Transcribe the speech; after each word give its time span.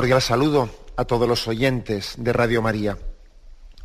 Cordial 0.00 0.22
saludo 0.22 0.70
a 0.96 1.04
todos 1.04 1.28
los 1.28 1.46
oyentes 1.46 2.14
de 2.16 2.32
Radio 2.32 2.62
María. 2.62 2.96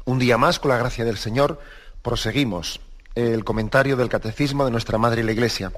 Un 0.06 0.18
día 0.18 0.38
más, 0.38 0.60
con 0.60 0.70
la 0.70 0.78
gracia 0.78 1.04
del 1.04 1.18
Señor, 1.18 1.60
proseguimos 2.02 2.80
el 3.16 3.44
comentario 3.44 3.98
del 3.98 4.08
Catecismo 4.08 4.64
de 4.64 4.72
nuestra 4.72 4.98
Madre 4.98 5.26
la 5.26 5.34
Iglesia. 5.34 5.74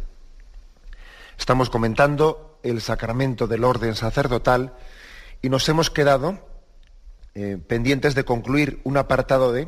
Estamos 1.39 1.71
comentando 1.71 2.59
el 2.61 2.81
sacramento 2.81 3.47
del 3.47 3.63
orden 3.63 3.95
sacerdotal 3.95 4.75
y 5.41 5.49
nos 5.49 5.67
hemos 5.69 5.89
quedado 5.89 6.37
eh, 7.33 7.57
pendientes 7.67 8.13
de 8.13 8.23
concluir 8.23 8.79
un 8.83 8.97
apartado 8.97 9.51
de, 9.51 9.67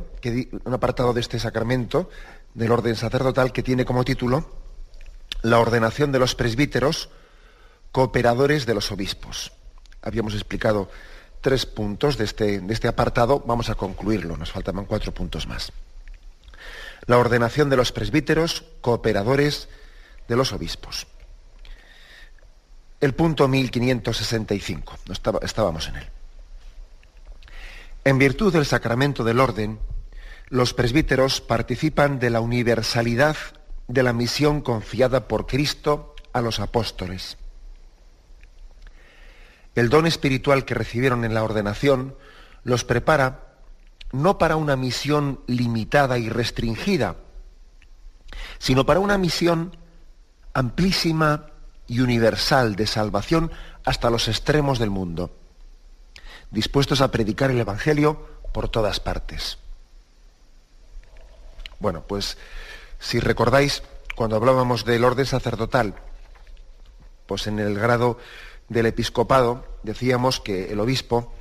un 0.65 0.73
apartado 0.75 1.13
de 1.13 1.21
este 1.21 1.39
sacramento 1.39 2.11
del 2.53 2.71
orden 2.71 2.95
sacerdotal 2.95 3.53
que 3.53 3.63
tiene 3.63 3.85
como 3.85 4.05
título 4.05 4.47
la 5.41 5.57
ordenación 5.57 6.11
de 6.11 6.19
los 6.19 6.35
presbíteros, 6.35 7.09
cooperadores 7.91 8.67
de 8.67 8.75
los 8.75 8.91
obispos 8.91 9.51
habíamos 10.01 10.33
explicado 10.33 10.89
tres 11.41 11.65
puntos 11.65 12.17
de 12.17 12.25
este, 12.25 12.59
de 12.59 12.73
este 12.73 12.87
apartado, 12.87 13.39
vamos 13.45 13.69
a 13.69 13.75
concluirlo, 13.75 14.37
nos 14.37 14.51
faltaban 14.51 14.85
cuatro 14.85 15.13
puntos 15.13 15.47
más. 15.47 15.71
La 17.05 17.17
ordenación 17.17 17.69
de 17.69 17.77
los 17.77 17.91
presbíteros, 17.91 18.65
cooperadores 18.81 19.69
de 20.27 20.35
los 20.35 20.51
obispos. 20.51 21.07
El 22.99 23.13
punto 23.13 23.47
1565, 23.47 24.97
estábamos 25.41 25.87
en 25.87 25.95
él. 25.95 26.07
En 28.03 28.17
virtud 28.17 28.51
del 28.51 28.65
sacramento 28.65 29.23
del 29.23 29.39
orden, 29.39 29.79
los 30.49 30.73
presbíteros 30.73 31.41
participan 31.41 32.19
de 32.19 32.29
la 32.29 32.41
universalidad 32.41 33.37
de 33.87 34.03
la 34.03 34.13
misión 34.13 34.61
confiada 34.61 35.27
por 35.27 35.47
Cristo 35.47 36.15
a 36.33 36.41
los 36.41 36.59
apóstoles 36.59 37.37
el 39.79 39.89
don 39.89 40.05
espiritual 40.05 40.65
que 40.65 40.73
recibieron 40.73 41.25
en 41.25 41.33
la 41.33 41.43
ordenación 41.43 42.15
los 42.63 42.83
prepara 42.83 43.49
no 44.11 44.37
para 44.37 44.55
una 44.55 44.75
misión 44.75 45.41
limitada 45.47 46.17
y 46.17 46.29
restringida, 46.29 47.15
sino 48.57 48.85
para 48.85 48.99
una 48.99 49.17
misión 49.17 49.77
amplísima 50.53 51.47
y 51.87 52.01
universal 52.01 52.75
de 52.75 52.87
salvación 52.87 53.51
hasta 53.85 54.09
los 54.09 54.27
extremos 54.27 54.79
del 54.79 54.89
mundo, 54.89 55.35
dispuestos 56.51 57.01
a 57.01 57.11
predicar 57.11 57.51
el 57.51 57.59
Evangelio 57.59 58.27
por 58.51 58.69
todas 58.69 58.99
partes. 58.99 59.57
Bueno, 61.79 62.03
pues 62.07 62.37
si 62.99 63.19
recordáis, 63.19 63.83
cuando 64.15 64.35
hablábamos 64.35 64.83
del 64.83 65.05
orden 65.05 65.25
sacerdotal, 65.25 65.95
pues 67.25 67.47
en 67.47 67.59
el 67.59 67.79
grado 67.79 68.17
del 68.67 68.87
episcopado 68.87 69.65
decíamos 69.83 70.39
que 70.39 70.71
el 70.71 70.79
obispo, 70.79 71.33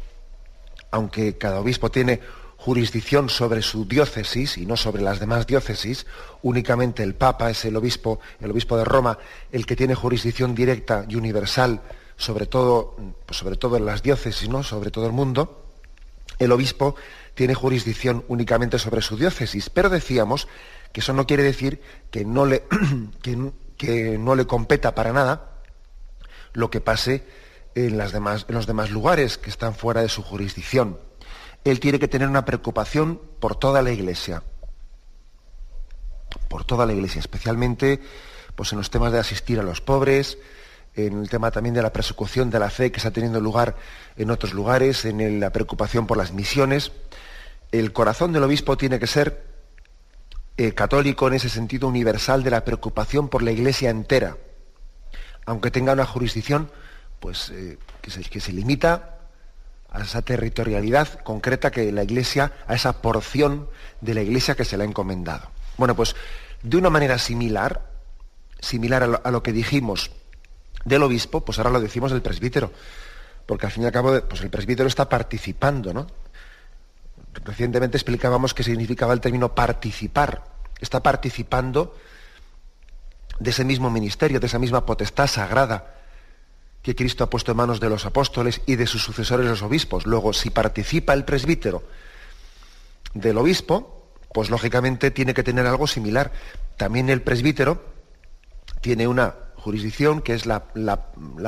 aunque 0.91 1.37
cada 1.39 1.61
obispo 1.61 1.91
tiene 1.91 2.21
jurisdicción 2.57 3.29
sobre 3.29 3.63
su 3.63 3.87
diócesis 3.87 4.59
y 4.59 4.67
no 4.67 4.77
sobre 4.77 5.03
las 5.03 5.21
demás 5.21 5.47
diócesis, 5.47 6.07
únicamente 6.43 7.03
el 7.03 7.15
Papa 7.15 7.51
es 7.51 7.65
el 7.65 7.77
obispo, 7.77 8.21
el 8.41 8.51
obispo 8.51 8.77
de 8.77 8.85
Roma, 8.85 9.19
el 9.53 9.65
que 9.65 9.77
tiene 9.77 9.95
jurisdicción 9.95 10.55
directa 10.55 11.05
y 11.09 11.15
universal 11.15 11.81
sobre 12.19 12.47
todo, 12.47 12.97
pues 13.25 13.39
sobre 13.39 13.57
todo 13.57 13.77
en 13.77 13.87
las 13.87 14.03
diócesis, 14.03 14.49
¿no? 14.49 14.65
sobre 14.65 14.91
todo 14.91 15.07
el 15.07 15.13
mundo, 15.13 15.65
el 16.39 16.51
obispo 16.53 16.97
tiene 17.35 17.55
jurisdicción 17.55 18.25
únicamente 18.27 18.79
sobre 18.79 19.03
su 19.03 19.17
diócesis, 19.17 19.71
pero 19.71 19.89
decíamos 19.89 20.49
que 20.93 21.01
eso 21.01 21.13
no 21.13 21.27
quiere 21.27 21.45
decir 21.45 21.81
que 22.11 22.25
no 22.25 22.45
le, 22.45 22.65
que 23.77 24.19
no 24.19 24.35
le 24.35 24.47
competa 24.47 24.95
para 24.97 25.13
nada 25.13 25.63
lo 26.55 26.71
que 26.71 26.81
pase 26.81 27.25
en, 27.87 27.99
las 27.99 28.13
demás, 28.13 28.47
en 28.49 28.55
los 28.55 28.67
demás 28.67 28.91
lugares 28.91 29.39
que 29.39 29.51
están 29.51 29.75
fuera 29.75 30.03
de 30.03 30.09
su 30.09 30.23
jurisdicción. 30.23 30.99
Él 31.65 31.81
tiene 31.81 31.99
que 31.99 32.09
tener 32.09 32.29
una 32.29 32.45
preocupación 32.45 33.21
por 33.41 33.57
toda 33.57 33.83
la 33.83 33.91
Iglesia, 33.91 34.43
por 36.49 36.65
toda 36.65 36.87
la 36.87 36.93
Iglesia, 36.93 37.21
especialmente 37.21 38.01
pues, 38.55 38.73
en 38.73 38.79
los 38.79 38.91
temas 38.91 39.13
de 39.13 39.19
asistir 39.19 39.59
a 39.61 39.63
los 39.63 39.81
pobres, 39.81 40.39
en 40.95 41.21
el 41.21 41.29
tema 41.29 41.51
también 41.51 41.75
de 41.75 41.83
la 41.83 41.93
persecución 41.93 42.51
de 42.51 42.59
la 42.59 42.71
fe 42.71 42.91
que 42.91 42.97
está 42.97 43.13
teniendo 43.13 43.41
lugar 43.41 43.77
en 44.17 44.31
otros 44.31 44.53
lugares, 44.53 45.05
en 45.05 45.39
la 45.39 45.51
preocupación 45.51 46.07
por 46.07 46.17
las 46.17 46.33
misiones. 46.33 46.93
El 47.71 47.93
corazón 47.93 48.33
del 48.33 48.43
obispo 48.43 48.77
tiene 48.77 48.99
que 48.99 49.07
ser 49.07 49.45
eh, 50.57 50.73
católico 50.75 51.29
en 51.29 51.35
ese 51.35 51.49
sentido 51.49 51.87
universal 51.87 52.43
de 52.43 52.51
la 52.51 52.65
preocupación 52.65 53.29
por 53.29 53.43
la 53.43 53.53
iglesia 53.53 53.91
entera 53.91 54.37
aunque 55.49 55.71
tenga 55.71 55.95
una 55.95 56.05
jurisdicción 56.05 56.71
pues, 57.21 57.51
eh, 57.51 57.79
que, 58.01 58.41
se, 58.41 58.53
limita 58.53 59.19
a 59.91 60.03
esa 60.03 60.23
territorialidad 60.23 61.21
concreta 61.21 61.71
que 61.71 61.91
la 61.93 62.03
Iglesia, 62.03 62.53
a 62.67 62.75
esa 62.75 63.01
porción 63.01 63.69
de 64.01 64.15
la 64.15 64.23
Iglesia 64.23 64.55
que 64.55 64.65
se 64.65 64.77
le 64.77 64.85
ha 64.85 64.87
encomendado. 64.87 65.51
Bueno, 65.77 65.95
pues 65.97 66.15
de 66.63 66.77
una 66.77 66.91
manera 66.91 67.19
similar, 67.19 67.91
similar 68.61 69.21
a 69.23 69.31
lo, 69.31 69.43
que 69.43 69.53
dijimos 69.53 70.11
del 70.85 71.03
obispo, 71.03 71.45
pues 71.45 71.59
ahora 71.59 71.71
lo 71.71 71.81
decimos 71.81 72.13
del 72.13 72.23
presbítero, 72.23 72.73
porque 73.47 73.67
al 73.67 73.73
fin 73.73 73.85
y 73.85 73.87
al 73.87 73.93
cabo, 73.93 74.21
pues 74.23 74.43
el 74.43 74.51
presbítero 74.51 74.89
está 74.89 75.09
participando, 75.09 75.93
¿no? 75.93 76.07
Recientemente 77.45 77.97
explicábamos 77.97 78.55
qué 78.55 78.63
significaba 78.63 79.13
el 79.13 79.21
término 79.21 79.55
participar. 79.55 80.45
Está 80.81 81.03
participando 81.03 81.95
de 83.39 83.51
ese 83.51 83.65
mismo 83.65 83.91
ministerio, 83.91 84.41
de 84.41 84.47
esa 84.47 84.59
misma 84.59 84.85
potestad 84.85 85.29
sagrada 85.29 85.98
que 86.89 86.95
Cristo 86.95 87.23
ha 87.23 87.29
puesto 87.29 87.51
en 87.51 87.59
manos 87.59 87.81
de 87.81 87.91
los 87.91 88.07
apóstoles 88.07 88.63
y 88.65 88.77
de 88.77 88.87
sus 88.87 89.03
sucesores 89.03 89.47
los 89.47 89.61
obispos. 89.61 90.07
Luego, 90.07 90.33
si 90.33 90.49
participa 90.49 91.13
el 91.13 91.27
presbítero 91.27 91.83
del 93.13 93.37
obispo, 93.37 94.09
pues 94.33 94.49
lógicamente 94.49 95.11
tiene 95.11 95.35
que 95.35 95.43
tener 95.43 95.67
algo 95.67 95.87
similar. 95.87 96.33
También 96.79 97.11
el 97.11 97.21
presbítero 97.21 97.85
tiene 98.81 99.07
una 99.07 99.35
jurisdicción 99.57 100.23
que 100.23 100.33
es 100.33 100.47
la, 100.47 100.65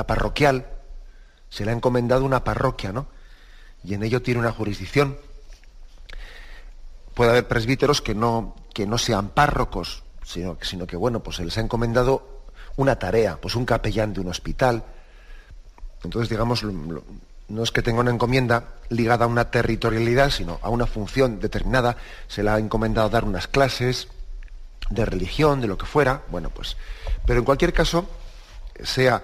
parroquial. 0.06 0.66
Se 1.48 1.64
le 1.64 1.70
ha 1.70 1.74
encomendado 1.74 2.26
una 2.26 2.44
parroquia, 2.44 2.92
¿no? 2.92 3.06
Y 3.82 3.94
en 3.94 4.02
ello 4.02 4.20
tiene 4.20 4.40
una 4.40 4.52
jurisdicción. 4.52 5.16
Puede 7.14 7.30
haber 7.30 7.48
presbíteros 7.48 8.02
que 8.02 8.14
no, 8.14 8.56
que 8.74 8.86
no 8.86 8.98
sean 8.98 9.30
párrocos, 9.30 10.02
sino, 10.22 10.58
que, 10.58 10.96
bueno, 10.98 11.22
pues 11.22 11.36
se 11.36 11.46
les 11.46 11.56
ha 11.56 11.62
encomendado 11.62 12.42
una 12.76 12.98
tarea, 12.98 13.40
pues 13.40 13.54
un 13.54 13.64
capellán 13.64 14.12
de 14.12 14.20
un 14.20 14.28
hospital. 14.28 14.84
Entonces, 16.04 16.28
digamos, 16.28 16.62
no 16.62 17.62
es 17.62 17.70
que 17.70 17.82
tenga 17.82 18.00
una 18.00 18.10
encomienda 18.10 18.74
ligada 18.88 19.24
a 19.24 19.28
una 19.28 19.50
territorialidad, 19.50 20.30
sino 20.30 20.58
a 20.62 20.70
una 20.70 20.86
función 20.86 21.40
determinada. 21.40 21.96
Se 22.28 22.42
le 22.42 22.50
ha 22.50 22.58
encomendado 22.58 23.10
dar 23.10 23.24
unas 23.24 23.48
clases 23.48 24.08
de 24.88 25.04
religión, 25.04 25.60
de 25.60 25.66
lo 25.66 25.76
que 25.76 25.86
fuera. 25.86 26.22
Bueno, 26.30 26.50
pues. 26.50 26.76
Pero 27.26 27.40
en 27.40 27.44
cualquier 27.44 27.72
caso, 27.72 28.08
sea 28.82 29.22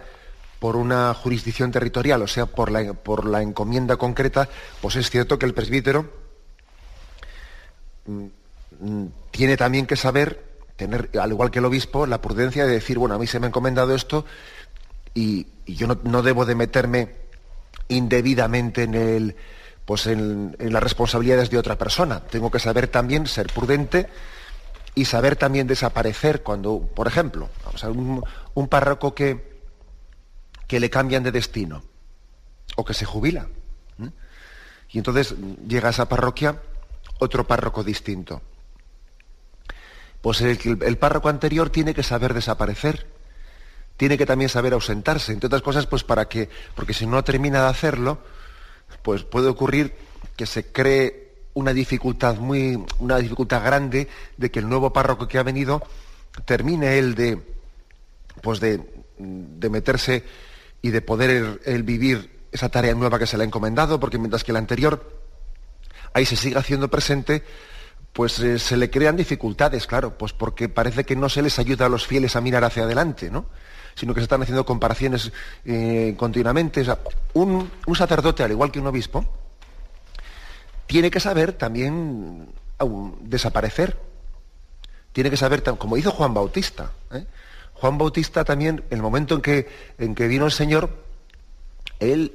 por 0.59 0.77
una 0.77 1.13
jurisdicción 1.15 1.71
territorial 1.71 2.23
o 2.23 2.27
sea 2.27 2.47
por 2.47 2.71
la, 2.71 2.95
por 2.95 3.27
la 3.27 3.43
encomienda 3.43 3.97
concreta, 3.97 4.49
pues 4.81 4.97
es 4.97 5.11
cierto 5.11 5.39
que 5.39 5.47
el 5.47 5.55
presbítero 5.55 6.11
mm, 8.07 8.27
mm, 8.81 9.07
tiene 9.31 9.57
también 9.57 9.87
que 9.87 9.97
saber 9.97 10.43
tener, 10.77 11.11
al 11.21 11.31
igual 11.31 11.51
que 11.51 11.59
el 11.59 11.65
obispo, 11.65 12.07
la 12.07 12.21
prudencia 12.21 12.67
de 12.67 12.73
decir, 12.73 12.99
bueno, 12.99 13.15
a 13.15 13.19
mí 13.19 13.27
se 13.27 13.39
me 13.39 13.47
ha 13.47 13.49
encomendado 13.49 13.95
esto 13.95 14.25
y, 15.17 15.47
yo 15.67 15.89
no, 15.89 16.23
debo 16.23 16.45
de 16.45 16.55
meterme 16.55 17.17
indebidamente 17.89 18.85
en, 18.85 18.95
el, 18.95 19.37
pues 19.85 20.07
en, 20.07 20.55
las 20.61 20.83
responsabilidades 20.83 21.51
de 21.51 21.59
otra 21.59 21.77
persona. 21.77 22.21
Tengo 22.21 22.53
que 22.53 22.61
saber 22.61 22.87
también 22.87 23.27
ser 23.27 23.49
prudente 23.49 24.09
y 24.95 25.07
saber 25.07 25.35
también 25.35 25.67
desaparecer 25.67 26.43
cuando, 26.43 26.81
por 26.81 27.09
ejemplo, 27.09 27.49
vamos 27.65 27.83
a 27.83 27.91
un, 27.91 28.69
párroco 28.69 29.15
que, 29.15 29.59
que 30.69 30.79
le 30.79 30.91
cambian 30.91 31.25
de 31.25 31.33
destino 31.33 31.83
o 32.77 32.85
que 32.85 32.95
se 32.95 33.07
jubila. 33.07 33.49
Y 34.91 34.99
entonces 34.99 35.35
llega 35.67 35.89
a 35.89 35.91
esa 35.91 36.09
parroquia 36.09 36.63
otro 37.19 37.45
párroco 37.47 37.83
distinto. 37.83 38.41
Pues 40.21 40.41
el 40.43 40.99
párroco 40.99 41.29
anterior 41.29 41.71
tiene 41.71 41.93
que 41.93 42.03
saber 42.03 42.35
desaparecer, 42.35 43.16
tiene 43.97 44.19
que 44.19 44.27
también 44.27 44.49
saber 44.49 44.73
ausentarse, 44.73 45.33
entre 45.33 45.47
otras 45.47 45.63
cosas, 45.63 45.87
pues 45.87 46.05
para 46.05 46.29
que, 46.29 46.49
porque 46.75 46.95
si 46.95 47.07
no 47.07 47.23
termina 47.25 47.63
de 47.63 47.69
hacerlo, 47.69 48.19
pues 49.03 49.25
puede 49.25 49.49
ocurrir 49.49 49.95
que 50.37 50.47
se 50.47 50.71
cree 50.71 51.27
una 51.55 51.73
dificultad 51.73 52.37
muy, 52.37 52.85
una 52.99 53.17
dificultad 53.17 53.65
grande 53.65 54.09
de 54.37 54.51
que 54.51 54.59
el 54.59 54.69
nuevo 54.69 54.93
párroco 54.93 55.27
que 55.27 55.39
ha 55.39 55.43
venido 55.43 55.83
termine 56.45 56.99
él 56.99 57.15
de, 57.15 57.41
pues 58.43 58.61
de, 58.61 58.83
meterse 59.19 60.25
y 60.83 60.91
de 60.91 61.01
poder 61.01 61.61
él, 61.65 61.83
vivir 61.83 62.49
esa 62.53 62.69
tarea 62.69 62.95
nueva 62.95 63.19
que 63.19 63.27
se 63.27 63.39
le 63.39 63.45
ha 63.45 63.47
encomendado, 63.47 63.99
porque 63.99 64.19
mientras 64.19 64.45
que 64.45 64.53
el 64.53 64.59
anterior 64.59 65.23
ahí 66.13 66.27
se 66.27 66.37
sigue 66.37 66.59
haciendo 66.59 66.89
presente, 66.89 67.43
pues 68.13 68.39
eh, 68.41 68.59
se 68.59 68.77
le 68.77 68.91
crean 68.91 69.17
dificultades, 69.17 69.87
claro, 69.87 70.19
pues 70.19 70.35
porque 70.35 70.69
parece 70.69 71.05
que 71.05 71.17
no 71.17 71.31
se 71.31 71.43
les 71.43 71.59
ayuda 71.59 71.87
a 71.87 71.89
los 71.89 72.07
fieles 72.07 72.37
a 72.37 72.43
mirar 72.43 72.65
hacia 72.65 72.85
adelante, 72.85 73.31
¿no? 73.31 73.47
Sino 73.97 74.15
que 74.15 74.21
se 74.21 74.25
están 74.25 74.43
haciendo 74.43 74.65
comparaciones 74.65 75.33
eh, 75.65 76.15
continuamente. 76.17 76.85
un, 77.33 77.71
sacerdote, 77.97 78.45
al 78.45 78.53
igual 78.53 78.71
que 78.71 78.79
un 78.79 78.87
obispo, 78.87 79.25
tiene 80.87 81.11
que 81.11 81.19
saber 81.19 81.55
también 81.55 82.49
desaparecer. 83.23 83.99
Tiene 85.13 85.31
que 85.31 85.39
saber, 85.39 85.63
como 85.63 85.97
hizo 85.97 86.11
Juan 86.13 86.35
Bautista. 86.35 86.93
¿eh? 87.11 87.25
Juan 87.73 87.97
Bautista 87.97 88.45
también, 88.45 88.85
en 88.91 88.99
el 88.99 89.03
momento 89.03 89.35
en 89.35 89.41
que, 89.41 89.67
en 89.99 90.15
que 90.15 90.29
vino 90.29 90.45
el 90.45 90.53
Señor, 90.53 90.91
él 91.99 92.35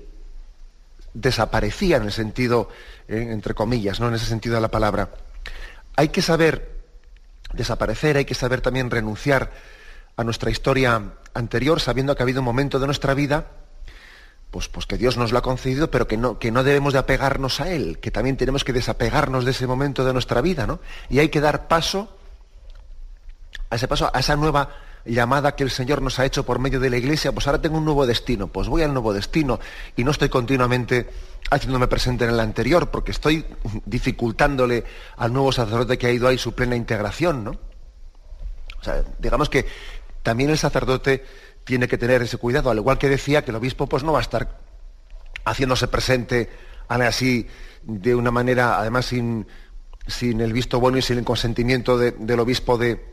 desaparecía 1.14 1.98
en 1.98 2.04
el 2.04 2.12
sentido, 2.12 2.70
¿eh? 3.08 3.28
entre 3.30 3.54
comillas, 3.54 4.00
¿no? 4.00 4.08
en 4.08 4.16
ese 4.16 4.26
sentido 4.26 4.56
de 4.56 4.62
la 4.62 4.72
palabra. 4.72 5.12
Hay 5.96 6.10
que 6.10 6.24
saber 6.24 6.82
desaparecer, 7.54 8.18
hay 8.18 8.26
que 8.26 8.34
saber 8.34 8.62
también 8.62 8.90
renunciar 8.90 9.52
a 10.18 10.24
nuestra 10.24 10.50
historia 10.50 11.14
anterior, 11.34 11.80
sabiendo 11.80 12.16
que 12.16 12.24
ha 12.24 12.26
habido 12.26 12.42
un 12.42 12.46
momento 12.46 12.80
de 12.80 12.86
nuestra 12.86 13.14
vida, 13.14 13.48
pues, 14.52 14.68
pues 14.68 14.86
que 14.86 14.98
Dios 14.98 15.18
nos 15.18 15.32
lo 15.32 15.40
ha 15.40 15.42
concedido, 15.42 15.90
pero 15.90 16.08
que 16.08 16.18
no, 16.18 16.38
que 16.38 16.52
no 16.52 16.64
debemos 16.64 16.94
de 16.94 17.00
apegarnos 17.00 17.62
a 17.62 17.72
Él, 17.72 18.00
que 18.00 18.12
también 18.12 18.38
tenemos 18.38 18.64
que 18.64 18.74
desapegarnos 18.74 19.46
de 19.46 19.52
ese 19.52 19.66
momento 19.66 20.04
de 20.04 20.14
nuestra 20.14 20.42
vida, 20.42 20.68
¿no? 20.68 20.80
Y 21.10 21.20
hay 21.20 21.30
que 21.30 21.40
dar 21.40 21.68
paso 21.68 22.18
a 23.70 23.76
ese 23.76 23.88
paso, 23.88 24.12
a 24.14 24.20
esa 24.20 24.36
nueva 24.36 24.70
llamada 25.06 25.56
que 25.56 25.64
el 25.64 25.72
Señor 25.72 26.02
nos 26.02 26.20
ha 26.20 26.26
hecho 26.26 26.46
por 26.46 26.60
medio 26.60 26.80
de 26.80 26.90
la 26.90 26.98
iglesia, 26.98 27.32
pues 27.32 27.48
ahora 27.48 27.62
tengo 27.62 27.78
un 27.78 27.86
nuevo 27.86 28.06
destino, 28.06 28.48
pues 28.48 28.68
voy 28.68 28.84
al 28.84 28.94
nuevo 28.94 29.14
destino 29.14 29.60
y 29.96 30.04
no 30.04 30.12
estoy 30.12 30.30
continuamente 30.30 31.10
haciéndome 31.50 31.88
presente 31.88 32.26
en 32.26 32.32
el 32.32 32.40
anterior, 32.40 32.92
porque 32.92 33.12
estoy 33.12 33.46
dificultándole 33.86 34.84
al 35.18 35.34
nuevo 35.34 35.52
sacerdote 35.52 35.98
que 35.98 36.08
ha 36.08 36.12
ido 36.12 36.28
ahí 36.28 36.38
su 36.38 36.54
plena 36.54 36.76
integración, 36.76 37.44
¿no? 37.44 37.52
O 38.80 38.84
sea, 38.84 39.04
digamos 39.20 39.50
que 39.50 39.66
también 40.24 40.50
el 40.50 40.58
sacerdote 40.58 41.24
tiene 41.64 41.88
que 41.88 41.98
tener 41.98 42.22
ese 42.22 42.38
cuidado, 42.38 42.70
al 42.70 42.78
igual 42.78 42.98
que 42.98 43.10
decía 43.10 43.44
que 43.44 43.52
el 43.52 43.58
obispo 43.58 43.88
pues 43.88 44.04
no 44.04 44.14
va 44.14 44.20
a 44.20 44.24
estar 44.24 44.60
haciéndose 45.46 45.88
presente 45.88 46.50
así 46.88 47.48
de 47.84 48.16
una 48.16 48.32
manera, 48.32 48.80
además 48.80 49.06
sin, 49.06 49.48
sin 50.08 50.42
el 50.42 50.54
visto 50.54 50.80
bueno 50.80 50.98
y 50.98 51.02
sin 51.02 51.18
el 51.18 51.24
consentimiento 51.24 51.98
del 51.98 52.40
obispo 52.40 52.78
de, 52.78 53.04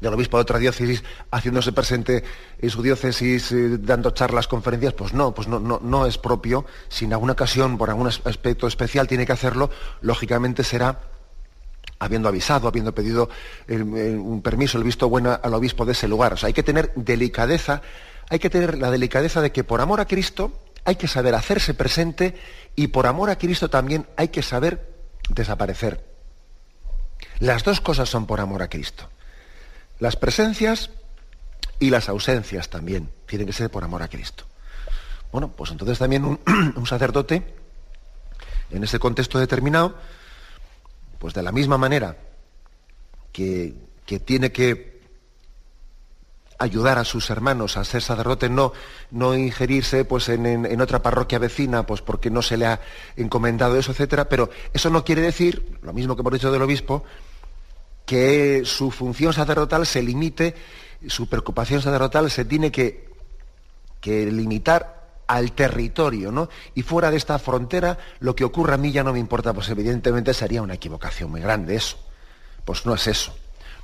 del 0.00 0.14
obispo 0.14 0.36
de 0.36 0.42
otra 0.42 0.58
diócesis 0.58 1.02
haciéndose 1.30 1.72
presente 1.72 2.22
en 2.58 2.70
su 2.70 2.82
diócesis, 2.82 3.52
eh, 3.52 3.78
dando 3.78 4.10
charlas, 4.10 4.48
conferencias, 4.48 4.92
pues 4.92 5.14
no, 5.14 5.34
pues 5.34 5.48
no, 5.48 5.58
no, 5.58 5.80
no 5.82 6.06
es 6.06 6.18
propio. 6.18 6.66
Si 6.88 7.06
en 7.06 7.12
alguna 7.12 7.32
ocasión, 7.32 7.78
por 7.78 7.88
algún 7.88 8.08
aspecto 8.08 8.66
especial, 8.66 9.06
tiene 9.08 9.26
que 9.26 9.32
hacerlo, 9.32 9.70
lógicamente 10.00 10.64
será 10.64 11.00
habiendo 12.02 12.28
avisado, 12.28 12.66
habiendo 12.66 12.92
pedido 12.92 13.30
un 13.68 14.42
permiso, 14.42 14.76
el 14.76 14.84
visto 14.84 15.08
bueno 15.08 15.38
al 15.40 15.54
obispo 15.54 15.84
de 15.84 15.92
ese 15.92 16.08
lugar. 16.08 16.32
O 16.32 16.36
sea, 16.36 16.48
hay 16.48 16.52
que 16.52 16.64
tener 16.64 16.92
delicadeza, 16.96 17.80
hay 18.28 18.40
que 18.40 18.50
tener 18.50 18.76
la 18.76 18.90
delicadeza 18.90 19.40
de 19.40 19.52
que 19.52 19.62
por 19.62 19.80
amor 19.80 20.00
a 20.00 20.06
Cristo 20.06 20.52
hay 20.84 20.96
que 20.96 21.06
saber 21.06 21.36
hacerse 21.36 21.74
presente 21.74 22.34
y 22.74 22.88
por 22.88 23.06
amor 23.06 23.30
a 23.30 23.38
Cristo 23.38 23.70
también 23.70 24.08
hay 24.16 24.28
que 24.28 24.42
saber 24.42 24.92
desaparecer. 25.28 26.04
Las 27.38 27.62
dos 27.62 27.80
cosas 27.80 28.08
son 28.08 28.26
por 28.26 28.40
amor 28.40 28.62
a 28.62 28.68
Cristo. 28.68 29.08
Las 30.00 30.16
presencias 30.16 30.90
y 31.78 31.90
las 31.90 32.08
ausencias 32.08 32.68
también 32.68 33.10
tienen 33.26 33.46
que 33.46 33.52
ser 33.52 33.70
por 33.70 33.84
amor 33.84 34.02
a 34.02 34.08
Cristo. 34.08 34.44
Bueno, 35.30 35.52
pues 35.52 35.70
entonces 35.70 36.00
también 36.00 36.24
un, 36.24 36.40
un 36.76 36.86
sacerdote, 36.86 37.54
en 38.70 38.82
ese 38.82 38.98
contexto 38.98 39.38
determinado, 39.38 39.94
pues 41.22 41.34
de 41.34 41.42
la 41.44 41.52
misma 41.52 41.78
manera 41.78 42.16
que, 43.30 43.76
tiene 44.24 44.50
que 44.50 45.00
ayudar 46.58 46.98
a 46.98 47.04
sus 47.04 47.30
hermanos 47.30 47.76
a 47.76 47.84
ser 47.84 48.02
sacerdote, 48.02 48.48
no, 48.48 48.72
no 49.12 49.36
ingerirse 49.36 50.04
pues, 50.04 50.28
en, 50.28 50.80
otra 50.80 51.00
parroquia 51.00 51.38
vecina, 51.38 51.86
pues 51.86 52.02
porque 52.02 52.28
no 52.28 52.42
se 52.42 52.56
le 52.56 52.66
ha 52.66 52.80
encomendado 53.14 53.78
eso, 53.78 53.92
etcétera, 53.92 54.28
pero 54.28 54.50
eso 54.72 54.90
no 54.90 55.04
quiere 55.04 55.22
decir, 55.22 55.78
lo 55.82 55.92
mismo 55.92 56.16
que 56.16 56.22
hemos 56.22 56.32
dicho 56.32 56.50
del 56.50 56.62
obispo, 56.62 57.04
que 58.04 58.62
su 58.64 58.90
función 58.90 59.32
sacerdotal 59.32 59.86
se 59.86 60.02
limite, 60.02 60.56
su 61.06 61.28
preocupación 61.28 61.82
sacerdotal 61.82 62.32
se 62.32 62.44
tiene 62.46 62.72
que, 62.72 63.08
que 64.00 64.26
limitar 64.26 65.01
al 65.26 65.52
territorio, 65.52 66.30
¿no? 66.30 66.48
Y 66.74 66.82
fuera 66.82 67.10
de 67.10 67.16
esta 67.16 67.38
frontera, 67.38 67.98
lo 68.20 68.34
que 68.34 68.44
ocurra 68.44 68.74
a 68.74 68.78
mí 68.78 68.92
ya 68.92 69.04
no 69.04 69.12
me 69.12 69.18
importa, 69.18 69.52
pues 69.52 69.68
evidentemente 69.68 70.34
sería 70.34 70.62
una 70.62 70.74
equivocación 70.74 71.30
muy 71.30 71.40
grande 71.40 71.74
eso. 71.74 71.96
Pues 72.64 72.86
no 72.86 72.94
es 72.94 73.06
eso. 73.06 73.34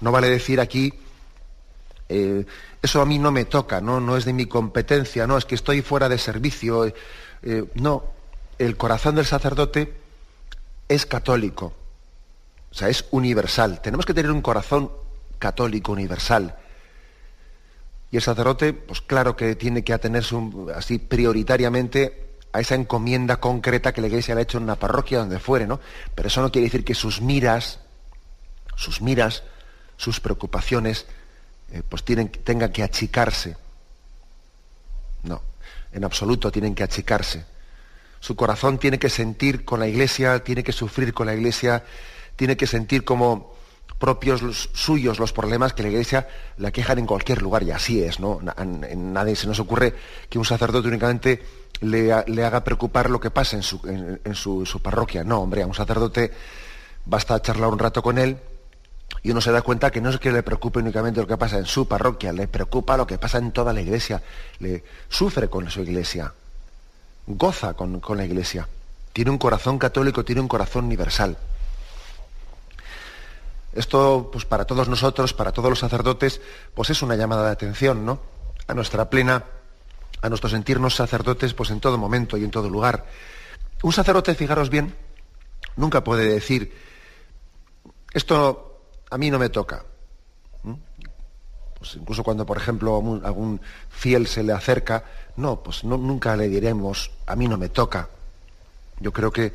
No 0.01 0.13
vale 0.13 0.29
decir 0.29 0.61
aquí, 0.61 0.93
eh, 2.09 2.45
eso 2.83 3.01
a 3.01 3.07
mí 3.07 3.19
no 3.19 3.33
me 3.33 3.45
toca, 3.45 3.81
¿no? 3.81 4.01
no 4.01 4.17
es 4.17 4.25
de 4.25 4.33
mi 4.33 4.47
competencia, 4.47 5.27
no, 5.27 5.37
es 5.37 5.45
que 5.45 5.55
estoy 5.55 5.83
fuera 5.83 6.09
de 6.09 6.19
servicio. 6.19 6.87
Eh, 6.87 6.95
eh, 7.43 7.65
no, 7.75 8.05
el 8.59 8.77
corazón 8.77 9.17
del 9.17 9.27
sacerdote 9.27 9.95
es 10.89 11.07
católico, 11.07 11.75
o 12.71 12.75
sea, 12.75 12.89
es 12.89 13.05
universal. 13.11 13.81
Tenemos 13.83 14.07
que 14.07 14.15
tener 14.15 14.31
un 14.31 14.43
corazón 14.43 14.91
católico 15.39 15.93
universal 15.93 16.57
y 18.11 18.17
el 18.17 18.23
sacerdote, 18.23 18.73
pues 18.73 19.01
claro 19.01 19.37
que 19.37 19.55
tiene 19.55 19.85
que 19.85 19.93
atenerse 19.93 20.35
así 20.75 20.99
prioritariamente 20.99 22.29
a 22.53 22.61
esa 22.61 22.75
encomienda 22.75 23.39
concreta 23.39 23.93
que 23.93 24.01
la 24.01 24.07
iglesia 24.07 24.35
le 24.35 24.41
ha 24.41 24.43
hecho 24.45 24.59
en 24.59 24.65
una 24.65 24.77
parroquia 24.77 25.19
donde 25.19 25.39
fuere, 25.39 25.67
¿no? 25.67 25.81
Pero 26.15 26.29
eso 26.29 26.41
no 26.41 26.51
quiere 26.51 26.67
decir 26.67 26.85
que 26.85 26.95
sus 26.95 27.21
miras, 27.21 27.81
sus 28.77 29.03
miras, 29.03 29.43
sus 29.99 30.21
preocupaciones, 30.21 31.07
eh, 31.71 31.83
pues 31.87 32.03
tienen, 32.03 32.29
tengan 32.29 32.73
que 32.73 32.83
achicarse. 32.83 33.57
No, 35.25 35.43
en 35.93 36.05
absoluto 36.05 36.51
tienen 36.51 36.75
que 36.75 36.85
achicarse. 36.85 37.45
Su 38.21 38.35
corazón 38.35 38.79
tiene 38.79 38.99
que 38.99 39.11
sentir 39.11 39.67
con 39.67 39.81
la 39.81 39.87
iglesia, 39.87 40.43
tiene 40.43 40.65
que 40.65 40.73
sufrir 40.73 41.13
con 41.13 41.27
la 41.27 41.35
iglesia, 41.35 41.85
tiene 42.37 42.57
que 42.57 42.67
sentir 42.67 43.05
como 43.05 43.58
propios 43.99 44.71
suyos 44.73 45.19
los 45.19 45.33
problemas 45.33 45.73
que 45.73 45.83
la 45.83 45.89
iglesia 45.89 46.29
la 46.57 46.71
quejan 46.71 46.99
en 46.99 47.07
cualquier 47.07 47.43
lugar 47.43 47.63
y 47.65 47.73
así 47.73 48.03
es, 48.03 48.21
¿no? 48.21 48.41
En 48.57 49.13
nadie 49.13 49.37
se 49.37 49.47
nos 49.47 49.59
ocurre 49.59 49.95
que 50.29 50.39
un 50.39 50.45
sacerdote 50.45 50.89
únicamente 50.89 51.43
le, 51.81 52.13
haga 52.13 52.65
preocupar 52.65 53.11
lo 53.11 53.21
que 53.21 53.31
pasa 53.31 53.57
en, 53.57 53.63
su, 53.63 53.81
en, 54.25 54.35
su, 54.35 54.81
parroquia. 54.83 55.25
No, 55.25 55.41
hombre, 55.41 55.63
a 55.63 55.67
un 55.67 55.75
sacerdote 55.75 56.33
basta 57.05 57.41
charlar 57.41 57.71
un 57.71 57.79
rato 57.79 58.03
con 58.03 58.19
él 58.19 58.39
y 59.23 59.31
uno 59.31 59.41
se 59.41 59.51
da 59.51 59.63
cuenta 59.63 59.91
que 59.91 60.01
no 60.01 60.11
es 60.11 60.19
que 60.19 60.31
le 60.31 60.43
preocupe 60.43 60.79
únicamente 60.79 61.21
lo 61.21 61.27
que 61.27 61.37
pasa 61.37 61.59
en 61.59 61.67
su 61.67 61.89
parroquia, 61.89 62.33
le 62.33 62.47
preocupa 62.47 62.97
lo 62.97 63.07
que 63.07 63.19
pasa 63.19 63.39
en 63.39 63.53
toda 63.53 63.73
la 63.73 63.81
iglesia, 63.81 64.23
le 64.61 64.85
sufre 65.09 65.49
con 65.49 65.69
su 65.71 65.81
iglesia, 65.81 66.33
goza 67.27 67.75
con, 67.75 68.01
con 68.01 68.19
la 68.19 68.25
iglesia, 68.25 68.69
tiene 69.13 69.31
un 69.31 69.39
corazón 69.39 69.79
católico, 69.79 70.25
tiene 70.25 70.41
un 70.41 70.49
corazón 70.49 70.85
universal. 70.85 71.37
Esto, 73.73 74.31
pues 74.33 74.45
para 74.45 74.65
todos 74.65 74.89
nosotros, 74.89 75.35
para 75.35 75.53
todos 75.53 75.71
los 75.71 75.79
sacerdotes, 75.79 76.41
pues 76.75 76.91
es 76.91 77.03
una 77.03 77.17
llamada 77.17 77.45
de 77.45 77.53
atención, 77.53 78.05
¿no? 78.05 78.21
A 78.67 78.75
nuestra 78.75 79.11
plena, 79.11 79.45
a 80.23 80.29
nuestro 80.29 80.49
sentirnos 80.51 80.95
sacerdotes, 80.95 81.55
pues 81.55 81.71
en 81.71 81.81
todo 81.81 81.99
momento 81.99 82.37
y 82.37 82.45
en 82.45 82.51
todo 82.51 82.69
lugar. 82.69 83.07
Un 83.83 83.93
sacerdote, 83.93 84.35
fijaros 84.35 84.71
bien, 84.71 84.95
nunca 85.77 86.03
puede 86.03 86.27
decir, 86.27 86.75
esto 88.13 88.81
a 89.11 89.19
mí 89.19 89.31
no 89.31 89.39
me 89.39 89.49
toca. 89.49 89.85
Pues 91.79 91.95
incluso 91.95 92.25
cuando, 92.25 92.45
por 92.45 92.57
ejemplo, 92.57 92.97
algún 93.23 93.61
fiel 93.89 94.27
se 94.27 94.43
le 94.43 94.53
acerca, 94.53 95.05
no, 95.37 95.63
pues 95.63 95.85
nunca 95.85 96.35
le 96.37 96.49
diremos, 96.49 97.13
a 97.27 97.37
mí 97.37 97.47
no 97.47 97.57
me 97.57 97.69
toca. 97.69 98.09
Yo 98.99 99.13
creo 99.13 99.31
que 99.31 99.53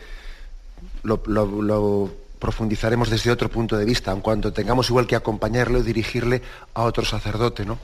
lo 1.03 2.22
profundizaremos 2.43 3.09
desde 3.09 3.31
otro 3.31 3.47
punto 3.47 3.77
de 3.77 3.85
vista, 3.85 4.11
en 4.11 4.19
cuanto 4.19 4.51
tengamos 4.51 4.89
igual 4.89 5.07
que 5.07 5.15
acompañarle 5.15 5.79
o 5.79 5.81
dirigirle 5.81 6.41
a 6.73 6.83
otro 6.83 7.05
sacerdote, 7.05 7.63
¿no? 7.65 7.79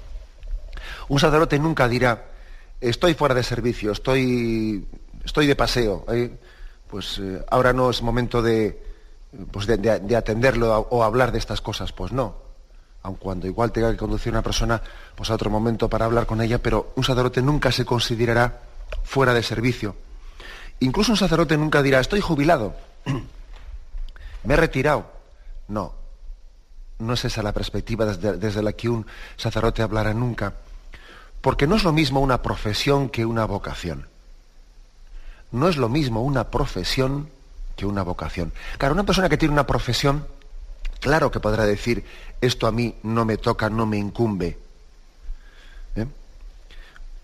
Un 1.07 1.17
sacerdote 1.17 1.57
nunca 1.57 1.87
dirá, 1.87 2.25
estoy 2.81 3.13
fuera 3.13 3.33
de 3.33 3.41
servicio, 3.41 3.93
estoy, 3.93 4.85
estoy 5.23 5.47
de 5.47 5.55
paseo, 5.55 6.05
pues 6.89 7.19
eh, 7.19 7.41
ahora 7.49 7.71
no 7.71 7.89
es 7.89 8.01
momento 8.01 8.41
de, 8.41 8.83
pues 9.49 9.65
de, 9.65 10.15
atenderlo 10.17 10.77
o 10.89 11.03
hablar 11.05 11.31
de 11.31 11.39
estas 11.39 11.61
cosas, 11.61 11.93
pues 11.93 12.11
no. 12.11 12.35
Aun 13.03 13.15
cuando 13.15 13.47
igual 13.47 13.71
tenga 13.71 13.91
que 13.91 13.97
conducir 13.97 14.33
una 14.33 14.43
persona 14.43 14.81
pues 15.15 15.29
a 15.29 15.35
otro 15.35 15.49
momento 15.49 15.87
para 15.87 16.03
hablar 16.03 16.25
con 16.25 16.41
ella, 16.41 16.61
pero 16.61 16.91
un 16.97 17.05
sacerdote 17.05 17.41
nunca 17.41 17.71
se 17.71 17.85
considerará 17.85 18.59
fuera 19.05 19.33
de 19.33 19.41
servicio. 19.41 19.95
Incluso 20.81 21.13
un 21.13 21.17
sacerdote 21.17 21.55
nunca 21.55 21.81
dirá, 21.81 22.01
estoy 22.01 22.19
jubilado, 22.19 22.75
me 24.43 24.53
he 24.53 24.57
retirado. 24.57 25.11
No, 25.67 25.93
no 26.99 27.13
es 27.13 27.25
esa 27.25 27.41
la 27.41 27.53
perspectiva 27.53 28.05
desde, 28.05 28.61
la 28.61 28.73
que 28.73 28.89
un 28.89 29.05
sacerdote 29.37 29.81
hablará 29.81 30.13
nunca. 30.13 30.53
Porque 31.41 31.67
no 31.67 31.75
es 31.75 31.83
lo 31.83 31.93
mismo 31.93 32.19
una 32.19 32.41
profesión 32.41 33.09
que 33.09 33.25
una 33.25 33.45
vocación. 33.45 34.07
No 35.51 35.69
es 35.69 35.77
lo 35.77 35.89
mismo 35.89 36.21
una 36.21 36.51
profesión 36.51 37.29
que 37.75 37.85
una 37.85 38.03
vocación. 38.03 38.51
Claro, 38.77 38.93
una 38.93 39.05
persona 39.05 39.29
que 39.29 39.37
tiene 39.37 39.53
una 39.53 39.65
profesión, 39.65 40.27
claro 40.99 41.31
que 41.31 41.39
podrá 41.39 41.65
decir, 41.65 42.03
esto 42.41 42.67
a 42.67 42.71
mí 42.71 42.95
no 43.03 43.23
me 43.23 43.37
toca, 43.37 43.69
no 43.69 43.85
me 43.85 43.97
incumbe. 43.97 44.57
¿Eh? 45.95 46.05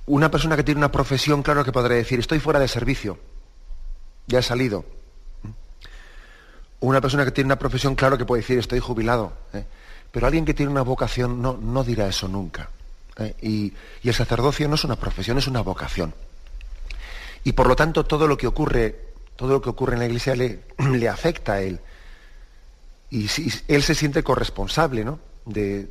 Una 0.05 0.31
persona 0.31 0.55
que 0.55 0.63
tiene 0.63 0.79
una 0.79 0.91
profesión, 0.91 1.43
claro 1.43 1.65
que 1.65 1.74
podrá 1.74 1.95
decir, 1.95 2.19
estoy 2.19 2.39
fuera 2.39 2.60
de 2.60 2.69
servicio, 2.69 3.19
ya 4.27 4.39
he 4.39 4.43
salido. 4.43 4.86
¿Eh? 6.86 6.89
Una 6.89 7.01
persona 7.01 7.25
que 7.25 7.32
tiene 7.32 7.48
una 7.48 7.60
profesión, 7.60 7.96
claro 7.96 8.18
que 8.18 8.25
puede 8.25 8.42
decir, 8.42 8.60
estoy 8.60 8.80
jubilado. 8.80 9.34
¿eh? 9.54 9.65
Pero 10.12 10.27
alguien 10.27 10.46
que 10.46 10.54
tiene 10.54 10.72
una 10.72 10.82
vocación 10.82 11.42
no, 11.42 11.58
no 11.58 11.84
dirá 11.84 12.08
eso 12.08 12.27
nunca. 12.27 12.70
Y, 13.42 13.74
y 14.04 14.10
el 14.10 14.13
sacerdocio 14.13 14.68
no 14.68 14.75
es 14.75 14.84
una 14.84 14.98
profesión, 14.98 15.38
es 15.38 15.48
una 15.48 15.62
vocación. 15.62 16.13
Y 17.46 17.54
por 17.54 17.68
lo 17.68 17.75
tanto 17.75 18.06
todo 18.06 18.27
lo 18.27 18.38
que 18.38 18.48
ocurre, 18.48 19.13
todo 19.36 19.50
lo 19.50 19.62
que 19.62 19.70
ocurre 19.70 19.94
en 19.94 20.00
la 20.00 20.06
iglesia 20.06 20.36
le, 20.36 20.63
le 20.77 21.08
afecta 21.10 21.54
a 21.54 21.62
él. 21.62 21.80
Y, 23.10 23.30
él 23.68 23.84
se 23.84 23.96
siente 23.96 24.24
corresponsable, 24.24 25.06
¿no? 25.06 25.20
De, 25.46 25.88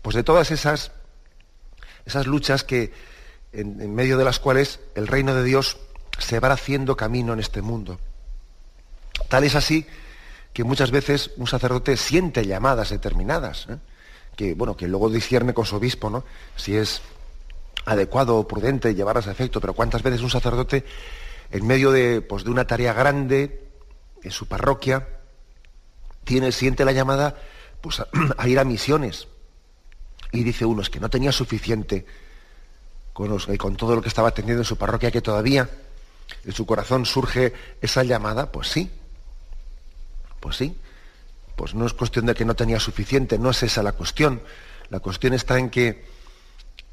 pues 0.00 0.16
de 0.16 0.24
todas 0.24 0.50
esas, 0.50 0.92
esas 2.06 2.26
luchas 2.26 2.64
que, 2.64 2.92
en, 3.52 3.94
medio 3.94 4.16
de 4.16 4.24
las 4.24 4.38
cuales 4.40 4.80
el 4.94 5.06
reino 5.06 5.34
de 5.34 5.44
Dios 5.44 5.78
se 6.18 6.40
va 6.40 6.50
haciendo 6.50 6.96
camino 6.96 7.32
en 7.32 7.40
este 7.40 7.62
mundo. 7.62 8.00
Tal 9.28 9.44
es 9.44 9.54
así 9.54 9.86
que 10.52 10.64
muchas 10.64 10.90
veces 10.90 11.30
un 11.36 11.46
sacerdote 11.46 11.96
siente 11.96 12.46
llamadas 12.46 12.90
determinadas, 12.90 13.66
¿eh? 13.70 13.78
que, 14.36 14.54
bueno, 14.54 14.76
que 14.76 14.88
luego 14.88 15.08
discierne 15.08 15.54
con 15.54 15.64
su 15.64 15.76
obispo, 15.76 16.10
¿no? 16.10 16.24
Si 16.56 16.76
es 16.76 17.02
adecuado 17.84 18.36
o 18.36 18.46
prudente 18.46 18.94
llevarlas 18.94 19.26
a 19.26 19.32
efecto, 19.32 19.60
pero 19.60 19.74
cuántas 19.74 20.02
veces 20.02 20.20
un 20.20 20.30
sacerdote, 20.30 20.84
en 21.50 21.66
medio 21.66 21.90
de, 21.90 22.20
pues, 22.20 22.44
de 22.44 22.50
una 22.50 22.66
tarea 22.66 22.92
grande 22.92 23.68
en 24.22 24.30
su 24.30 24.46
parroquia, 24.46 25.08
tiene, 26.24 26.52
siente 26.52 26.84
la 26.84 26.92
llamada 26.92 27.36
pues, 27.80 28.00
a, 28.00 28.08
ir 28.48 28.58
a 28.58 28.64
misiones. 28.64 29.28
Y 30.32 30.44
dice 30.44 30.64
uno, 30.64 30.82
es 30.82 30.90
que 30.90 31.00
no 31.00 31.10
tenía 31.10 31.32
suficiente 31.32 32.06
con, 33.12 33.38
eh, 33.48 33.58
con 33.58 33.76
todo 33.76 33.94
lo 33.94 34.02
que 34.02 34.08
estaba 34.08 34.28
atendiendo 34.28 34.62
en 34.62 34.66
su 34.66 34.76
parroquia, 34.76 35.10
que 35.10 35.20
todavía 35.20 35.68
en 36.44 36.52
su 36.52 36.64
corazón 36.64 37.04
surge 37.04 37.52
esa 37.82 38.04
llamada, 38.04 38.50
pues 38.50 38.68
sí, 38.68 38.90
pues 40.42 40.56
sí, 40.56 40.76
pues 41.54 41.72
no 41.72 41.86
es 41.86 41.92
cuestión 41.92 42.26
de 42.26 42.34
que 42.34 42.44
no 42.44 42.56
tenía 42.56 42.80
suficiente, 42.80 43.38
no 43.38 43.50
es 43.50 43.62
esa 43.62 43.82
la 43.82 43.92
cuestión. 43.92 44.42
La 44.90 44.98
cuestión 44.98 45.32
está 45.34 45.56
en 45.58 45.70
que 45.70 46.04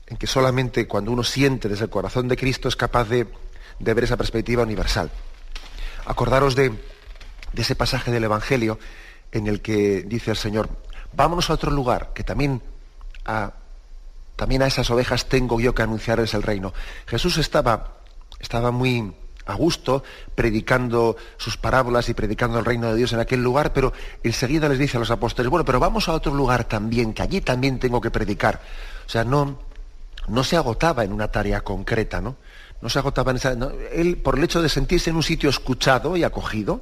en 0.06 0.18
que 0.18 0.27
solamente 0.27 0.88
cuando 0.88 1.12
uno 1.12 1.24
siente 1.24 1.68
desde 1.68 1.86
el 1.86 1.89
corazón 1.89 2.27
de 2.27 2.38
Cristo 2.38 2.68
es 2.68 2.75
capaz 2.75 3.10
de, 3.10 3.27
ver 3.79 4.03
esa 4.03 4.18
perspectiva 4.18 4.63
universal. 4.63 5.12
Acordaros 6.06 6.56
de, 6.56 6.74
ese 7.56 7.75
pasaje 7.75 8.12
del 8.12 8.24
Evangelio 8.24 8.79
en 9.32 9.48
el 9.48 9.62
que 9.62 10.03
dice 10.03 10.32
el 10.32 10.38
Señor, 10.38 10.70
vámonos 11.13 11.50
a 11.50 11.53
otro 11.53 11.72
lugar, 11.72 12.12
que 12.13 12.24
también 12.24 12.62
a, 13.25 13.53
también 14.36 14.62
a 14.63 14.68
esas 14.68 14.89
ovejas 14.89 15.27
tengo 15.27 15.60
yo 15.60 15.75
que 15.75 15.84
anunciarles 15.84 16.34
el 16.34 16.44
reino. 16.44 16.74
Jesús 17.06 17.38
estaba, 17.38 18.00
estaba 18.39 18.72
muy 18.72 19.13
a 19.46 19.53
gusto 19.55 20.03
predicando 20.36 21.17
sus 21.38 21.58
parábolas 21.58 22.08
y 22.10 22.13
predicando 22.13 22.60
el 22.60 22.65
reino 22.65 22.88
de 22.88 22.96
Dios 22.96 23.13
en 23.13 23.19
aquel 23.19 23.41
lugar, 23.41 23.74
pero 23.74 23.93
enseguida 24.24 24.69
les 24.69 24.79
dice 24.79 24.98
a 24.98 25.00
los 25.00 25.12
apóstoles, 25.12 25.50
bueno, 25.50 25.65
pero 25.65 25.79
vamos 25.79 26.08
a 26.08 26.13
otro 26.13 26.34
lugar 26.34 26.65
también, 26.65 27.13
que 27.13 27.24
allí 27.24 27.41
también 27.41 27.79
tengo 27.79 28.00
que 28.00 28.12
predicar. 28.12 28.62
O 29.05 29.10
sea, 29.10 29.24
no, 29.24 29.60
no 30.27 30.43
se 30.43 30.55
agotaba 30.55 31.03
en 31.03 31.12
una 31.12 31.29
tarea 31.29 31.62
concreta, 31.62 32.22
¿no? 32.22 32.36
No 32.81 32.89
se 32.89 33.00
agotaba 33.00 33.31
en 33.31 33.38
esa... 33.38 33.58
él, 33.91 34.17
por 34.17 34.38
el 34.38 34.43
hecho 34.43 34.62
de 34.62 34.69
sentirse 34.69 35.10
en 35.10 35.15
un 35.15 35.24
sitio 35.24 35.50
escuchado 35.50 36.15
y 36.15 36.24
acogido, 36.24 36.81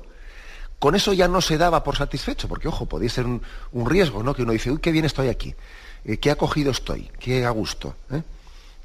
con 0.79 0.93
eso 0.93 1.13
ya 1.13 1.27
no 1.27 1.41
se 1.41 1.57
daba 1.57 1.83
por 1.83 1.97
satisfecho, 1.97 2.47
porque, 2.47 2.67
ojo, 2.67 2.85
podía 2.85 3.09
ser 3.09 3.25
un, 3.25 3.41
riesgo, 3.89 4.21
¿no? 4.21 4.35
Que 4.35 4.43
uno 4.43 4.51
dice, 4.51 4.71
uy, 4.71 4.79
qué 4.79 4.91
bien 4.91 5.05
estoy 5.05 5.29
aquí, 5.29 5.55
eh, 6.05 6.17
qué 6.17 6.29
acogido 6.29 6.71
estoy, 6.71 7.09
qué 7.19 7.45
a 7.45 7.49
gusto. 7.49 7.95
¿eh? 8.11 8.21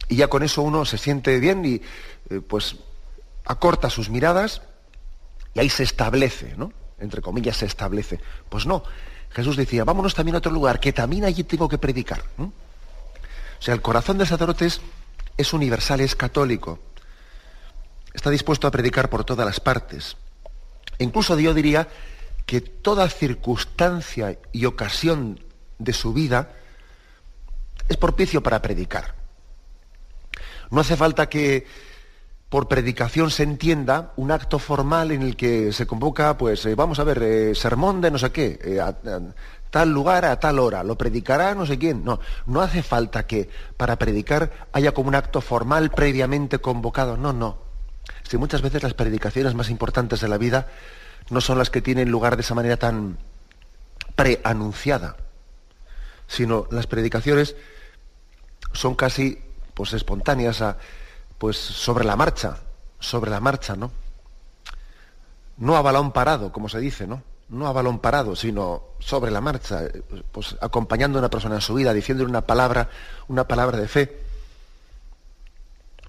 Y 0.09 0.17
ya 0.17 0.29
con 0.29 0.43
eso 0.43 0.63
uno 0.63 0.85
se 0.87 0.97
siente 0.97 1.39
bien 1.39 1.65
y, 1.65 1.83
eh, 2.31 2.41
pues, 2.47 2.77
acorta 3.45 3.91
sus 3.91 4.11
miradas 4.11 4.63
y 5.55 5.61
ahí 5.61 5.69
se 5.69 5.83
establece, 5.83 6.55
¿no? 6.57 6.73
Entre 6.99 7.21
comillas, 7.21 7.57
se 7.57 7.67
establece. 7.67 8.21
Pues 8.49 8.67
no, 8.67 8.85
Jesús 9.31 9.57
decía, 9.57 9.85
vámonos 9.85 10.15
también 10.15 10.35
a 10.35 10.39
otro 10.39 10.53
lugar, 10.53 10.81
que 10.81 10.93
también 10.93 11.25
allí 11.25 11.45
tengo 11.45 11.69
que 11.69 11.79
predicar. 11.79 12.23
O 12.39 12.53
sea, 13.59 13.75
el 13.75 13.83
corazón 13.83 14.19
del 14.19 14.27
sacerdote 14.27 14.69
es, 15.37 15.53
universal, 15.53 16.01
es 16.01 16.15
católico. 16.15 16.81
Está 18.13 18.31
dispuesto 18.31 18.67
a 18.67 18.71
predicar 18.71 19.09
por 19.09 19.25
todas 19.25 19.47
las 19.47 19.61
partes. 19.61 20.17
Incluso 20.99 21.39
yo 21.39 21.55
diría 21.55 21.89
que 22.45 22.61
toda 22.61 23.09
circunstancia 23.09 24.39
y 24.53 24.67
ocasión 24.67 25.41
de 25.79 25.93
su 25.93 26.13
vida 26.13 26.53
es 27.89 27.97
propicio 27.97 28.43
para 28.43 28.61
predicar. 28.61 29.15
No 30.71 30.81
hace 30.81 30.97
falta 30.97 31.29
que 31.29 31.67
por 32.53 32.69
predicación 32.69 33.31
se 33.31 33.45
entienda 33.45 34.13
un 34.17 34.31
acto 34.31 34.59
formal 34.59 35.11
en 35.11 35.23
el 35.23 35.37
que 35.37 35.73
se 35.73 35.87
convoca, 35.87 36.37
pues 36.37 36.67
eh, 36.67 36.75
vamos 36.75 36.99
a 36.99 37.05
ver, 37.05 37.23
eh, 37.23 37.55
sermón 37.55 38.03
de 38.03 38.11
no 38.11 38.19
sé 38.19 38.31
qué, 38.31 38.59
eh, 38.63 38.79
tal 39.71 39.91
lugar 39.91 40.27
a 40.27 40.39
tal 40.39 40.59
hora, 40.59 40.85
lo 40.85 40.99
predicará 40.99 41.55
no 41.55 41.65
sé 41.65 41.79
quién. 41.79 42.05
No, 42.05 42.21
no 42.45 42.61
hace 42.61 42.83
falta 42.83 43.27
que 43.27 43.49
para 43.79 43.97
predicar 43.97 44.69
haya 44.75 44.93
como 44.93 45.09
un 45.09 45.15
acto 45.15 45.41
formal 45.41 45.91
previamente 45.93 46.59
convocado. 46.59 47.17
No, 47.17 47.33
no. 47.33 47.57
Si 48.29 48.37
muchas 48.37 48.61
veces 48.61 48.83
las 48.83 48.93
predicaciones 48.93 49.55
más 49.55 49.71
importantes 49.71 50.21
de 50.21 50.29
la 50.29 50.37
vida 50.37 50.67
no 51.31 51.41
son 51.41 51.57
las 51.57 51.71
que 51.71 51.81
tienen 51.81 52.11
lugar 52.11 52.37
de 52.37 52.43
esa 52.43 52.55
manera 52.55 52.77
tan 52.77 53.17
preanunciada, 54.15 55.17
sino 56.27 56.67
las 56.71 56.87
predicaciones 56.87 57.57
son 58.75 58.95
casi 58.95 59.39
pues 59.73 59.95
espontáneas, 59.95 60.63
pues 61.43 61.57
sobre 61.57 62.05
la 62.05 62.15
marcha, 62.15 62.57
sobre 63.01 63.29
la 63.29 63.41
marcha, 63.41 63.75
¿no? 63.75 63.91
No 65.57 65.77
a 65.77 65.83
balón 65.83 66.13
parado, 66.13 66.53
como 66.53 66.69
se 66.69 66.79
dice, 66.79 67.05
¿no? 67.05 67.21
no 67.49 67.67
a 67.67 67.73
balón 67.73 67.99
parado, 67.99 68.37
sino 68.37 68.85
sobre 69.01 69.33
la 69.33 69.41
marcha, 69.41 69.89
pues 70.31 70.57
acompañando 70.61 71.19
a 71.19 71.23
una 71.23 71.31
persona 71.31 71.57
en 71.57 71.61
su 71.61 71.75
vida, 71.75 71.93
diciéndole 71.93 72.31
una 72.31 72.43
palabra, 72.43 72.91
una 73.27 73.49
palabra 73.49 73.77
de 73.77 73.89
fe. 73.89 74.21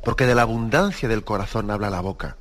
Porque 0.03 0.27
de 0.27 0.35
la 0.35 0.43
abundancia 0.43 1.09
del 1.09 1.23
corazón 1.23 1.71
habla 1.71 1.89
la 1.89 2.01
boca. 2.01 2.37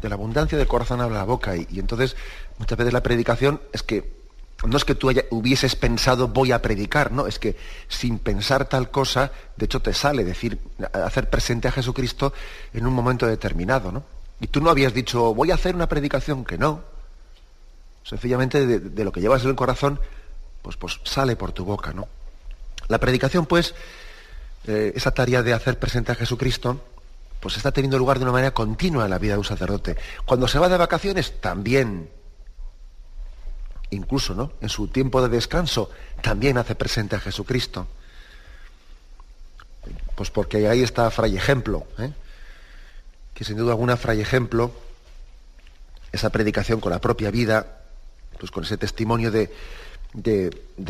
De 0.00 0.08
la 0.08 0.14
abundancia 0.14 0.56
del 0.56 0.68
corazón 0.68 1.02
habla 1.02 1.18
la 1.18 1.24
boca. 1.24 1.54
Y, 1.54 1.66
entonces, 1.78 2.16
muchas 2.56 2.78
veces 2.78 2.94
la 2.94 3.02
predicación 3.02 3.60
es 3.74 3.82
que 3.82 4.15
no 4.64 4.76
es 4.76 4.84
que 4.84 4.94
tú 4.94 5.10
hubieses 5.30 5.76
pensado 5.76 6.28
voy 6.28 6.52
a 6.52 6.62
predicar, 6.62 7.12
no, 7.12 7.26
es 7.26 7.38
que 7.38 7.56
sin 7.88 8.18
pensar 8.18 8.68
tal 8.68 8.90
cosa, 8.90 9.30
de 9.56 9.66
hecho 9.66 9.80
te 9.80 9.92
sale 9.92 10.24
decir, 10.24 10.58
hacer 10.92 11.28
presente 11.28 11.68
a 11.68 11.72
Jesucristo 11.72 12.32
en 12.72 12.86
un 12.86 12.94
momento 12.94 13.26
determinado, 13.26 13.92
¿no? 13.92 14.02
Y 14.40 14.46
tú 14.48 14.60
no 14.60 14.70
habías 14.70 14.94
dicho, 14.94 15.34
voy 15.34 15.50
a 15.50 15.54
hacer 15.54 15.74
una 15.74 15.88
predicación, 15.88 16.44
que 16.44 16.58
no. 16.58 16.82
Sencillamente 18.02 18.66
de, 18.66 19.04
lo 19.04 19.12
que 19.12 19.20
llevas 19.20 19.42
en 19.42 19.50
el 19.50 19.56
corazón, 19.56 20.00
pues, 20.62 20.76
pues 20.76 21.00
sale 21.04 21.36
por 21.36 21.52
tu 21.52 21.64
boca, 21.64 21.92
¿no? 21.92 22.08
La 22.88 22.98
predicación, 22.98 23.46
pues, 23.46 23.74
eh, 24.66 24.92
esa 24.94 25.10
tarea 25.12 25.42
de 25.42 25.52
hacer 25.52 25.78
presente 25.78 26.12
a 26.12 26.14
Jesucristo, 26.14 26.80
pues 27.40 27.56
está 27.56 27.72
teniendo 27.72 27.98
lugar 27.98 28.18
de 28.18 28.24
una 28.24 28.32
manera 28.32 28.52
continua 28.52 29.04
en 29.04 29.10
la 29.10 29.18
vida 29.18 29.32
de 29.34 29.38
un 29.38 29.44
sacerdote. 29.44 29.96
Cuando 30.24 30.48
se 30.48 30.58
va 30.58 30.68
de 30.68 30.76
vacaciones, 30.76 31.40
también. 31.40 32.08
Incluso, 33.90 34.34
¿no? 34.34 34.52
En 34.60 34.68
su 34.68 34.88
tiempo 34.88 35.22
de 35.22 35.28
descanso, 35.28 35.90
también 36.22 36.58
hace 36.58 36.74
presente 36.74 37.16
a 37.16 37.20
Jesucristo. 37.20 37.86
Pues 40.14 40.30
porque 40.30 40.68
ahí 40.68 40.82
está 40.82 41.10
fray 41.10 41.36
ejemplo. 41.36 41.86
¿eh? 41.98 42.12
que 43.36 43.44
sin 43.44 43.58
duda 43.58 43.72
alguna 43.72 43.98
fray 43.98 44.22
ejemplo, 44.22 44.72
esa 46.10 46.30
predicación 46.30 46.80
con 46.80 46.90
la 46.90 47.02
propia 47.02 47.30
vida, 47.30 47.82
pues 48.40 48.50
con 48.50 48.64
ese 48.64 48.78
testimonio 48.78 49.30
de, 49.30 49.50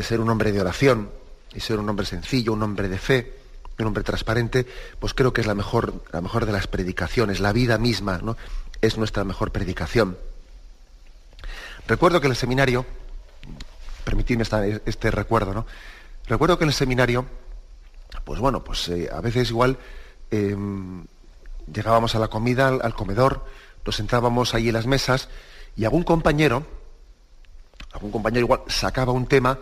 ser 0.00 0.20
un 0.20 0.30
hombre 0.30 0.52
de 0.52 0.60
oración 0.60 1.10
y 1.52 1.58
ser 1.58 1.80
un 1.80 1.88
hombre 1.88 2.06
sencillo, 2.06 2.52
un 2.52 2.62
hombre 2.62 2.88
de 2.88 2.98
fe, 2.98 3.36
un 3.80 3.86
hombre 3.86 4.04
transparente, 4.04 4.64
pues 5.00 5.12
creo 5.12 5.32
que 5.32 5.40
es 5.40 5.46
la 5.48 5.56
mejor, 5.56 6.04
la 6.12 6.20
mejor 6.20 6.46
de 6.46 6.52
las 6.52 6.68
predicaciones, 6.68 7.40
la 7.40 7.52
vida 7.52 7.78
misma, 7.78 8.18
¿no? 8.22 8.36
Es 8.80 8.96
nuestra 8.96 9.24
mejor 9.24 9.50
predicación. 9.50 10.16
Recuerdo 11.88 12.20
que 12.20 12.26
en 12.26 12.32
el 12.32 12.36
seminario, 12.36 12.84
permitidme 14.04 14.44
este 14.86 15.10
recuerdo, 15.10 15.54
¿no? 15.54 15.66
Recuerdo 16.26 16.58
que 16.58 16.64
en 16.64 16.70
el 16.70 16.74
seminario, 16.74 17.26
pues 18.24 18.40
bueno, 18.40 18.64
pues 18.64 18.88
eh, 18.88 19.08
a 19.12 19.20
veces 19.20 19.50
igual 19.50 19.78
em, 20.32 21.04
llegábamos 21.72 22.16
a 22.16 22.18
la 22.18 22.26
comida, 22.26 22.68
al, 22.68 22.94
comedor, 22.94 23.44
nos 23.84 23.94
sentábamos 23.94 24.54
ahí 24.54 24.68
en 24.68 24.74
las 24.74 24.86
mesas 24.86 25.28
y 25.76 25.84
algún 25.84 26.02
compañero, 26.02 26.66
algún 27.92 28.10
compañero 28.10 28.46
igual 28.46 28.62
sacaba 28.66 29.12
un 29.12 29.26
tema, 29.26 29.60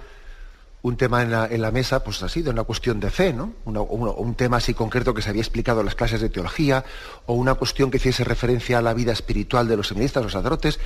un 0.80 0.96
tema 0.96 1.22
en 1.22 1.60
la, 1.60 1.70
mesa, 1.70 2.02
pues 2.02 2.22
así, 2.22 2.40
de 2.40 2.50
una 2.50 2.64
cuestión 2.64 3.00
de 3.00 3.10
fe, 3.10 3.34
¿no? 3.34 3.52
un 3.64 4.34
tema 4.34 4.58
así 4.58 4.72
concreto 4.72 5.12
que 5.12 5.22
se 5.22 5.30
había 5.30 5.42
explicado 5.42 5.80
en 5.80 5.86
las 5.86 5.94
clases 5.94 6.20
de 6.22 6.30
teología, 6.30 6.84
o 7.26 7.34
una 7.34 7.54
cuestión 7.54 7.90
que 7.90 7.98
hiciese 7.98 8.24
referencia 8.24 8.78
a 8.78 8.82
la 8.82 8.94
vida 8.94 9.12
espiritual 9.12 9.68
de 9.68 9.76
los 9.76 9.88
seminaristas, 9.88 10.22
los 10.22 10.32
sacerdotes. 10.32 10.78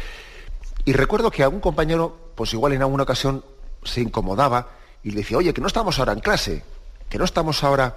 Y 0.85 0.93
recuerdo 0.93 1.31
que 1.31 1.43
algún 1.43 1.61
compañero, 1.61 2.33
pues 2.35 2.53
igual 2.53 2.73
en 2.73 2.83
alguna 2.83 3.03
ocasión 3.03 3.45
se 3.85 4.01
incomodaba 4.01 4.71
y 5.03 5.11
le 5.11 5.19
decía, 5.19 5.39
oye, 5.39 5.53
que 5.53 5.61
no 5.61 5.67
estamos 5.67 5.99
ahora 5.99 6.13
en 6.13 6.21
clase, 6.21 6.65
que 7.09 7.19
no 7.19 7.25
estamos 7.25 7.63
ahora 7.65 7.95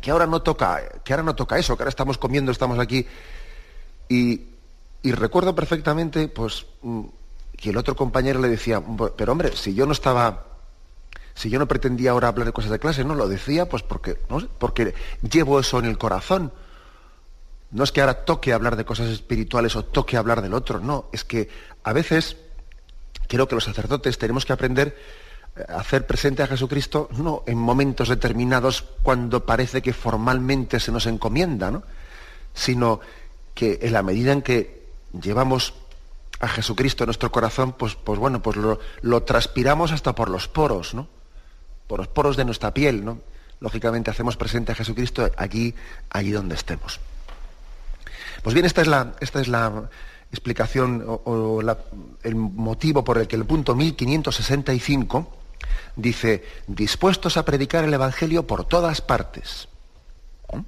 que 0.00 0.10
ahora 0.10 0.26
no 0.26 0.42
toca, 0.42 0.80
que 1.04 1.12
ahora 1.12 1.22
no 1.22 1.34
toca 1.34 1.58
eso, 1.58 1.76
que 1.76 1.82
ahora 1.82 1.90
estamos 1.90 2.18
comiendo, 2.18 2.52
estamos 2.52 2.78
aquí. 2.78 3.06
Y, 4.08 4.42
recuerdo 5.04 5.54
perfectamente, 5.54 6.28
pues, 6.28 6.66
mm, 6.82 7.04
que 7.56 7.70
el 7.70 7.76
otro 7.76 7.96
compañero 7.96 8.40
le 8.40 8.48
decía, 8.48 8.82
pero 9.16 9.32
hombre, 9.32 9.56
si 9.56 9.74
yo 9.74 9.86
no 9.86 9.92
estaba, 9.92 10.44
si 11.34 11.50
yo 11.50 11.58
no 11.58 11.66
pretendía 11.66 12.12
ahora 12.12 12.28
hablar 12.28 12.46
de 12.46 12.52
cosas 12.52 12.70
de 12.70 12.78
clase, 12.78 13.04
no 13.04 13.14
lo 13.14 13.28
decía, 13.28 13.68
pues 13.68 13.82
porque, 13.82 14.18
no 14.28 14.38
porque 14.58 14.94
llevo 15.28 15.58
eso 15.58 15.78
en 15.78 15.86
el 15.86 15.98
corazón. 15.98 16.52
No 17.70 17.84
es 17.84 17.92
que 17.92 18.00
ahora 18.00 18.24
toque 18.24 18.52
hablar 18.52 18.76
de 18.76 18.84
cosas 18.84 19.08
espirituales 19.08 19.76
o 19.76 19.84
toque 19.84 20.16
hablar 20.16 20.42
del 20.42 20.54
otro, 20.54 20.80
no, 20.80 21.06
es 21.12 21.24
que 21.24 21.48
a 21.84 21.92
veces 21.92 22.36
creo 23.28 23.46
que 23.46 23.54
los 23.54 23.64
sacerdotes 23.64 24.18
tenemos 24.18 24.46
que 24.46 24.52
aprender 24.52 24.96
hacer 25.68 26.06
presente 26.06 26.42
a 26.42 26.46
Jesucristo 26.46 27.08
no 27.16 27.42
en 27.46 27.58
momentos 27.58 28.08
determinados 28.08 28.84
cuando 29.02 29.44
parece 29.44 29.82
que 29.82 29.92
formalmente 29.92 30.78
se 30.80 30.92
nos 30.92 31.06
encomienda, 31.06 31.70
¿no? 31.70 31.82
sino 32.54 33.00
que 33.54 33.78
en 33.82 33.92
la 33.92 34.02
medida 34.02 34.32
en 34.32 34.42
que 34.42 34.86
llevamos 35.20 35.74
a 36.40 36.48
Jesucristo 36.48 37.02
en 37.04 37.08
nuestro 37.08 37.32
corazón, 37.32 37.72
pues, 37.72 37.96
pues 37.96 38.18
bueno, 38.18 38.40
pues 38.40 38.56
lo, 38.56 39.22
transpiramos 39.24 39.90
hasta 39.90 40.14
por 40.14 40.30
los 40.30 40.46
poros, 40.46 40.94
¿no? 40.94 41.08
Por 41.88 41.98
los 41.98 42.08
poros 42.08 42.36
de 42.36 42.44
nuestra 42.44 42.72
piel, 42.72 43.04
¿no? 43.04 43.18
Lógicamente 43.58 44.10
hacemos 44.10 44.36
presente 44.36 44.70
a 44.70 44.76
Jesucristo 44.76 45.28
allí, 45.36 45.74
allí 46.10 46.30
donde 46.30 46.54
estemos. 46.54 47.00
Pues 48.42 48.54
bien, 48.54 48.66
esta 48.66 48.82
es 48.82 48.86
la, 48.86 49.14
esta 49.20 49.40
es 49.40 49.48
la 49.48 49.88
explicación 50.30 51.04
o, 51.06 51.60
el 52.22 52.34
motivo 52.34 53.02
por 53.04 53.18
el 53.18 53.26
que 53.26 53.36
el 53.36 53.44
punto 53.44 53.74
1565 53.74 55.36
dice, 55.96 56.44
dispuestos 56.66 57.36
a 57.36 57.44
predicar 57.44 57.84
el 57.84 57.94
Evangelio 57.94 58.46
por 58.46 58.64
todas 58.64 59.00
partes. 59.00 59.68
¿Mm? 60.52 60.60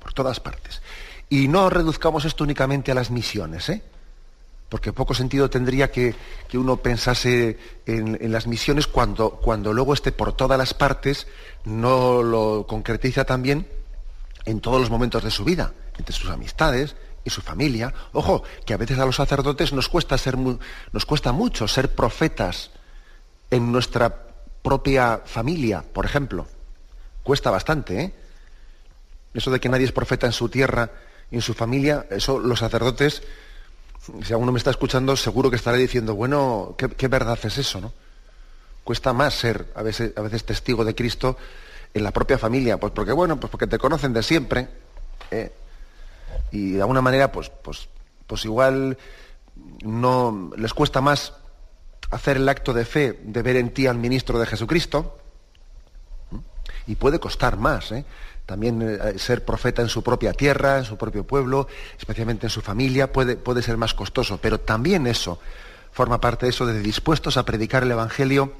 Por 0.00 0.12
todas 0.12 0.40
partes. 0.40 0.82
Y 1.28 1.48
no 1.48 1.70
reduzcamos 1.70 2.24
esto 2.24 2.44
únicamente 2.44 2.92
a 2.92 2.94
las 2.94 3.10
misiones, 3.10 3.68
¿eh? 3.68 3.82
porque 4.68 4.92
poco 4.92 5.14
sentido 5.14 5.48
tendría 5.48 5.90
que, 5.92 6.14
uno 6.54 6.78
pensase 6.78 7.58
en, 7.86 8.32
las 8.32 8.46
misiones 8.46 8.86
cuando, 8.86 9.30
cuando 9.30 9.72
luego 9.72 9.94
esté 9.94 10.10
por 10.10 10.32
todas 10.32 10.58
las 10.58 10.74
partes 10.74 11.26
no 11.64 12.22
lo 12.22 12.66
concretiza 12.66 13.24
también 13.24 13.68
en 14.44 14.60
todos 14.60 14.80
los 14.80 14.90
momentos 14.90 15.22
de 15.22 15.30
su 15.30 15.44
vida, 15.44 15.72
entre 15.98 16.14
sus 16.14 16.30
amistades 16.30 16.96
y 17.24 17.30
su 17.30 17.40
familia. 17.40 17.92
Ojo, 18.12 18.42
que 18.64 18.74
a 18.74 18.76
veces 18.76 18.98
a 18.98 19.06
los 19.06 19.16
sacerdotes 19.16 19.72
nos 19.72 19.88
cuesta, 19.88 20.18
ser 20.18 20.36
nos 20.36 21.06
cuesta 21.06 21.32
mucho 21.32 21.66
ser 21.66 21.94
profetas 21.94 22.70
en 23.50 23.72
nuestra 23.72 24.26
propia 24.62 25.22
familia, 25.24 25.82
por 25.82 26.04
ejemplo. 26.04 26.46
Cuesta 27.22 27.50
bastante, 27.50 28.00
¿eh? 28.00 28.14
Eso 29.32 29.50
de 29.50 29.60
que 29.60 29.68
nadie 29.68 29.84
es 29.84 29.92
profeta 29.92 30.26
en 30.26 30.32
su 30.32 30.48
tierra 30.48 30.90
y 31.30 31.36
en 31.36 31.42
su 31.42 31.54
familia, 31.54 32.06
eso 32.10 32.38
los 32.38 32.60
sacerdotes, 32.60 33.22
si 34.22 34.32
alguno 34.32 34.52
me 34.52 34.58
está 34.58 34.70
escuchando, 34.70 35.16
seguro 35.16 35.50
que 35.50 35.56
estará 35.56 35.76
diciendo, 35.76 36.14
bueno, 36.14 36.76
¿qué, 36.76 37.08
verdad 37.08 37.38
es 37.42 37.58
eso, 37.58 37.80
no? 37.80 37.92
Cuesta 38.84 39.12
más 39.12 39.34
ser 39.34 39.72
a 39.74 39.82
veces, 39.82 40.12
a 40.16 40.20
veces 40.20 40.44
testigo 40.44 40.84
de 40.84 40.94
Cristo 40.94 41.36
en 41.92 42.04
la 42.04 42.12
propia 42.12 42.38
familia, 42.38 42.78
pues 42.78 42.92
porque, 42.92 43.12
bueno, 43.12 43.40
pues 43.40 43.50
porque 43.50 43.66
te 43.66 43.78
conocen 43.78 44.12
de 44.12 44.22
siempre, 44.22 44.68
¿eh? 45.30 45.52
Y 46.50 46.72
de 46.72 46.80
alguna 46.80 47.00
manera, 47.00 47.32
pues, 47.32 47.50
pues, 47.62 47.88
pues 48.26 48.44
igual 48.44 48.98
no 49.84 50.50
les 50.56 50.74
cuesta 50.74 51.00
más 51.00 51.34
hacer 52.10 52.36
el 52.36 52.48
acto 52.48 52.72
de 52.72 52.84
fe 52.84 53.18
de 53.22 53.42
ver 53.42 53.56
en 53.56 53.70
ti 53.70 53.86
al 53.86 53.98
ministro 53.98 54.38
de 54.38 54.46
Jesucristo, 54.46 55.18
y 56.86 56.96
puede 56.96 57.18
costar 57.18 57.56
más, 57.56 57.92
¿eh? 57.92 58.04
también 58.46 58.82
eh, 58.82 59.18
ser 59.18 59.44
profeta 59.44 59.82
en 59.82 59.88
su 59.88 60.02
propia 60.02 60.32
tierra, 60.32 60.78
en 60.78 60.84
su 60.84 60.96
propio 60.96 61.26
pueblo, 61.26 61.66
especialmente 61.98 62.46
en 62.46 62.50
su 62.50 62.60
familia, 62.60 63.12
puede, 63.12 63.36
puede 63.36 63.62
ser 63.62 63.76
más 63.76 63.94
costoso, 63.94 64.38
pero 64.40 64.60
también 64.60 65.06
eso 65.06 65.38
forma 65.92 66.20
parte 66.20 66.46
de 66.46 66.50
eso 66.50 66.66
de 66.66 66.80
dispuestos 66.80 67.36
a 67.36 67.44
predicar 67.44 67.84
el 67.84 67.90
Evangelio 67.90 68.52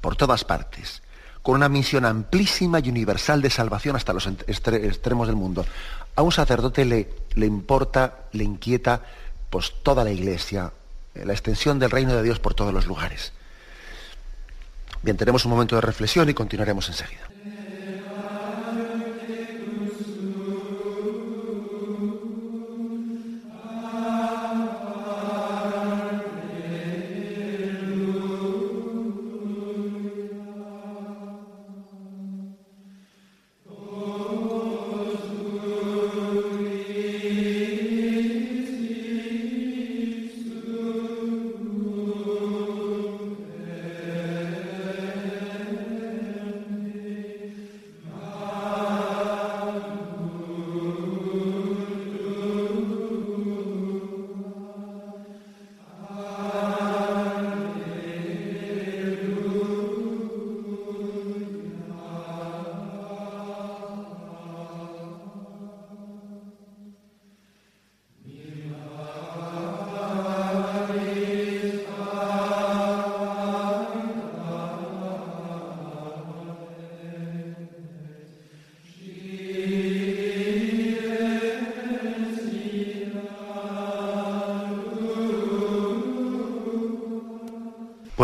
por 0.00 0.16
todas 0.16 0.44
partes, 0.44 1.02
con 1.46 1.54
una 1.54 1.68
misión 1.68 2.04
amplísima 2.04 2.80
y 2.80 2.88
universal 2.88 3.40
de 3.40 3.50
salvación 3.50 3.94
hasta 3.94 4.12
los 4.12 4.26
extremos 4.26 5.28
del 5.28 5.36
mundo. 5.36 5.64
A 6.16 6.22
un 6.22 6.32
sacerdote 6.32 6.84
le, 6.84 7.08
le 7.36 7.46
importa, 7.46 8.24
le 8.32 8.42
inquieta, 8.42 9.02
pues 9.48 9.72
toda 9.84 10.02
la 10.02 10.10
iglesia, 10.10 10.72
la 11.14 11.32
extensión 11.32 11.78
del 11.78 11.92
reino 11.92 12.14
de 12.14 12.24
Dios 12.24 12.40
por 12.40 12.54
todos 12.54 12.74
los 12.74 12.86
lugares. 12.86 13.32
Bien, 15.02 15.16
tenemos 15.16 15.44
un 15.44 15.52
momento 15.52 15.76
de 15.76 15.82
reflexión 15.82 16.28
y 16.28 16.34
continuaremos 16.34 16.88
enseguida. 16.88 17.28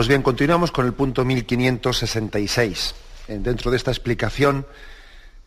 Pues 0.02 0.08
bien, 0.08 0.22
continuamos 0.22 0.72
con 0.72 0.84
el 0.84 0.94
punto 0.94 1.24
1566, 1.24 2.96
dentro 3.28 3.70
de 3.70 3.76
esta 3.76 3.92
explicación 3.92 4.66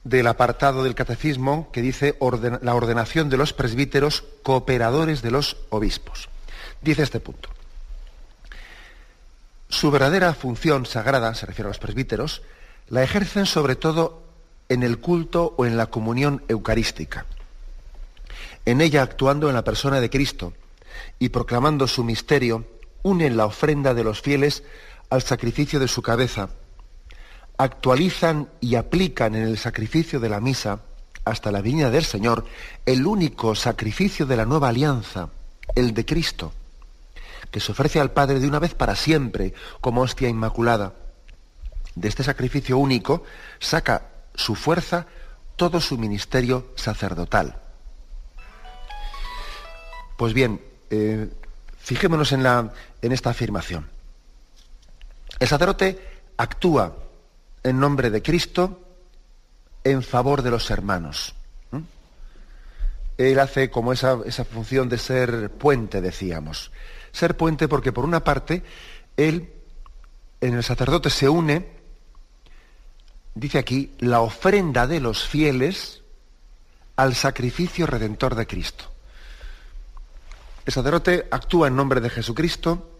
del 0.06 0.28
apartado 0.28 0.86
del 0.86 0.96
catecismo 0.96 1.70
que 1.74 1.82
dice 1.82 2.18
la 2.62 2.74
ordenación 2.74 3.30
de 3.30 3.36
los 3.36 3.52
presbíteros 3.52 4.24
cooperadores 4.44 5.22
de 5.22 5.32
los 5.32 5.58
obispos. 5.72 6.30
Dice 6.82 7.04
este 7.04 7.20
punto. 7.20 7.50
Su 9.68 9.92
verdadera 9.92 10.34
función 10.34 10.86
sagrada, 10.86 11.36
se 11.36 11.46
refiere 11.46 11.68
a 11.68 11.72
los 11.72 11.80
presbíteros, 11.80 12.42
la 12.88 13.04
ejercen 13.04 13.48
sobre 13.48 13.76
todo 13.76 14.24
en 14.70 14.84
el 14.84 15.00
culto 15.00 15.54
o 15.58 15.66
en 15.66 15.76
la 15.76 15.88
comunión 15.88 16.44
eucarística, 16.48 17.26
en 18.64 18.80
ella 18.80 19.02
actuando 19.02 19.50
en 19.50 19.56
la 19.56 19.66
persona 19.66 20.00
de 20.00 20.10
Cristo 20.10 20.54
y 21.20 21.28
proclamando 21.28 21.90
su 21.90 22.06
misterio 22.06 22.64
unen 23.06 23.38
la 23.38 23.46
ofrenda 23.46 23.94
de 23.94 24.04
los 24.04 24.20
fieles 24.20 24.64
al 25.12 25.22
sacrificio 25.22 25.80
de 25.80 25.88
su 25.88 26.02
cabeza, 26.02 26.50
actualizan 27.56 28.50
y 28.60 28.76
aplican 28.76 29.36
en 29.36 29.44
el 29.44 29.60
sacrificio 29.60 30.20
de 30.20 30.28
la 30.28 30.42
misa 30.42 30.80
hasta 31.24 31.52
la 31.52 31.62
venida 31.62 31.92
del 31.92 32.04
Señor 32.04 32.46
el 32.84 33.06
único 33.06 33.54
sacrificio 33.54 34.26
de 34.26 34.38
la 34.38 34.46
nueva 34.46 34.70
alianza, 34.70 35.30
el 35.76 35.94
de 35.94 36.04
Cristo, 36.04 36.52
que 37.52 37.60
se 37.60 37.74
ofrece 37.74 38.00
al 38.00 38.10
Padre 38.10 38.40
de 38.40 38.48
una 38.48 38.58
vez 38.58 38.74
para 38.74 38.96
siempre 38.96 39.54
como 39.82 40.02
hostia 40.02 40.28
inmaculada. 40.28 40.96
De 41.94 42.08
este 42.08 42.24
sacrificio 42.24 42.80
único 42.80 43.24
saca 43.60 44.10
su 44.34 44.56
fuerza 44.56 45.06
todo 45.56 45.80
su 45.80 46.00
ministerio 46.00 46.74
sacerdotal. 46.76 47.62
Pues 50.18 50.34
bien, 50.34 50.60
eh, 50.90 51.30
fijémonos 51.86 52.32
en, 52.32 52.42
la, 52.42 52.74
en 53.06 53.12
esta 53.12 53.30
afirmación. 53.30 53.88
El 55.40 55.48
sacerdote 55.48 56.00
actúa 56.38 56.96
en 57.64 57.80
nombre 57.80 58.10
de 58.10 58.22
Cristo 58.22 58.82
en 59.84 60.02
favor 60.02 60.42
de 60.42 60.50
los 60.50 60.72
hermanos. 60.72 61.36
Él 63.18 63.40
hace 63.40 63.70
como 63.70 63.94
esa, 63.94 64.18
función 64.44 64.90
de 64.90 64.98
ser 64.98 65.52
puente, 65.52 66.02
decíamos. 66.02 66.72
Ser 67.12 67.38
puente 67.38 67.68
porque 67.68 67.94
por 67.94 68.04
una 68.04 68.24
parte, 68.24 68.64
él 69.16 69.54
en 70.42 70.56
el 70.56 70.64
sacerdote 70.64 71.10
se 71.10 71.30
une, 71.30 71.66
dice 73.36 73.58
aquí, 73.60 73.94
la 74.00 74.20
ofrenda 74.22 74.86
de 74.88 75.00
los 75.00 75.26
fieles 75.28 76.02
al 76.98 77.16
sacrificio 77.16 77.86
redentor 77.86 78.36
de 78.36 78.48
Cristo. 78.48 78.86
El 80.66 80.74
sacerdote 80.74 81.28
actúa 81.30 81.68
en 81.68 81.76
nombre 81.76 82.02
de 82.02 82.10
Jesucristo 82.10 82.95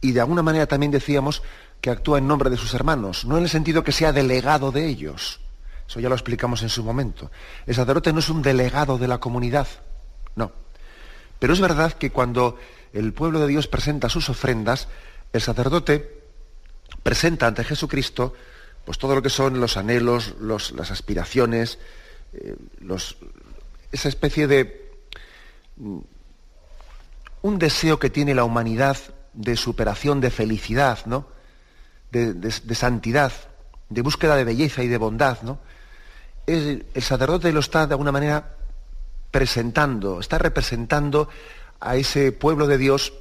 y 0.00 0.12
de 0.12 0.20
alguna 0.20 0.42
manera 0.42 0.66
también 0.66 0.92
decíamos 0.92 1.42
que 1.80 1.90
actúa 1.90 2.18
en 2.18 2.26
nombre 2.26 2.50
de 2.50 2.56
sus 2.56 2.74
hermanos, 2.74 3.24
no 3.24 3.36
en 3.36 3.44
el 3.44 3.48
sentido 3.48 3.84
que 3.84 3.92
sea 3.92 4.12
delegado 4.12 4.72
de 4.72 4.86
ellos. 4.86 5.40
Eso 5.88 6.00
ya 6.00 6.08
lo 6.08 6.14
explicamos 6.14 6.62
en 6.62 6.68
su 6.68 6.84
momento. 6.84 7.30
El 7.66 7.74
sacerdote 7.74 8.12
no 8.12 8.20
es 8.20 8.28
un 8.28 8.42
delegado 8.42 8.98
de 8.98 9.08
la 9.08 9.18
comunidad, 9.18 9.66
no. 10.36 10.52
Pero 11.38 11.52
es 11.52 11.60
verdad 11.60 11.92
que 11.94 12.10
cuando 12.10 12.58
el 12.92 13.12
pueblo 13.12 13.40
de 13.40 13.48
Dios 13.48 13.66
presenta 13.66 14.08
sus 14.08 14.28
ofrendas, 14.28 14.88
el 15.32 15.40
sacerdote 15.40 16.22
presenta 17.02 17.46
ante 17.46 17.64
Jesucristo 17.64 18.34
pues 18.84 18.98
todo 18.98 19.14
lo 19.14 19.22
que 19.22 19.30
son 19.30 19.60
los 19.60 19.76
anhelos, 19.76 20.34
las 20.40 20.90
aspiraciones, 20.90 21.78
eh, 22.32 22.56
esa 23.92 24.08
especie 24.08 24.46
de 24.46 24.90
mm, 25.76 25.98
un 27.42 27.58
deseo 27.58 27.98
que 27.98 28.10
tiene 28.10 28.34
la 28.34 28.44
humanidad 28.44 28.96
de 29.32 29.56
superación, 29.56 30.20
de 30.20 30.30
felicidad, 30.30 30.98
¿no? 31.06 31.26
de, 32.10 32.74
santidad, 32.74 33.32
de 33.88 34.02
búsqueda 34.02 34.36
de 34.36 34.44
belleza 34.44 34.82
y 34.82 34.88
de 34.88 34.98
bondad, 34.98 35.42
¿no? 35.42 35.58
el 36.46 36.84
sacerdote 36.96 37.52
lo 37.52 37.60
está 37.60 37.86
de 37.86 37.94
alguna 37.94 38.12
manera 38.12 38.56
presentando, 39.30 40.20
está 40.20 40.38
representando 40.38 41.28
a 41.78 41.96
ese 41.96 42.32
pueblo 42.32 42.66
de 42.66 42.78
Dios, 42.78 43.12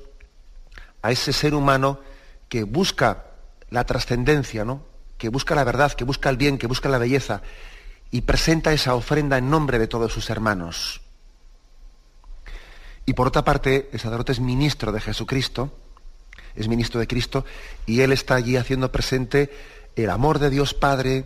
a 1.01 1.11
ese 1.11 1.33
ser 1.33 1.53
humano 1.53 1.99
que 2.47 2.63
busca 2.63 3.25
la 3.69 3.85
trascendencia, 3.85 4.65
¿no? 4.65 4.83
que 5.17 5.29
busca 5.29 5.55
la 5.55 5.63
verdad, 5.63 5.93
que 5.93 6.03
busca 6.03 6.29
el 6.29 6.37
bien, 6.37 6.57
que 6.57 6.67
busca 6.67 6.89
la 6.89 6.97
belleza, 6.97 7.41
y 8.11 8.21
presenta 8.21 8.73
esa 8.73 8.95
ofrenda 8.95 9.37
en 9.37 9.49
nombre 9.49 9.77
de 9.77 9.87
todos 9.87 10.11
sus 10.11 10.29
hermanos. 10.29 11.01
Y 13.05 13.13
por 13.13 13.27
otra 13.27 13.43
parte, 13.43 13.89
el 13.91 13.99
sacerdote 13.99 14.31
es 14.31 14.39
ministro 14.39 14.91
de 14.91 15.01
Jesucristo, 15.01 15.71
es 16.55 16.67
ministro 16.67 16.99
de 16.99 17.07
Cristo, 17.07 17.45
y 17.85 18.01
él 18.01 18.11
está 18.11 18.35
allí 18.35 18.57
haciendo 18.57 18.91
presente 18.91 19.49
el 19.95 20.09
amor 20.09 20.39
de 20.39 20.49
Dios 20.49 20.73
Padre, 20.73 21.25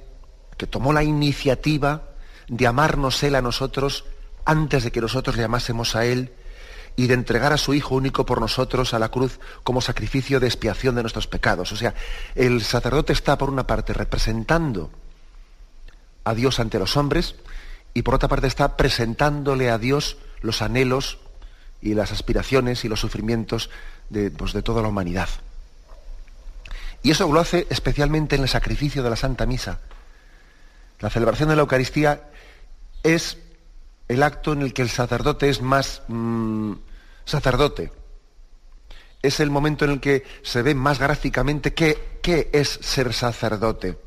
que 0.57 0.67
tomó 0.67 0.93
la 0.93 1.03
iniciativa 1.03 2.03
de 2.47 2.67
amarnos 2.67 3.23
Él 3.23 3.35
a 3.35 3.41
nosotros 3.41 4.05
antes 4.45 4.83
de 4.83 4.91
que 4.91 5.01
nosotros 5.01 5.37
le 5.37 5.43
amásemos 5.43 5.95
a 5.95 6.05
Él 6.05 6.33
y 6.95 7.07
de 7.07 7.13
entregar 7.15 7.53
a 7.53 7.57
su 7.57 7.73
Hijo 7.73 7.95
único 7.95 8.25
por 8.25 8.39
nosotros 8.39 8.93
a 8.93 8.99
la 8.99 9.09
cruz 9.09 9.39
como 9.63 9.81
sacrificio 9.81 10.39
de 10.39 10.47
expiación 10.47 10.95
de 10.95 11.01
nuestros 11.01 11.27
pecados. 11.27 11.71
O 11.71 11.75
sea, 11.75 11.95
el 12.35 12.61
sacerdote 12.61 13.13
está 13.13 13.37
por 13.37 13.49
una 13.49 13.65
parte 13.65 13.93
representando 13.93 14.91
a 16.23 16.33
Dios 16.33 16.59
ante 16.59 16.79
los 16.79 16.95
hombres 16.97 17.35
y 17.93 18.03
por 18.03 18.15
otra 18.15 18.29
parte 18.29 18.47
está 18.47 18.77
presentándole 18.77 19.69
a 19.69 19.77
Dios 19.77 20.17
los 20.41 20.61
anhelos 20.61 21.19
y 21.81 21.95
las 21.95 22.11
aspiraciones 22.11 22.85
y 22.85 22.89
los 22.89 22.99
sufrimientos 22.99 23.69
de, 24.09 24.31
pues, 24.31 24.53
de 24.53 24.61
toda 24.61 24.81
la 24.81 24.87
humanidad. 24.87 25.29
Y 27.01 27.11
eso 27.11 27.31
lo 27.31 27.39
hace 27.39 27.67
especialmente 27.69 28.35
en 28.35 28.43
el 28.43 28.49
sacrificio 28.49 29.03
de 29.03 29.09
la 29.09 29.15
Santa 29.15 29.45
Misa. 29.45 29.79
La 30.99 31.09
celebración 31.09 31.49
de 31.49 31.55
la 31.55 31.61
Eucaristía 31.61 32.29
es 33.03 33.37
el 34.07 34.23
acto 34.23 34.53
en 34.53 34.61
el 34.61 34.73
que 34.73 34.81
el 34.81 34.89
sacerdote 34.89 35.49
es 35.49 35.61
más 35.61 36.01
mm, 36.07 36.73
sacerdote. 37.25 37.91
Es 39.21 39.39
el 39.39 39.49
momento 39.49 39.85
en 39.85 39.91
el 39.91 39.99
que 39.99 40.23
se 40.43 40.61
ve 40.61 40.75
más 40.75 40.99
gráficamente 40.99 41.73
qué, 41.73 42.19
qué 42.21 42.49
es 42.53 42.79
ser 42.81 43.13
sacerdote. 43.13 43.97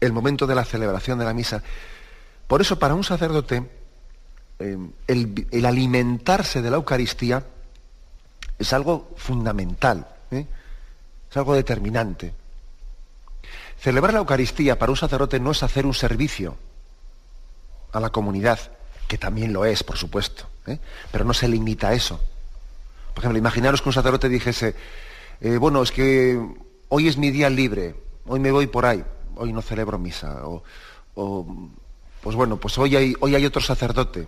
El 0.00 0.12
momento 0.12 0.46
de 0.46 0.54
la 0.54 0.64
celebración 0.64 1.18
de 1.18 1.24
la 1.24 1.34
misa. 1.34 1.62
Por 2.46 2.60
eso, 2.60 2.78
para 2.78 2.94
un 2.94 3.04
sacerdote, 3.04 3.64
eh, 4.58 4.78
el, 5.08 5.66
alimentarse 5.66 6.62
de 6.62 6.70
la 6.70 6.76
Eucaristía 6.76 7.44
es 8.58 8.72
algo 8.72 9.10
fundamental, 9.16 10.06
¿eh? 10.30 10.46
es 11.30 11.36
algo 11.36 11.54
determinante. 11.54 12.34
Celebrar 13.80 14.14
la 14.14 14.20
Eucaristía 14.20 14.78
para 14.78 14.92
un 14.92 14.96
sacerdote 14.96 15.40
no 15.40 15.50
es 15.50 15.62
hacer 15.62 15.86
un 15.86 15.94
servicio 15.94 16.56
a 17.92 18.00
la 18.00 18.10
comunidad, 18.10 18.58
que 19.08 19.18
también 19.18 19.52
lo 19.52 19.64
es, 19.64 19.82
por 19.82 19.96
supuesto, 19.96 20.46
¿eh? 20.66 20.78
pero 21.12 21.24
no 21.24 21.34
se 21.34 21.48
limita 21.48 21.88
a 21.88 21.94
eso. 21.94 22.20
Por 23.12 23.22
ejemplo, 23.22 23.38
imaginaros 23.38 23.82
que 23.82 23.88
un 23.88 23.92
sacerdote 23.92 24.28
dijese, 24.28 24.74
bueno, 25.60 25.82
es 25.82 25.92
que 25.92 26.40
hoy 26.88 27.06
es 27.06 27.16
mi 27.16 27.30
día 27.30 27.48
libre, 27.50 27.94
hoy 28.26 28.40
me 28.40 28.50
voy 28.50 28.66
por 28.66 28.86
ahí, 28.86 29.04
hoy 29.36 29.52
no 29.52 29.62
celebro 29.62 29.98
misa, 29.98 30.42
o, 30.44 30.62
pues 32.22 32.34
bueno, 32.34 32.56
pues 32.56 32.76
hoy 32.78 32.96
hay, 32.96 33.14
hoy 33.20 33.34
hay 33.34 33.46
otro 33.46 33.60
sacerdote, 33.60 34.26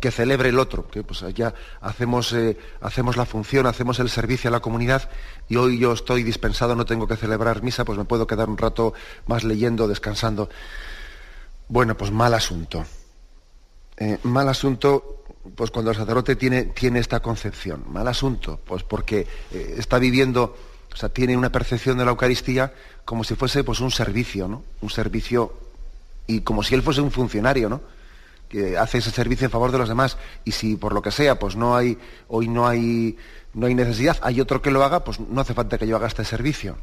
que 0.00 0.10
celebre 0.10 0.48
el 0.48 0.58
otro, 0.58 0.88
que 0.88 1.02
pues 1.02 1.24
ya 1.34 1.54
hacemos, 1.80 2.32
eh, 2.32 2.56
hacemos 2.80 3.16
la 3.16 3.26
función, 3.26 3.66
hacemos 3.66 3.98
el 3.98 4.08
servicio 4.08 4.48
a 4.48 4.52
la 4.52 4.60
comunidad 4.60 5.08
y 5.48 5.56
hoy 5.56 5.78
yo 5.78 5.92
estoy 5.92 6.22
dispensado, 6.22 6.74
no 6.74 6.84
tengo 6.84 7.06
que 7.06 7.16
celebrar 7.16 7.62
misa, 7.62 7.84
pues 7.84 7.98
me 7.98 8.04
puedo 8.04 8.26
quedar 8.26 8.48
un 8.48 8.58
rato 8.58 8.94
más 9.26 9.44
leyendo, 9.44 9.88
descansando. 9.88 10.48
Bueno, 11.68 11.96
pues 11.96 12.10
mal 12.10 12.34
asunto. 12.34 12.84
Eh, 13.96 14.18
mal 14.24 14.48
asunto, 14.48 15.24
pues 15.54 15.70
cuando 15.70 15.90
el 15.90 15.96
sacerdote 15.96 16.36
tiene, 16.36 16.64
tiene 16.64 16.98
esta 16.98 17.20
concepción. 17.20 17.84
Mal 17.88 18.08
asunto, 18.08 18.60
pues 18.64 18.82
porque 18.82 19.26
eh, 19.52 19.74
está 19.78 19.98
viviendo, 19.98 20.56
o 20.92 20.96
sea, 20.96 21.08
tiene 21.08 21.36
una 21.36 21.52
percepción 21.52 21.98
de 21.98 22.04
la 22.04 22.10
Eucaristía 22.10 22.72
como 23.04 23.24
si 23.24 23.34
fuese 23.34 23.64
pues 23.64 23.80
un 23.80 23.90
servicio, 23.90 24.48
¿no? 24.48 24.64
Un 24.80 24.90
servicio 24.90 25.54
y 26.26 26.40
como 26.40 26.62
si 26.62 26.74
él 26.74 26.82
fuese 26.82 27.00
un 27.00 27.10
funcionario, 27.10 27.68
¿no? 27.68 27.80
Que 28.52 28.76
hace 28.76 28.98
ese 28.98 29.10
servicio 29.10 29.46
en 29.46 29.50
favor 29.50 29.72
de 29.72 29.78
los 29.78 29.88
demás 29.88 30.18
y 30.44 30.52
si 30.52 30.76
por 30.76 30.92
lo 30.92 31.00
que 31.00 31.10
sea 31.10 31.38
pues 31.38 31.56
no 31.56 31.74
hay 31.74 31.96
hoy 32.28 32.48
no 32.48 32.68
hay 32.68 33.16
no 33.54 33.66
hay 33.66 33.74
necesidad 33.74 34.18
hay 34.22 34.42
otro 34.42 34.60
que 34.60 34.70
lo 34.70 34.84
haga 34.84 35.02
pues 35.02 35.18
no 35.18 35.40
hace 35.40 35.54
falta 35.54 35.78
que 35.78 35.86
yo 35.86 35.96
haga 35.96 36.06
este 36.06 36.24
servicio. 36.24 36.76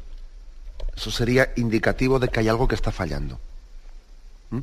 Eso 0.95 1.11
sería 1.11 1.53
indicativo 1.55 2.17
de 2.17 2.27
que 2.29 2.39
hay 2.39 2.49
algo 2.49 2.67
que 2.67 2.75
está 2.75 2.91
fallando. 2.91 3.39
¿Mm? 4.49 4.59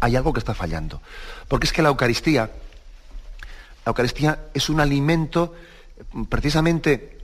hay 0.00 0.16
algo 0.16 0.32
que 0.32 0.38
está 0.38 0.54
fallando. 0.54 1.02
Porque 1.46 1.66
es 1.66 1.72
que 1.72 1.82
la 1.82 1.90
Eucaristía 1.90 2.50
la 3.84 3.90
Eucaristía 3.90 4.46
es 4.54 4.70
un 4.70 4.80
alimento 4.80 5.54
precisamente 6.30 7.18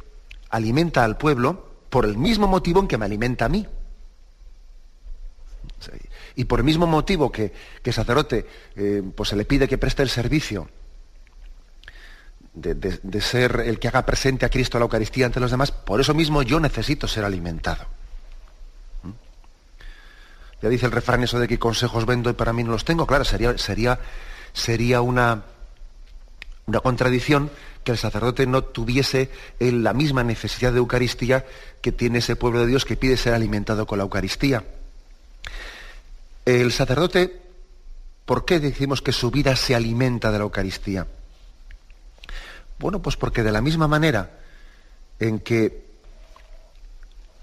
alimenta 0.50 1.04
al 1.04 1.16
pueblo 1.16 1.70
por 1.88 2.04
el 2.04 2.18
mismo 2.18 2.46
motivo 2.46 2.80
en 2.80 2.86
que 2.86 2.98
me 2.98 3.06
alimenta 3.06 3.46
a 3.46 3.48
mí 3.48 3.66
y 6.36 6.44
por 6.44 6.60
el 6.60 6.64
mismo 6.64 6.86
motivo 6.86 7.30
que, 7.30 7.52
que 7.82 7.92
sacerdote 7.92 8.46
eh, 8.76 9.02
pues 9.14 9.28
se 9.28 9.36
le 9.36 9.44
pide 9.44 9.68
que 9.68 9.78
preste 9.78 10.02
el 10.02 10.08
servicio 10.08 10.68
de, 12.54 13.20
ser 13.20 13.62
el 13.64 13.78
que 13.78 13.88
haga 13.88 14.04
presente 14.04 14.44
a 14.44 14.48
Cristo 14.48 14.78
la 14.78 14.84
Eucaristía 14.84 15.26
ante 15.26 15.40
los 15.40 15.50
demás, 15.50 15.70
por 15.70 16.00
eso 16.00 16.14
mismo 16.14 16.42
yo 16.42 16.60
necesito 16.60 17.06
ser 17.06 17.24
alimentado. 17.24 17.86
¿Mm? 19.02 19.10
Ya 20.62 20.68
dice 20.68 20.86
el 20.86 20.92
refrán 20.92 21.22
eso 21.22 21.38
de 21.38 21.48
que 21.48 21.58
consejos 21.58 22.06
vendo 22.06 22.30
y 22.30 22.34
para 22.34 22.52
mí 22.52 22.64
no 22.64 22.72
los 22.72 22.84
tengo. 22.84 23.06
Claro, 23.06 23.24
sería, 23.24 23.56
sería, 23.56 24.00
sería 24.52 25.00
una, 25.00 25.44
una 26.66 26.80
contradicción 26.80 27.50
que 27.84 27.92
el 27.92 27.98
sacerdote 27.98 28.46
no 28.46 28.62
tuviese 28.62 29.30
la 29.58 29.94
misma 29.94 30.22
necesidad 30.22 30.72
de 30.72 30.78
Eucaristía 30.78 31.46
que 31.80 31.92
tiene 31.92 32.18
ese 32.18 32.36
pueblo 32.36 32.60
de 32.60 32.66
Dios 32.66 32.84
que 32.84 32.96
pide 32.96 33.16
ser 33.16 33.32
alimentado 33.32 33.86
con 33.86 33.98
la 33.98 34.04
Eucaristía. 34.04 34.64
El 36.50 36.72
sacerdote, 36.72 37.40
¿por 38.24 38.44
qué 38.44 38.58
decimos 38.58 39.02
que 39.02 39.12
su 39.12 39.30
vida 39.30 39.54
se 39.54 39.76
alimenta 39.76 40.32
de 40.32 40.38
la 40.38 40.42
Eucaristía? 40.42 41.06
Bueno, 42.80 43.00
pues 43.00 43.16
porque 43.16 43.44
de 43.44 43.52
la 43.52 43.60
misma 43.60 43.86
manera 43.86 44.40
en 45.20 45.38
que, 45.38 45.84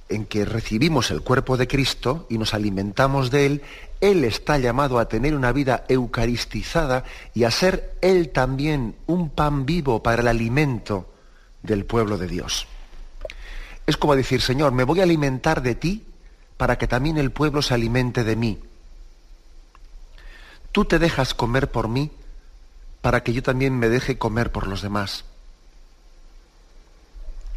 en 0.10 0.26
que 0.26 0.43
recibimos 0.43 1.10
el 1.10 1.22
cuerpo 1.22 1.56
de 1.56 1.70
Cristo 1.70 2.28
y 2.30 2.38
nos 2.38 2.54
alimentamos 2.54 3.32
de 3.32 3.46
Él, 3.46 3.62
Él 4.02 4.26
está 4.26 4.58
llamado 4.58 5.00
a 5.00 5.08
tener 5.08 5.36
una 5.36 5.54
vida 5.54 5.86
eucaristizada 5.88 7.06
y 7.34 7.46
a 7.46 7.52
ser 7.52 7.93
Él 8.02 8.32
también 8.32 8.96
un 9.06 9.30
pan 9.30 9.65
vivo 9.65 10.04
para 10.04 10.22
el 10.22 10.28
alimento 10.28 11.13
del 11.63 11.86
pueblo 11.86 12.17
de 12.17 12.28
Dios. 12.28 12.67
Es 13.86 13.96
como 13.96 14.17
decir, 14.17 14.41
Señor, 14.41 14.74
me 14.74 14.84
voy 14.84 15.00
a 15.00 15.04
alimentar 15.04 15.62
de 15.62 15.76
ti 15.76 16.04
para 16.58 16.78
que 16.78 16.88
también 16.88 17.17
el 17.17 17.32
pueblo 17.32 17.62
se 17.62 17.74
alimente 17.74 18.26
de 18.26 18.36
mí. 18.36 18.60
Tú 20.78 20.86
te 20.86 21.00
dejas 21.00 21.34
comer 21.34 21.72
por 21.72 21.88
mí 21.88 22.12
para 23.02 23.24
que 23.24 23.34
yo 23.34 23.42
también 23.42 23.80
me 23.80 23.90
deje 23.90 24.20
comer 24.20 24.52
por 24.52 24.68
los 24.68 24.84
demás. 24.84 25.26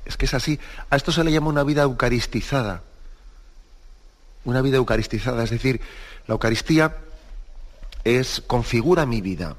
Es 0.07 0.17
que 0.17 0.25
es 0.25 0.33
así. 0.33 0.59
A 0.89 0.97
esto 0.97 1.13
se 1.13 1.23
le 1.23 1.31
llama 1.31 1.51
una 1.51 1.63
vida 1.63 1.83
eucaristizada. 1.83 2.83
Una 4.47 4.63
vida 4.63 4.79
eucaristizada, 4.79 5.45
es 5.45 5.51
decir, 5.51 5.83
la 6.29 6.33
Eucaristía 6.33 6.97
es 8.05 8.43
configura 8.47 9.05
mi 9.05 9.21
vida. 9.21 9.55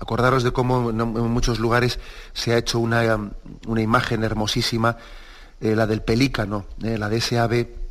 Acordaros 0.00 0.42
de 0.42 0.52
cómo 0.52 0.90
en 0.90 0.96
muchos 1.30 1.60
lugares 1.60 2.00
se 2.32 2.54
ha 2.54 2.58
hecho 2.58 2.80
una, 2.80 3.30
una 3.68 3.80
imagen 3.82 4.24
hermosísima, 4.24 4.96
eh, 5.60 5.76
la 5.76 5.86
del 5.86 6.02
pelícano, 6.02 6.66
eh, 6.82 6.98
la 6.98 7.08
de 7.08 7.18
ese 7.18 7.38
ave 7.38 7.85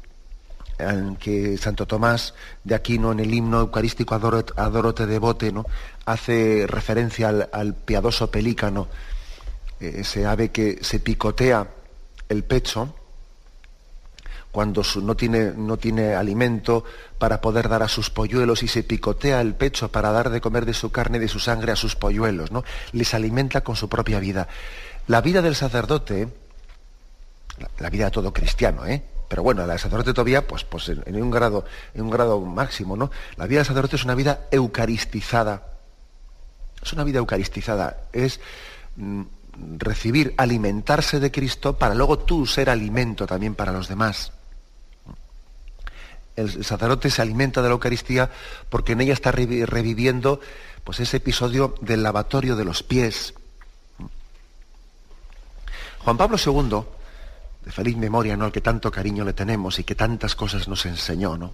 que 1.20 1.58
Santo 1.58 1.86
Tomás 1.86 2.34
de 2.64 2.76
Aquino 2.76 3.12
en 3.12 3.20
el 3.22 3.34
himno 3.34 3.62
eucarístico 3.62 4.16
Adorote 4.16 5.06
de 5.06 5.20
Bote 5.20 5.52
¿no? 5.52 5.66
hace 6.06 6.66
referencia 6.68 7.30
al, 7.30 7.76
piadoso 7.76 8.30
pelícano 8.30 8.88
ese 9.80 10.26
ave 10.26 10.50
que 10.50 10.80
se 10.82 11.00
picotea 11.00 11.68
el 12.30 12.44
pecho 12.44 12.94
cuando 14.56 14.84
no, 15.02 15.16
tiene, 15.16 15.52
no 15.52 15.76
tiene 15.76 16.16
alimento 16.16 16.86
para 17.20 17.42
poder 17.42 17.68
dar 17.68 17.84
a 17.84 17.90
sus 17.90 18.10
polluelos 18.10 18.64
y 18.64 18.70
se 18.70 18.84
picotea 18.84 19.42
el 19.42 19.54
pecho 19.54 19.92
para 19.92 20.12
dar 20.12 20.30
de 20.30 20.40
comer 20.40 20.66
de 20.66 20.74
su 20.74 20.94
carne 20.94 21.18
y 21.18 21.20
de 21.20 21.28
su 21.28 21.40
sangre 21.40 21.74
a 21.74 21.76
sus 21.76 21.98
polluelos, 21.98 22.54
¿no? 22.54 22.64
Les 22.94 23.14
alimenta 23.14 23.62
con 23.66 23.76
su 23.76 23.90
propia 23.90 24.18
vida. 24.22 24.48
La 25.08 25.20
vida 25.20 25.42
del 25.42 25.56
sacerdote, 25.56 26.30
la, 27.80 27.90
vida 27.90 28.06
de 28.06 28.12
todo 28.12 28.32
cristiano, 28.32 28.86
¿eh? 28.86 29.04
Pero 29.28 29.44
bueno, 29.44 29.62
la 29.62 29.74
del 29.74 29.80
sacerdote 29.80 30.14
todavía, 30.14 30.46
pues, 30.48 30.64
pues 30.64 30.90
en, 30.90 31.22
un 31.22 31.32
grado, 31.32 31.66
en 31.94 32.04
un 32.04 32.10
grado 32.10 32.40
máximo, 32.42 32.96
¿no? 32.96 33.12
La 33.38 33.48
vida 33.48 33.60
del 33.60 33.66
sacerdote 33.66 33.96
es 33.96 34.04
una 34.04 34.16
vida 34.16 34.48
eucaristizada. 34.52 35.64
Es 36.82 36.94
una 36.94 37.04
vida 37.04 37.20
eucaristizada. 37.20 38.04
Es 38.14 38.40
mm, 38.96 39.24
recibir, 39.78 40.34
alimentarse 40.38 41.20
de 41.20 41.32
Cristo 41.32 41.78
para 41.78 41.96
luego 41.96 42.20
tú 42.20 42.46
ser 42.46 42.70
alimento 42.70 43.26
también 43.26 43.56
para 43.56 43.72
los 43.72 43.88
demás. 43.88 44.32
El 46.36 46.66
sacerdote 46.66 47.10
se 47.10 47.22
alimenta 47.22 47.62
de 47.62 47.70
la 47.70 47.74
Eucaristía 47.74 48.30
porque 48.70 48.92
en 48.92 49.02
ella 49.02 49.14
está 49.14 49.32
reviviendo 49.32 50.42
pues, 50.84 51.00
ese 51.00 51.18
episodio 51.18 51.76
del 51.82 52.04
lavatorio 52.04 52.56
de 52.56 52.66
los 52.66 52.84
pies. 52.84 53.34
Juan 56.04 56.18
Pablo 56.18 56.38
II, 56.38 56.84
de 57.66 57.72
feliz 57.72 57.98
memoria, 57.98 58.38
¿no? 58.38 58.46
al 58.46 58.52
que 58.52 58.62
tanto 58.62 58.92
cariño 58.92 59.26
le 59.26 59.34
tenemos 59.34 59.80
y 59.80 59.84
que 59.84 59.96
tantas 59.96 60.36
cosas 60.36 60.68
nos 60.68 60.86
enseñó, 60.86 61.36
¿no? 61.36 61.52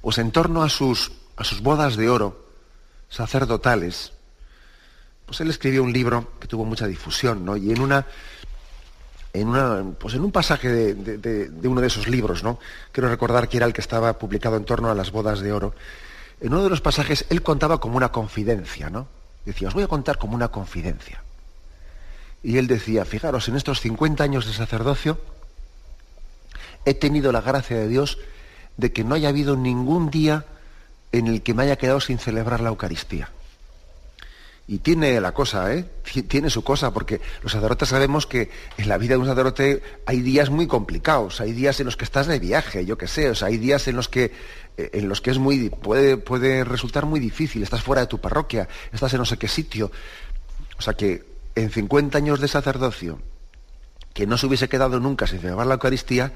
Pues 0.00 0.18
en 0.18 0.30
torno 0.30 0.62
a 0.62 0.68
sus, 0.68 1.12
a 1.36 1.44
sus 1.44 1.60
bodas 1.60 1.96
de 1.96 2.08
oro 2.08 2.46
sacerdotales, 3.08 4.12
pues 5.26 5.40
él 5.40 5.50
escribió 5.50 5.82
un 5.82 5.92
libro 5.92 6.32
que 6.38 6.46
tuvo 6.46 6.64
mucha 6.64 6.86
difusión, 6.86 7.44
¿no? 7.44 7.56
Y 7.56 7.72
en 7.72 7.80
una, 7.80 8.06
en 9.32 9.48
una, 9.48 9.84
pues 9.98 10.14
en 10.14 10.22
un 10.22 10.30
pasaje 10.30 10.68
de, 10.68 11.68
uno 11.68 11.80
de 11.80 11.86
esos 11.88 12.06
libros, 12.06 12.44
¿no? 12.44 12.58
Quiero 12.92 13.08
recordar 13.08 13.48
que 13.48 13.56
era 13.56 13.66
el 13.66 13.72
que 13.72 13.80
estaba 13.80 14.18
publicado 14.18 14.56
en 14.56 14.64
torno 14.64 14.90
a 14.90 14.94
las 14.94 15.10
bodas 15.10 15.40
de 15.40 15.52
oro. 15.52 15.74
En 16.40 16.52
uno 16.52 16.62
de 16.62 16.70
los 16.70 16.80
pasajes 16.80 17.26
él 17.30 17.42
contaba 17.42 17.80
como 17.80 17.96
una 17.96 18.12
confidencia, 18.12 18.90
¿no? 18.90 19.08
Decía, 19.44 19.68
os 19.68 19.74
voy 19.74 19.82
a 19.82 19.88
contar 19.88 20.18
como 20.18 20.36
una 20.36 20.48
confidencia. 20.48 21.22
Y 22.44 22.58
él 22.58 22.68
decía, 22.68 23.04
fijaros, 23.04 23.48
en 23.48 23.56
estos 23.56 23.80
50 23.80 24.22
años 24.22 24.46
de 24.46 24.52
sacerdocio 24.52 25.18
he 26.84 26.94
tenido 26.94 27.32
la 27.32 27.40
gracia 27.40 27.76
de 27.76 27.88
Dios 27.88 28.18
de 28.76 28.92
que 28.92 29.04
no 29.04 29.14
haya 29.14 29.28
habido 29.28 29.56
ningún 29.56 30.10
día 30.10 30.46
en 31.12 31.26
el 31.26 31.42
que 31.42 31.54
me 31.54 31.64
haya 31.64 31.76
quedado 31.76 32.00
sin 32.00 32.18
celebrar 32.18 32.60
la 32.60 32.70
Eucaristía. 32.70 33.30
Y 34.66 34.78
tiene 34.78 35.20
la 35.20 35.32
cosa, 35.32 35.74
¿eh? 35.74 35.84
Tiene 36.28 36.48
su 36.48 36.62
cosa, 36.62 36.92
porque 36.92 37.20
los 37.42 37.52
sacerdotes 37.52 37.88
sabemos 37.88 38.26
que 38.26 38.48
en 38.78 38.88
la 38.88 38.96
vida 38.96 39.14
de 39.14 39.18
un 39.18 39.26
sacerdote 39.26 39.82
hay 40.06 40.20
días 40.20 40.50
muy 40.50 40.66
complicados, 40.66 41.40
hay 41.40 41.52
días 41.52 41.78
en 41.80 41.86
los 41.86 41.96
que 41.96 42.04
estás 42.04 42.26
de 42.28 42.38
viaje, 42.38 42.86
yo 42.86 42.96
qué 42.96 43.08
sé, 43.08 43.28
o 43.28 43.34
sea, 43.34 43.48
hay 43.48 43.58
días 43.58 43.88
en 43.88 43.96
los 43.96 44.08
que, 44.08 44.32
eh, 44.76 44.90
en 44.94 45.08
los 45.08 45.20
que 45.20 45.32
es 45.32 45.38
muy, 45.38 45.68
puede, 45.68 46.16
puede 46.16 46.64
resultar 46.64 47.06
muy 47.06 47.18
difícil, 47.18 47.62
estás 47.62 47.82
fuera 47.82 48.02
de 48.02 48.06
tu 48.06 48.18
parroquia, 48.18 48.68
estás 48.92 49.12
en 49.12 49.18
no 49.18 49.24
sé 49.24 49.36
qué 49.36 49.48
sitio. 49.48 49.90
O 50.78 50.82
sea 50.82 50.94
que 50.94 51.24
en 51.54 51.70
50 51.70 52.16
años 52.16 52.40
de 52.40 52.48
sacerdocio, 52.48 53.18
que 54.14 54.26
no 54.26 54.38
se 54.38 54.46
hubiese 54.46 54.68
quedado 54.68 55.00
nunca 55.00 55.26
sin 55.26 55.40
celebrar 55.40 55.66
la 55.66 55.74
Eucaristía, 55.74 56.32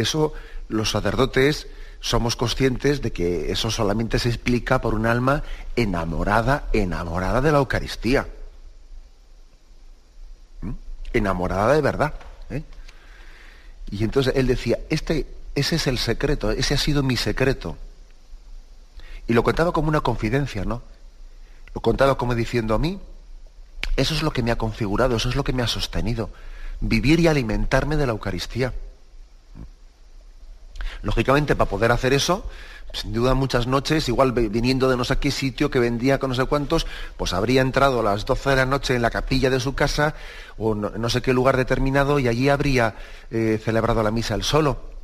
eso 0.00 0.32
los 0.68 0.90
sacerdotes 0.90 1.66
somos 2.00 2.36
conscientes 2.36 3.02
de 3.02 3.12
que 3.12 3.50
eso 3.50 3.70
solamente 3.70 4.18
se 4.18 4.28
explica 4.28 4.80
por 4.80 4.94
un 4.94 5.06
alma 5.06 5.42
enamorada, 5.76 6.68
enamorada 6.72 7.40
de 7.40 7.52
la 7.52 7.58
Eucaristía. 7.58 8.28
¿Mm? 10.62 10.72
Enamorada 11.12 11.72
de 11.72 11.80
verdad. 11.80 12.14
¿eh? 12.50 12.62
Y 13.90 14.04
entonces 14.04 14.34
él 14.36 14.46
decía, 14.46 14.78
este, 14.90 15.26
ese 15.54 15.76
es 15.76 15.86
el 15.86 15.98
secreto, 15.98 16.52
ese 16.52 16.74
ha 16.74 16.78
sido 16.78 17.02
mi 17.02 17.16
secreto. 17.16 17.76
Y 19.26 19.32
lo 19.32 19.42
contaba 19.42 19.72
como 19.72 19.88
una 19.88 20.00
confidencia, 20.00 20.64
¿no? 20.64 20.82
Lo 21.74 21.80
contaba 21.80 22.16
como 22.16 22.34
diciendo 22.34 22.74
a 22.74 22.78
mí, 22.78 23.00
eso 23.96 24.14
es 24.14 24.22
lo 24.22 24.30
que 24.30 24.42
me 24.42 24.52
ha 24.52 24.56
configurado, 24.56 25.16
eso 25.16 25.28
es 25.28 25.36
lo 25.36 25.44
que 25.44 25.52
me 25.52 25.62
ha 25.62 25.66
sostenido, 25.66 26.30
vivir 26.80 27.20
y 27.20 27.26
alimentarme 27.26 27.96
de 27.96 28.06
la 28.06 28.12
Eucaristía. 28.12 28.72
Lógicamente, 31.02 31.56
para 31.56 31.70
poder 31.70 31.92
hacer 31.92 32.12
eso, 32.12 32.44
sin 32.92 33.12
duda 33.12 33.34
muchas 33.34 33.66
noches, 33.66 34.08
igual 34.08 34.32
viniendo 34.32 34.88
de 34.88 34.96
no 34.96 35.04
sé 35.04 35.18
qué 35.18 35.30
sitio 35.30 35.70
que 35.70 35.78
vendía 35.78 36.18
con 36.18 36.30
no 36.30 36.34
sé 36.36 36.44
cuántos, 36.46 36.86
pues 37.16 37.32
habría 37.32 37.60
entrado 37.60 38.00
a 38.00 38.02
las 38.02 38.24
12 38.24 38.50
de 38.50 38.56
la 38.56 38.66
noche 38.66 38.94
en 38.94 39.02
la 39.02 39.10
capilla 39.10 39.50
de 39.50 39.60
su 39.60 39.74
casa 39.74 40.14
o 40.56 40.74
no, 40.74 40.90
no 40.90 41.10
sé 41.10 41.20
qué 41.22 41.32
lugar 41.32 41.56
determinado 41.56 42.18
y 42.18 42.28
allí 42.28 42.48
habría 42.48 42.96
eh, 43.30 43.60
celebrado 43.62 44.02
la 44.02 44.10
misa 44.10 44.34
él 44.34 44.42
solo 44.42 44.98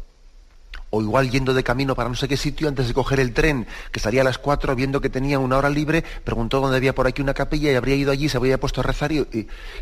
o 0.95 1.03
igual 1.03 1.29
yendo 1.29 1.55
de 1.55 1.65
camino 1.65 1.97
para 1.97 2.09
no 2.09 2.15
sé 2.15 2.29
qué 2.29 2.37
sitio 2.37 2.69
antes 2.69 2.87
de 2.87 2.95
coger 2.95 3.19
el 3.19 3.33
tren, 3.33 3.67
que 3.91 3.99
salía 3.99 4.21
a 4.21 4.25
las 4.25 4.39
4, 4.39 4.77
viendo 4.77 5.01
que 5.01 5.11
tenía 5.11 5.41
una 5.41 5.59
hora 5.59 5.69
libre, 5.69 6.05
preguntó 6.23 6.61
dónde 6.61 6.77
había 6.77 6.95
por 6.95 7.09
aquí 7.09 7.21
una 7.21 7.35
capilla 7.35 7.73
y 7.73 7.75
habría 7.75 7.97
ido 7.97 8.13
allí, 8.13 8.29
se 8.29 8.37
habría 8.37 8.61
puesto 8.61 8.81
a 8.81 8.85
rezar 8.85 9.11
y, 9.11 9.27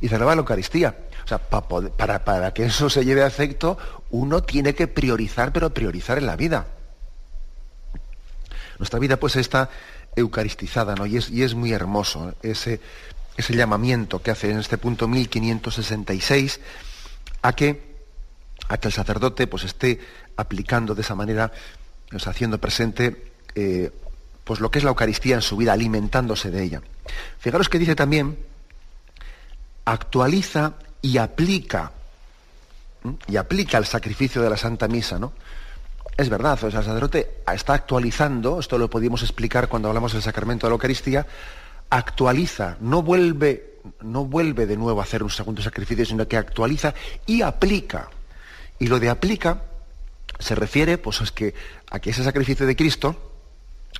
y, 0.00 0.08
la 0.08 0.32
Eucaristía. 0.32 0.96
O 1.24 1.28
sea, 1.28 1.38
para, 1.38 2.24
para 2.24 2.54
que 2.54 2.64
eso 2.64 2.90
se 2.90 3.04
lleve 3.04 3.22
a 3.22 3.26
efecto, 3.26 3.78
uno 4.10 4.42
tiene 4.42 4.74
que 4.74 4.88
priorizar, 4.88 5.52
pero 5.52 5.72
priorizar 5.72 6.18
en 6.18 6.26
la 6.26 6.36
vida. 6.36 6.66
Nuestra 8.78 8.98
vida 8.98 9.16
pues 9.16 9.36
está 9.36 9.70
eucaristizada, 10.16 10.94
¿no? 10.94 11.06
Y 11.06 11.16
es, 11.16 11.30
y 11.30 11.42
es 11.42 11.54
muy 11.54 11.72
hermoso 11.72 12.30
¿eh? 12.30 12.50
ese, 12.50 12.80
ese 13.36 13.54
llamamiento 13.54 14.20
que 14.20 14.30
hace 14.30 14.50
en 14.50 14.58
este 14.58 14.78
punto 14.78 15.08
1566 15.08 16.60
a 17.42 17.52
que, 17.52 17.94
a 18.68 18.76
que 18.78 18.88
el 18.88 18.92
sacerdote 18.92 19.46
pues 19.46 19.64
esté 19.64 20.00
aplicando 20.36 20.94
de 20.94 21.02
esa 21.02 21.14
manera, 21.14 21.52
haciendo 22.26 22.58
presente 22.58 23.32
eh, 23.54 23.90
pues 24.44 24.60
lo 24.60 24.70
que 24.70 24.78
es 24.78 24.84
la 24.84 24.90
Eucaristía 24.90 25.36
en 25.36 25.42
su 25.42 25.56
vida, 25.56 25.72
alimentándose 25.72 26.50
de 26.50 26.62
ella. 26.62 26.82
Fijaros 27.38 27.68
que 27.68 27.78
dice 27.78 27.94
también, 27.94 28.38
actualiza 29.84 30.74
y 31.02 31.18
aplica, 31.18 31.92
y 33.26 33.36
aplica 33.36 33.78
el 33.78 33.84
sacrificio 33.84 34.40
de 34.40 34.48
la 34.48 34.56
Santa 34.56 34.88
Misa, 34.88 35.18
¿no? 35.18 35.32
Es 36.16 36.28
verdad, 36.28 36.58
el 36.62 36.72
sacerdote 36.72 37.42
está 37.52 37.74
actualizando, 37.74 38.60
esto 38.60 38.78
lo 38.78 38.88
podíamos 38.88 39.22
explicar 39.22 39.68
cuando 39.68 39.88
hablamos 39.88 40.12
del 40.12 40.22
sacramento 40.22 40.66
de 40.66 40.70
la 40.70 40.74
Eucaristía, 40.74 41.26
actualiza, 41.90 42.76
no 42.80 43.02
vuelve, 43.02 43.80
no 44.02 44.24
vuelve 44.24 44.66
de 44.66 44.76
nuevo 44.76 45.00
a 45.00 45.04
hacer 45.04 45.22
un 45.22 45.30
segundo 45.30 45.62
sacrificio, 45.62 46.04
sino 46.04 46.28
que 46.28 46.36
actualiza 46.36 46.94
y 47.26 47.42
aplica. 47.42 48.08
Y 48.78 48.86
lo 48.86 49.00
de 49.00 49.08
aplica 49.08 49.62
se 50.38 50.54
refiere 50.54 50.98
pues, 50.98 51.20
es 51.20 51.32
que, 51.32 51.54
a 51.90 51.98
que 51.98 52.10
ese 52.10 52.24
sacrificio 52.24 52.66
de 52.66 52.76
Cristo 52.76 53.16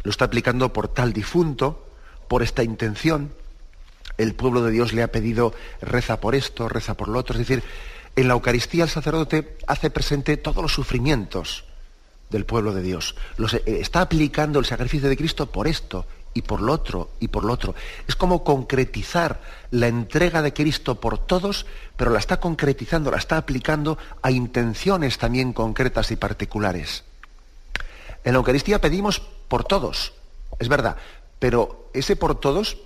lo 0.05 0.11
está 0.11 0.27
aplicando 0.27 0.73
por 0.73 0.89
tal 0.89 1.13
difunto, 1.13 1.87
por 2.29 2.43
esta 2.43 2.63
intención. 2.63 3.33
El 4.19 4.35
pueblo 4.35 4.63
de 4.63 4.71
Dios 4.71 4.93
le 4.93 5.03
ha 5.03 5.13
pedido 5.13 5.55
reza 5.81 6.21
por 6.21 6.35
esto, 6.35 6.69
reza 6.69 6.95
por 6.95 7.09
lo 7.09 7.19
otro. 7.19 7.35
Es 7.35 7.47
decir, 7.47 7.63
en 8.15 8.29
la 8.29 8.35
Eucaristía 8.35 8.85
el 8.85 8.91
sacerdote 8.91 9.57
hace 9.67 9.91
presente 9.91 10.37
todos 10.37 10.63
los 10.63 10.75
sufrimientos 10.75 11.65
del 12.31 12.45
pueblo 12.45 12.75
de 12.75 12.83
Dios. 12.83 13.15
Los, 13.37 13.55
eh, 13.55 13.63
está 13.67 14.01
aplicando 14.01 14.59
el 14.59 14.65
sacrificio 14.65 15.09
de 15.09 15.17
Cristo 15.17 15.47
por 15.47 15.69
esto 15.69 16.07
y 16.35 16.43
por 16.43 16.63
lo 16.63 16.73
otro, 16.73 17.11
y 17.21 17.29
por 17.29 17.45
lo 17.45 17.53
otro. 17.53 17.75
Es 18.09 18.17
como 18.17 18.43
concretizar 18.43 19.41
la 19.71 19.89
entrega 19.89 20.43
de 20.43 20.53
Cristo 20.53 21.01
por 21.01 21.19
todos, 21.19 21.67
pero 21.97 22.11
la 22.11 22.19
está 22.19 22.41
concretizando, 22.41 23.11
la 23.11 23.19
está 23.19 23.37
aplicando 23.37 23.99
a 24.23 24.31
intenciones 24.31 25.19
también 25.19 25.53
concretas 25.53 26.11
y 26.11 26.17
particulares. 26.17 27.05
En 28.25 28.33
la 28.33 28.39
Eucaristía 28.39 28.81
pedimos 28.81 29.21
por 29.21 29.65
todos, 29.65 30.15
es 30.59 30.69
verdad, 30.69 30.97
pero 31.39 31.91
ese 31.93 32.17
por 32.17 32.39
todos 32.39 32.79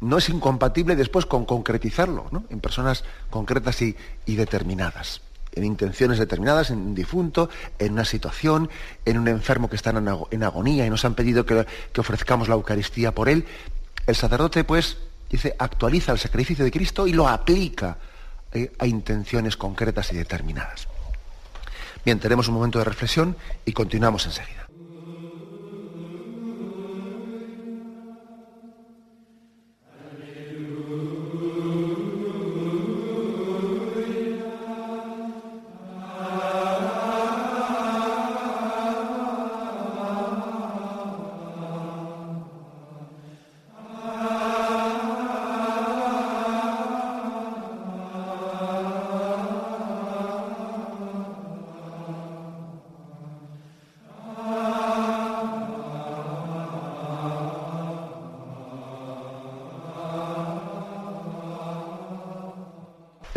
no 0.00 0.18
es 0.18 0.28
incompatible 0.28 0.96
después 0.96 1.26
con 1.26 1.44
concretizarlo, 1.44 2.26
¿no? 2.30 2.44
en 2.50 2.60
personas 2.60 3.04
concretas 3.30 3.80
y, 3.82 3.96
determinadas, 4.26 5.20
en 5.54 5.64
intenciones 5.64 6.18
determinadas, 6.18 6.70
en 6.70 6.78
un 6.78 6.94
difunto, 6.94 7.50
en 7.78 7.92
una 7.92 8.04
situación, 8.04 8.70
en 9.04 9.18
un 9.18 9.28
enfermo 9.28 9.68
que 9.68 9.76
está 9.76 9.90
en, 9.90 10.42
agonía 10.42 10.86
y 10.86 10.90
nos 10.90 11.04
han 11.04 11.14
pedido 11.14 11.44
que, 11.44 11.66
ofrezcamos 11.98 12.48
la 12.48 12.54
Eucaristía 12.54 13.12
por 13.12 13.28
él. 13.28 13.44
El 14.06 14.14
sacerdote, 14.14 14.64
pues, 14.64 14.98
dice, 15.28 15.54
actualiza 15.58 16.12
el 16.12 16.18
sacrificio 16.18 16.64
de 16.64 16.70
Cristo 16.70 17.06
y 17.06 17.12
lo 17.12 17.28
aplica 17.28 17.98
eh, 18.52 18.72
a 18.78 18.86
intenciones 18.86 19.56
concretas 19.56 20.12
y 20.12 20.16
determinadas. 20.16 20.86
Bien, 22.04 22.20
tenemos 22.20 22.48
un 22.48 22.54
momento 22.54 22.78
de 22.78 22.84
reflexión 22.84 23.36
y 23.64 23.72
continuamos 23.72 24.24
enseguida. 24.26 24.67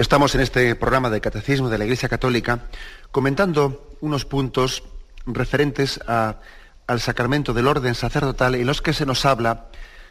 Estamos 0.02 0.34
en 0.34 0.42
este 0.42 0.74
programa 0.76 1.12
de 1.12 1.22
Catecismo 1.22 1.70
de 1.70 1.78
la 1.78 1.84
Iglesia 1.84 2.10
Católica 2.10 2.66
comentando 3.12 3.96
unos 4.02 4.26
puntos 4.26 4.82
referentes 5.28 6.00
al 6.08 7.00
sacramento 7.00 7.54
del 7.54 7.68
orden 7.68 7.94
sacerdotal 7.94 8.56
en 8.56 8.66
los 8.66 8.82
que 8.82 8.94
se 8.94 9.06
nos 9.06 9.26
habla 9.26 9.68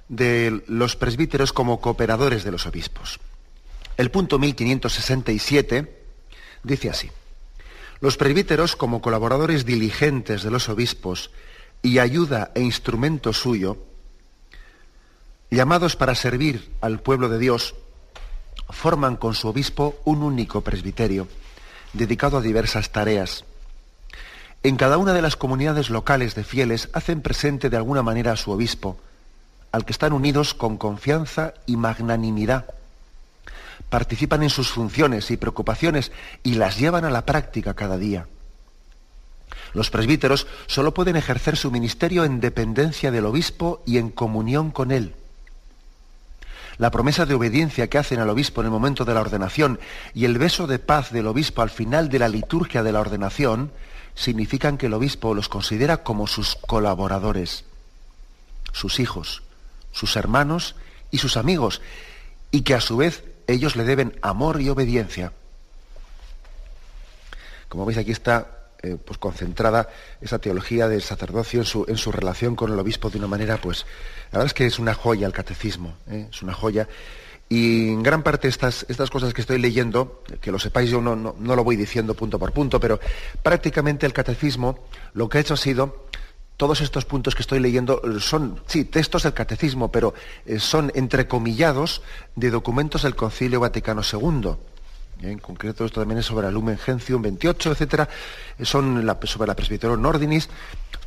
de 0.08 0.62
los 0.68 0.94
presbíteros 0.94 1.52
como 1.52 1.80
cooperadores 1.80 2.44
de 2.44 2.52
los 2.52 2.66
obispos. 2.66 3.18
El 3.96 4.12
punto 4.12 4.38
1567 4.38 6.04
dice 6.62 6.88
así, 6.88 7.10
los 7.98 8.16
presbíteros 8.16 8.76
como 8.76 9.02
colaboradores 9.02 9.64
diligentes 9.64 10.44
de 10.44 10.52
los 10.52 10.68
obispos 10.68 11.32
y 11.82 11.98
ayuda 11.98 12.52
e 12.54 12.60
instrumento 12.60 13.32
suyo, 13.32 13.76
llamados 15.50 15.96
para 15.96 16.14
servir 16.14 16.70
al 16.80 17.00
pueblo 17.00 17.28
de 17.28 17.40
Dios, 17.40 17.74
forman 18.72 19.16
con 19.16 19.34
su 19.34 19.48
obispo 19.48 20.00
un 20.04 20.22
único 20.22 20.60
presbiterio, 20.62 21.28
dedicado 21.92 22.38
a 22.38 22.42
diversas 22.42 22.90
tareas. 22.90 23.44
En 24.62 24.76
cada 24.76 24.98
una 24.98 25.12
de 25.12 25.22
las 25.22 25.36
comunidades 25.36 25.90
locales 25.90 26.34
de 26.34 26.44
fieles 26.44 26.88
hacen 26.92 27.22
presente 27.22 27.70
de 27.70 27.76
alguna 27.76 28.02
manera 28.02 28.32
a 28.32 28.36
su 28.36 28.50
obispo, 28.50 28.98
al 29.72 29.84
que 29.84 29.92
están 29.92 30.12
unidos 30.12 30.54
con 30.54 30.76
confianza 30.76 31.54
y 31.66 31.76
magnanimidad. 31.76 32.66
Participan 33.88 34.42
en 34.42 34.50
sus 34.50 34.70
funciones 34.70 35.30
y 35.30 35.36
preocupaciones 35.36 36.12
y 36.42 36.54
las 36.54 36.78
llevan 36.78 37.04
a 37.04 37.10
la 37.10 37.24
práctica 37.24 37.74
cada 37.74 37.96
día. 37.96 38.26
Los 39.72 39.90
presbíteros 39.90 40.46
solo 40.66 40.92
pueden 40.92 41.16
ejercer 41.16 41.56
su 41.56 41.70
ministerio 41.70 42.24
en 42.24 42.40
dependencia 42.40 43.10
del 43.10 43.26
obispo 43.26 43.82
y 43.86 43.98
en 43.98 44.10
comunión 44.10 44.70
con 44.70 44.90
él 44.90 45.14
la 46.80 46.90
promesa 46.90 47.26
de 47.26 47.34
obediencia 47.34 47.90
que 47.90 47.98
hacen 47.98 48.20
al 48.20 48.30
obispo 48.30 48.62
en 48.62 48.68
el 48.68 48.70
momento 48.70 49.04
de 49.04 49.12
la 49.12 49.20
ordenación 49.20 49.78
y 50.14 50.24
el 50.24 50.38
beso 50.38 50.66
de 50.66 50.78
paz 50.78 51.12
del 51.12 51.26
obispo 51.26 51.60
al 51.60 51.68
final 51.68 52.08
de 52.08 52.18
la 52.18 52.26
liturgia 52.26 52.82
de 52.82 52.90
la 52.90 53.00
ordenación 53.00 53.70
significan 54.14 54.78
que 54.78 54.86
el 54.86 54.94
obispo 54.94 55.34
los 55.34 55.50
considera 55.50 55.98
como 55.98 56.26
sus 56.26 56.56
colaboradores, 56.56 57.66
sus 58.72 58.98
hijos, 58.98 59.42
sus 59.92 60.16
hermanos 60.16 60.74
y 61.10 61.18
sus 61.18 61.36
amigos, 61.36 61.82
y 62.50 62.62
que 62.62 62.72
a 62.72 62.80
su 62.80 62.96
vez 62.96 63.24
ellos 63.46 63.76
le 63.76 63.84
deben 63.84 64.18
amor 64.22 64.62
y 64.62 64.70
obediencia. 64.70 65.34
Como 67.68 67.84
veis 67.84 67.98
aquí 67.98 68.12
está 68.12 68.59
eh, 68.82 68.96
pues 69.04 69.18
concentrada 69.18 69.88
esa 70.20 70.38
teología 70.38 70.88
del 70.88 71.02
sacerdocio 71.02 71.60
en 71.60 71.66
su, 71.66 71.84
en 71.88 71.96
su, 71.96 72.12
relación 72.12 72.56
con 72.56 72.72
el 72.72 72.78
obispo 72.78 73.10
de 73.10 73.18
una 73.18 73.26
manera, 73.26 73.58
pues, 73.58 73.84
la 74.32 74.38
verdad 74.38 74.46
es 74.46 74.54
que 74.54 74.66
es 74.66 74.78
una 74.78 74.94
joya 74.94 75.26
el 75.26 75.32
catecismo, 75.32 75.94
¿eh? 76.08 76.28
es 76.30 76.42
una 76.42 76.54
joya. 76.54 76.88
Y 77.52 77.88
en 77.88 78.02
gran 78.02 78.22
parte 78.22 78.46
estas, 78.46 78.86
estas 78.88 79.10
cosas 79.10 79.34
que 79.34 79.40
estoy 79.40 79.58
leyendo, 79.58 80.22
que 80.40 80.52
lo 80.52 80.58
sepáis, 80.58 80.88
yo 80.88 81.00
no, 81.00 81.16
no, 81.16 81.56
lo 81.56 81.64
voy 81.64 81.74
diciendo 81.76 82.14
punto 82.14 82.38
por 82.38 82.52
punto, 82.52 82.78
pero 82.78 83.00
prácticamente 83.42 84.06
el 84.06 84.12
catecismo 84.12 84.84
lo 85.14 85.28
que 85.28 85.38
ha 85.38 85.40
hecho 85.40 85.54
ha 85.54 85.56
sido 85.56 86.06
todos 86.56 86.80
estos 86.80 87.04
puntos 87.04 87.34
que 87.34 87.42
estoy 87.42 87.58
leyendo 87.58 88.00
son, 88.20 88.60
sí, 88.66 88.84
textos 88.84 89.24
del 89.24 89.34
catecismo, 89.34 89.90
pero 89.90 90.14
eh, 90.46 90.60
son 90.60 90.92
entrecomillados 90.94 92.02
de 92.36 92.50
documentos 92.50 93.02
del 93.02 93.16
Concilio 93.16 93.58
Vaticano 93.58 94.02
II. 94.02 94.56
En 95.22 95.38
concreto, 95.38 95.84
esto 95.84 96.00
también 96.00 96.18
es 96.18 96.26
sobre 96.26 96.48
el 96.48 96.54
Lumen 96.54 96.78
Gentium 96.78 97.20
28, 97.20 97.72
etcétera. 97.72 98.08
Son 98.62 99.04
sobre 99.24 99.46
la 99.46 99.54
Presbiterorum 99.54 100.04
Ordinis. 100.04 100.48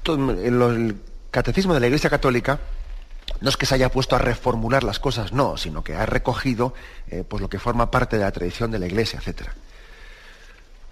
en 0.08 0.30
el 0.30 0.95
catecismo 1.32 1.73
de 1.73 1.80
la 1.80 1.88
Iglesia 1.88 2.10
Católica 2.10 2.60
no 3.41 3.49
es 3.49 3.58
que 3.58 3.65
se 3.65 3.76
haya 3.76 3.89
puesto 3.89 4.15
a 4.15 4.19
reformular 4.19 4.84
las 4.84 4.99
cosas, 4.99 5.34
no, 5.34 5.58
sino 5.58 5.84
que 5.84 5.95
ha 5.95 6.06
recogido 6.06 6.73
eh, 7.10 7.23
pues 7.28 7.41
lo 7.41 7.49
que 7.49 7.60
forma 7.60 7.89
parte 7.89 8.17
de 8.17 8.23
la 8.23 8.32
tradición 8.32 8.71
de 8.71 8.80
la 8.80 8.86
Iglesia, 8.86 9.19
etcétera. 9.19 9.54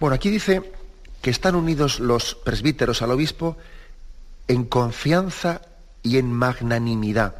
Bueno, 0.00 0.16
aquí 0.16 0.30
dice 0.30 0.72
que 1.20 1.30
están 1.30 1.54
unidos 1.54 2.00
los 2.00 2.34
presbíteros 2.34 3.00
al 3.02 3.12
obispo 3.12 3.56
en 4.48 4.64
confianza 4.64 5.62
y 6.02 6.18
en 6.18 6.32
magnanimidad. 6.32 7.36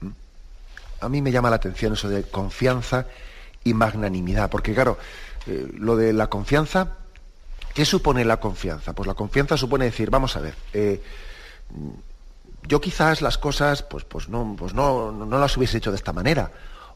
¿Mm? 0.00 0.10
A 1.00 1.08
mí 1.08 1.20
me 1.20 1.32
llama 1.32 1.50
la 1.50 1.56
atención 1.56 1.94
eso 1.94 2.08
de 2.08 2.22
confianza 2.22 3.06
y 3.64 3.74
magnanimidad. 3.74 4.50
Porque 4.50 4.74
claro, 4.74 4.98
eh, 5.46 5.68
lo 5.76 5.96
de 5.96 6.12
la 6.12 6.28
confianza, 6.28 6.96
¿qué 7.74 7.84
supone 7.84 8.24
la 8.24 8.38
confianza? 8.40 8.92
Pues 8.92 9.06
la 9.06 9.14
confianza 9.14 9.56
supone 9.56 9.86
decir, 9.86 10.10
vamos 10.10 10.36
a 10.36 10.40
ver, 10.40 10.54
eh, 10.72 11.02
yo 12.68 12.80
quizás 12.80 13.22
las 13.22 13.38
cosas 13.38 13.82
pues, 13.82 14.04
pues, 14.04 14.28
no, 14.28 14.54
pues 14.58 14.74
no, 14.74 15.10
no 15.12 15.38
las 15.38 15.56
hubiese 15.56 15.78
hecho 15.78 15.90
de 15.90 15.96
esta 15.96 16.12
manera. 16.12 16.50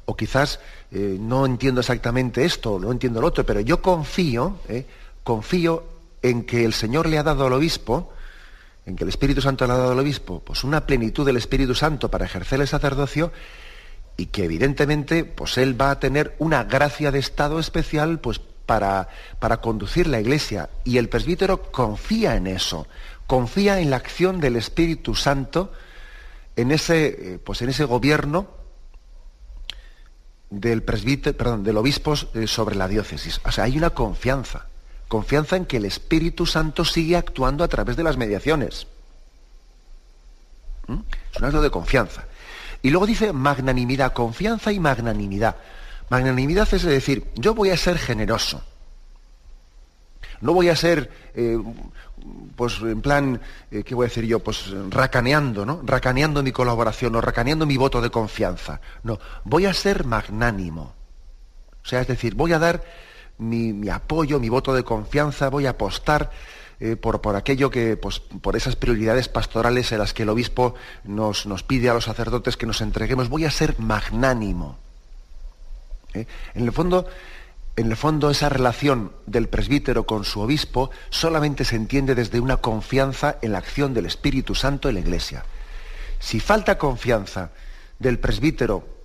O 0.04 0.16
quizás 0.16 0.60
eh, 0.92 1.16
no 1.18 1.46
entiendo 1.46 1.80
exactamente 1.80 2.44
esto, 2.44 2.78
no 2.78 2.92
entiendo 2.92 3.20
lo 3.20 3.26
otro, 3.26 3.44
pero 3.44 3.60
yo 3.60 3.82
confío, 3.82 4.60
confío 5.24 5.82
en 6.22 6.44
que 6.44 6.64
el 6.64 6.72
Señor 6.72 7.08
le 7.08 7.18
ha 7.18 7.24
dado 7.24 7.46
al 7.46 7.52
obispo, 7.52 8.12
en 8.84 8.94
que 8.94 9.02
el 9.02 9.08
Espíritu 9.08 9.40
Santo 9.40 9.66
le 9.66 9.72
ha 9.72 9.76
dado 9.76 9.92
al 9.92 9.98
obispo, 9.98 10.40
pues 10.44 10.62
una 10.62 10.86
plenitud 10.86 11.26
del 11.26 11.36
Espíritu 11.36 11.74
Santo 11.74 12.08
para 12.08 12.24
ejercer 12.24 12.60
el 12.60 12.68
sacerdocio 12.68 13.32
y 14.16 14.26
que 14.26 14.44
evidentemente 14.44 15.24
pues 15.24 15.58
él 15.58 15.80
va 15.80 15.90
a 15.90 16.00
tener 16.00 16.34
una 16.38 16.64
gracia 16.64 17.10
de 17.10 17.18
estado 17.18 17.58
especial 17.58 18.18
pues 18.18 18.38
para, 18.38 19.08
para 19.38 19.60
conducir 19.60 20.06
la 20.06 20.20
iglesia 20.20 20.70
y 20.84 20.98
el 20.98 21.08
presbítero 21.08 21.70
confía 21.70 22.36
en 22.36 22.46
eso, 22.46 22.86
confía 23.26 23.80
en 23.80 23.90
la 23.90 23.96
acción 23.96 24.40
del 24.40 24.56
Espíritu 24.56 25.14
Santo 25.14 25.72
en 26.56 26.72
ese, 26.72 27.34
eh, 27.34 27.38
pues 27.38 27.62
en 27.62 27.68
ese 27.68 27.84
gobierno 27.84 28.48
del 30.50 30.82
perdón, 30.82 31.64
del 31.64 31.76
obispo 31.76 32.14
eh, 32.34 32.46
sobre 32.46 32.76
la 32.76 32.88
diócesis. 32.88 33.40
O 33.44 33.52
sea, 33.52 33.64
hay 33.64 33.76
una 33.76 33.90
confianza, 33.90 34.66
confianza 35.08 35.56
en 35.56 35.66
que 35.66 35.76
el 35.76 35.84
Espíritu 35.84 36.46
Santo 36.46 36.84
sigue 36.84 37.16
actuando 37.16 37.62
a 37.62 37.68
través 37.68 37.96
de 37.96 38.02
las 38.02 38.16
mediaciones. 38.16 38.86
¿Mm? 40.86 41.00
Es 41.32 41.38
un 41.38 41.44
acto 41.44 41.60
de 41.60 41.70
confianza. 41.70 42.24
Y 42.82 42.90
luego 42.90 43.06
dice 43.06 43.32
magnanimidad, 43.32 44.12
confianza 44.12 44.72
y 44.72 44.80
magnanimidad. 44.80 45.56
Magnanimidad 46.08 46.72
es 46.72 46.82
decir, 46.82 47.26
yo 47.34 47.54
voy 47.54 47.70
a 47.70 47.76
ser 47.76 47.98
generoso. 47.98 48.62
No 50.40 50.52
voy 50.52 50.68
a 50.68 50.76
ser, 50.76 51.10
eh, 51.34 51.58
pues 52.54 52.80
en 52.82 53.00
plan, 53.00 53.40
eh, 53.70 53.82
¿qué 53.82 53.94
voy 53.94 54.04
a 54.04 54.08
decir 54.08 54.24
yo? 54.24 54.40
Pues 54.40 54.70
racaneando, 54.90 55.64
¿no? 55.64 55.80
Racaneando 55.82 56.42
mi 56.42 56.52
colaboración 56.52 57.14
o 57.16 57.20
racaneando 57.20 57.66
mi 57.66 57.76
voto 57.76 58.00
de 58.00 58.10
confianza. 58.10 58.80
No, 59.02 59.18
voy 59.44 59.66
a 59.66 59.72
ser 59.72 60.04
magnánimo. 60.04 60.94
O 61.82 61.88
sea, 61.88 62.00
es 62.00 62.08
decir, 62.08 62.34
voy 62.34 62.52
a 62.52 62.58
dar 62.58 62.82
mi, 63.38 63.72
mi 63.72 63.88
apoyo, 63.88 64.38
mi 64.38 64.48
voto 64.48 64.74
de 64.74 64.84
confianza, 64.84 65.48
voy 65.48 65.66
a 65.66 65.70
apostar 65.70 66.30
eh, 66.78 66.96
por, 66.96 67.20
por, 67.20 67.36
aquello 67.36 67.70
que, 67.70 67.96
pues, 67.96 68.20
por 68.20 68.56
esas 68.56 68.76
prioridades 68.76 69.28
pastorales 69.28 69.92
en 69.92 69.98
las 69.98 70.12
que 70.12 70.24
el 70.24 70.28
obispo 70.28 70.74
nos, 71.04 71.46
nos 71.46 71.62
pide 71.62 71.88
a 71.88 71.94
los 71.94 72.04
sacerdotes 72.04 72.56
que 72.56 72.66
nos 72.66 72.80
entreguemos, 72.80 73.28
voy 73.28 73.44
a 73.44 73.50
ser 73.50 73.78
magnánimo. 73.78 74.76
¿Eh? 76.12 76.26
En 76.54 76.64
el 76.64 76.72
fondo, 76.72 77.06
en 77.76 77.90
el 77.90 77.96
fondo 77.96 78.30
esa 78.30 78.48
relación 78.48 79.12
del 79.26 79.48
presbítero 79.48 80.06
con 80.06 80.24
su 80.24 80.40
obispo 80.40 80.90
solamente 81.10 81.64
se 81.64 81.76
entiende 81.76 82.14
desde 82.14 82.40
una 82.40 82.58
confianza 82.58 83.36
en 83.42 83.52
la 83.52 83.58
acción 83.58 83.94
del 83.94 84.06
Espíritu 84.06 84.54
Santo 84.54 84.88
en 84.88 84.94
la 84.94 85.00
Iglesia. 85.00 85.44
Si 86.18 86.40
falta 86.40 86.78
confianza 86.78 87.52
del 87.98 88.18
presbítero 88.18 88.95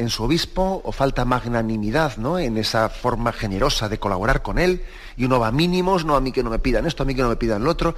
en 0.00 0.08
su 0.08 0.24
obispo 0.24 0.80
o 0.82 0.92
falta 0.92 1.26
magnanimidad 1.26 2.16
¿no? 2.16 2.38
en 2.38 2.56
esa 2.56 2.88
forma 2.88 3.32
generosa 3.32 3.90
de 3.90 3.98
colaborar 3.98 4.40
con 4.40 4.58
él 4.58 4.82
y 5.18 5.26
uno 5.26 5.38
va 5.38 5.48
a 5.48 5.52
mínimos, 5.52 6.06
no 6.06 6.16
a 6.16 6.22
mí 6.22 6.32
que 6.32 6.42
no 6.42 6.48
me 6.48 6.58
pidan 6.58 6.86
esto, 6.86 7.02
a 7.02 7.06
mí 7.06 7.14
que 7.14 7.20
no 7.20 7.28
me 7.28 7.36
pidan 7.36 7.62
lo 7.62 7.70
otro, 7.70 7.94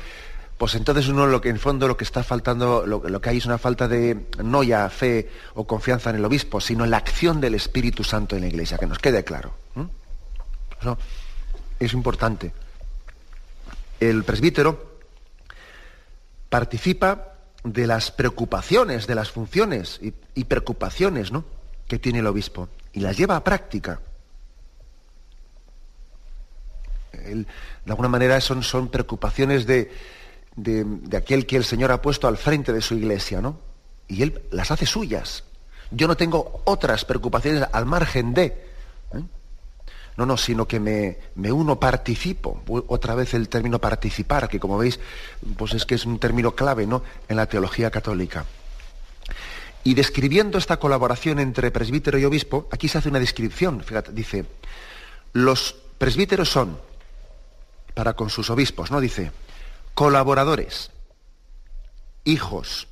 pues 0.59 0.75
entonces 0.75 1.07
uno 1.07 1.29
lo 1.29 1.41
que 1.41 1.49
en 1.49 1.61
fondo 1.61 1.87
lo 1.87 1.97
que 1.97 2.03
está 2.03 2.25
faltando, 2.25 2.85
lo, 2.87 3.21
que 3.21 3.31
hay 3.31 3.39
es 3.39 3.47
una 3.47 3.57
falta 3.57 3.87
de 3.87 4.27
no 4.43 4.65
ya 4.65 4.91
fe 4.91 5.31
o 5.55 5.65
confianza 5.65 6.11
en 6.11 6.17
el 6.17 6.25
obispo, 6.25 6.61
sino 6.61 6.83
en 6.83 6.91
la 6.91 6.97
acción 6.97 7.41
del 7.41 7.55
Espíritu 7.55 8.03
Santo 8.03 8.35
en 8.35 8.43
la 8.43 8.49
iglesia, 8.49 8.79
que 8.79 8.87
nos 8.87 8.99
quede 8.99 9.23
claro. 9.23 9.55
Eso 10.81 10.99
es 11.79 11.93
importante. 11.93 12.53
El 14.01 14.25
presbítero 14.25 14.99
participa 16.49 17.35
de 17.63 17.87
las 17.87 18.11
preocupaciones, 18.11 19.07
de 19.07 19.15
las 19.15 19.31
funciones 19.31 20.01
y 20.35 20.45
preocupaciones, 20.45 21.31
¿no? 21.31 21.45
Que 21.89 21.99
tiene 21.99 22.21
el 22.21 22.27
obispo 22.27 22.69
y 22.93 23.01
las 23.01 23.17
lleva 23.17 23.37
a 23.37 23.45
práctica. 23.45 24.01
de 27.13 27.47
alguna 27.87 28.09
manera 28.09 28.41
son, 28.41 28.63
son 28.63 28.89
preocupaciones 28.89 29.67
de, 29.67 29.93
de, 30.57 31.17
aquel 31.17 31.47
que 31.47 31.57
el 31.57 31.65
Señor 31.65 31.93
ha 31.93 32.03
puesto 32.03 32.29
al 32.29 32.37
frente 32.37 32.73
de 32.73 32.81
su 32.81 32.95
iglesia, 32.95 33.41
¿no? 33.41 33.59
Y 34.09 34.23
él 34.23 34.43
las 34.51 34.71
hace 34.71 34.87
suyas. 34.87 35.45
Yo 35.91 36.09
no 36.09 36.17
tengo 36.17 36.63
otras 36.65 37.05
preocupaciones 37.05 37.65
al 37.73 37.87
margen 37.87 38.35
de. 38.35 38.45
¿eh? 38.45 39.23
No, 40.17 40.27
no, 40.27 40.37
sino 40.37 40.67
que 40.67 40.81
me, 40.81 41.19
me, 41.37 41.53
uno, 41.53 41.79
participo. 41.79 42.63
Otra 42.89 43.15
vez 43.15 43.35
el 43.35 43.49
término 43.49 43.79
participar, 43.79 44.49
que 44.49 44.61
como 44.61 44.79
veis, 44.79 45.01
pues 45.57 45.75
es 45.75 45.87
que 45.87 45.95
es 45.95 46.05
un 46.05 46.19
término 46.19 46.55
clave, 46.55 46.87
¿no? 46.87 47.03
En 47.29 47.37
la 47.37 47.47
teología 47.47 47.91
católica. 47.91 48.45
Y 49.85 49.95
describiendo 49.95 50.59
esta 50.59 50.79
colaboración 50.79 51.39
entre 51.39 51.71
presbítero 51.71 52.19
y 52.19 52.25
obispo, 52.25 52.69
aquí 52.71 52.89
se 52.89 52.99
hace 52.99 53.09
una 53.09 53.19
descripción, 53.19 53.83
fíjate, 53.83 54.13
dice, 54.13 54.47
los 55.33 55.75
presbíteros 55.99 56.49
son, 56.49 56.79
para 57.95 58.15
con 58.15 58.31
sus 58.31 58.49
obispos, 58.51 58.91
¿no? 58.91 59.01
Dice, 59.01 59.33
colaboradores, 59.95 60.91
hijos, 62.25 62.87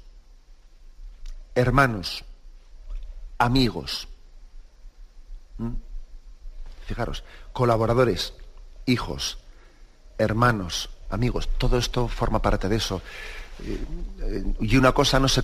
hermanos, 1.54 2.24
amigos. 3.38 4.08
Fijaros, 6.86 7.22
colaboradores, 7.52 8.32
hijos, 8.86 9.38
hermanos, 10.18 10.90
amigos, 11.08 11.48
todo 11.58 11.78
esto 11.78 12.08
forma 12.08 12.42
parte 12.42 12.68
de 12.68 12.76
eso. 12.76 13.00
Y 14.60 14.76
una 14.76 14.92
cosa 14.92 15.18
no 15.18 15.28
se, 15.28 15.42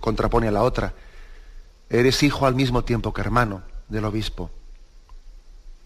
contrapone 0.00 0.48
a 0.48 0.52
la 0.52 0.62
otra. 0.62 0.94
Eres 1.88 2.22
hijo 2.22 2.46
al 2.46 2.54
mismo 2.54 2.84
tiempo 2.84 3.12
que 3.12 3.20
hermano 3.20 3.62
del 3.88 4.04
obispo. 4.04 4.50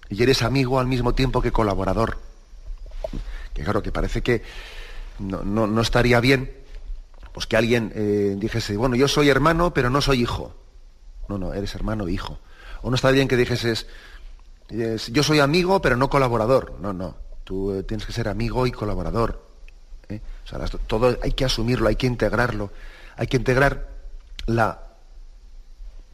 Y 0.09 0.23
eres 0.23 0.43
amigo 0.43 0.79
al 0.79 0.87
mismo 0.87 1.15
tiempo 1.15 1.41
que 1.41 1.53
colaborador. 1.53 2.19
Que 3.55 3.63
claro, 3.63 3.83
que 3.83 3.93
parece 3.93 4.23
que 4.23 4.43
no, 5.19 5.81
estaría 5.81 6.21
bien 6.21 6.51
pues 7.33 7.47
que 7.47 7.57
alguien 7.57 7.93
eh, 7.95 8.35
dijese, 8.37 8.77
bueno, 8.77 8.95
yo 8.95 9.09
soy 9.09 9.31
hermano, 9.31 9.73
pero 9.73 9.89
no 9.89 10.03
soy 10.03 10.21
hijo. 10.21 10.55
No, 11.29 11.39
no, 11.39 11.55
eres 11.55 11.75
hermano 11.75 12.07
e 12.09 12.13
hijo. 12.13 12.39
O 12.83 12.91
no 12.91 12.97
está 12.97 13.11
bien 13.11 13.27
que 13.27 13.39
dijeses, 13.39 13.87
yo 14.69 15.23
soy 15.23 15.41
amigo, 15.41 15.81
pero 15.81 15.97
no 15.97 16.11
colaborador. 16.11 16.79
No, 16.81 16.93
no. 16.93 17.17
Tú 17.45 17.73
eh, 17.73 17.83
tienes 17.85 18.07
que 18.07 18.13
ser 18.13 18.29
amigo 18.29 18.67
y 18.67 18.73
colaborador. 18.73 19.52
¿Eh? 20.51 20.79
todo 20.87 21.19
hay 21.23 21.33
que 21.33 21.45
asumirlo, 21.45 21.89
hay 21.89 21.97
que 21.97 22.07
integrarlo, 22.07 22.71
hay 23.17 23.27
que 23.27 23.37
integrar 23.37 23.89
la, 24.47 24.81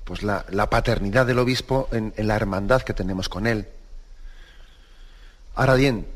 pues 0.05 0.22
la, 0.22 0.70
paternidad 0.70 1.26
del 1.26 1.39
obispo 1.39 1.89
en, 1.93 2.12
la 2.16 2.37
hermandad 2.37 2.83
que 2.83 2.95
tenemos 2.95 3.29
con 3.29 3.47
él. 3.47 3.68
Ahora 5.55 5.74
bien, 5.74 6.07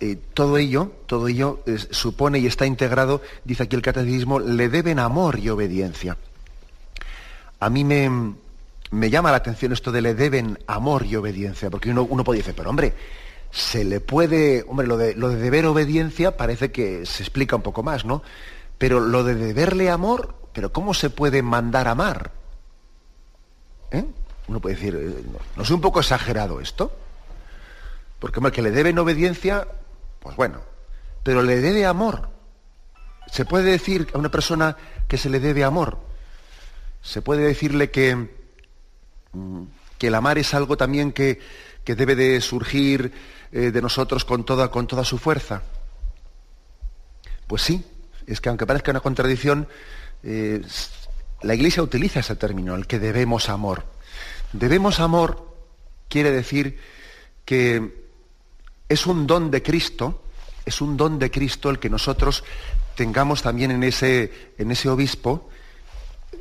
eh, 0.00 0.18
todo 0.34 0.58
ello, 0.58 0.92
todo 1.06 1.28
ello 1.28 1.62
supone 1.90 2.38
y 2.40 2.46
está 2.46 2.66
integrado, 2.66 3.22
dice 3.44 3.62
aquí 3.62 3.76
el 3.76 3.82
catecismo, 3.82 4.40
le 4.40 4.68
deben 4.68 4.98
amor 4.98 5.38
y 5.38 5.48
obediencia. 5.48 6.16
A 7.60 7.70
mí 7.70 7.84
me, 7.84 8.34
me 8.90 9.10
llama 9.10 9.30
la 9.30 9.38
atención 9.38 9.72
esto 9.72 9.92
de 9.92 10.02
le 10.02 10.14
deben 10.14 10.58
amor 10.66 11.06
y 11.06 11.16
obediencia, 11.16 11.70
porque 11.70 11.90
uno, 11.90 12.02
uno 12.02 12.24
puede 12.24 12.40
decir, 12.40 12.54
pero 12.56 12.70
hombre, 12.70 12.94
se 13.54 13.84
le 13.84 14.00
puede, 14.00 14.64
hombre, 14.66 14.88
lo 14.88 14.96
de, 14.96 15.14
lo 15.14 15.28
de 15.28 15.36
deber 15.36 15.66
obediencia 15.66 16.36
parece 16.36 16.72
que 16.72 17.06
se 17.06 17.22
explica 17.22 17.54
un 17.54 17.62
poco 17.62 17.84
más, 17.84 18.04
¿no? 18.04 18.20
Pero 18.78 18.98
lo 18.98 19.22
de 19.22 19.36
deberle 19.36 19.90
amor, 19.90 20.34
pero 20.52 20.72
¿cómo 20.72 20.92
se 20.92 21.08
puede 21.08 21.40
mandar 21.40 21.86
amar? 21.86 22.32
¿Eh? 23.92 24.04
Uno 24.48 24.60
puede 24.60 24.74
decir, 24.74 24.96
eh, 24.96 25.22
¿no, 25.56 25.62
es 25.62 25.70
un 25.70 25.80
poco 25.80 26.00
exagerado 26.00 26.60
esto? 26.60 26.90
Porque 28.18 28.40
hombre, 28.40 28.50
que 28.50 28.60
le 28.60 28.72
deben 28.72 28.98
obediencia, 28.98 29.68
pues 30.18 30.34
bueno, 30.34 30.60
pero 31.22 31.40
le 31.40 31.60
debe 31.60 31.86
amor. 31.86 32.30
¿Se 33.30 33.44
puede 33.44 33.70
decir 33.70 34.08
a 34.14 34.18
una 34.18 34.32
persona 34.32 34.76
que 35.06 35.16
se 35.16 35.30
le 35.30 35.38
debe 35.38 35.62
amor? 35.62 35.98
¿Se 37.02 37.22
puede 37.22 37.44
decirle 37.44 37.92
que, 37.92 38.16
mm, 39.32 39.62
que 39.96 40.08
el 40.08 40.14
amar 40.16 40.38
es 40.38 40.54
algo 40.54 40.76
también 40.76 41.12
que, 41.12 41.38
que 41.84 41.94
debe 41.94 42.16
de 42.16 42.40
surgir 42.40 43.12
eh, 43.54 43.70
de 43.70 43.80
nosotros 43.80 44.24
con 44.24 44.44
toda, 44.44 44.68
con 44.68 44.88
toda 44.88 45.04
su 45.04 45.16
fuerza? 45.16 45.62
Pues 47.46 47.62
sí, 47.62 47.84
es 48.26 48.40
que 48.40 48.48
aunque 48.48 48.66
parezca 48.66 48.90
una 48.90 48.98
contradicción, 48.98 49.68
eh, 50.24 50.60
la 51.42 51.54
Iglesia 51.54 51.80
utiliza 51.80 52.18
ese 52.18 52.34
término, 52.34 52.74
el 52.74 52.88
que 52.88 52.98
debemos 52.98 53.48
amor. 53.48 53.84
Debemos 54.52 54.98
amor 54.98 55.54
quiere 56.08 56.32
decir 56.32 56.80
que 57.44 58.08
es 58.88 59.06
un 59.06 59.24
don 59.28 59.52
de 59.52 59.62
Cristo, 59.62 60.24
es 60.66 60.80
un 60.80 60.96
don 60.96 61.20
de 61.20 61.30
Cristo 61.30 61.70
el 61.70 61.78
que 61.78 61.88
nosotros 61.88 62.42
tengamos 62.96 63.42
también 63.42 63.70
en 63.70 63.84
ese, 63.84 64.52
en 64.58 64.72
ese 64.72 64.88
obispo 64.88 65.48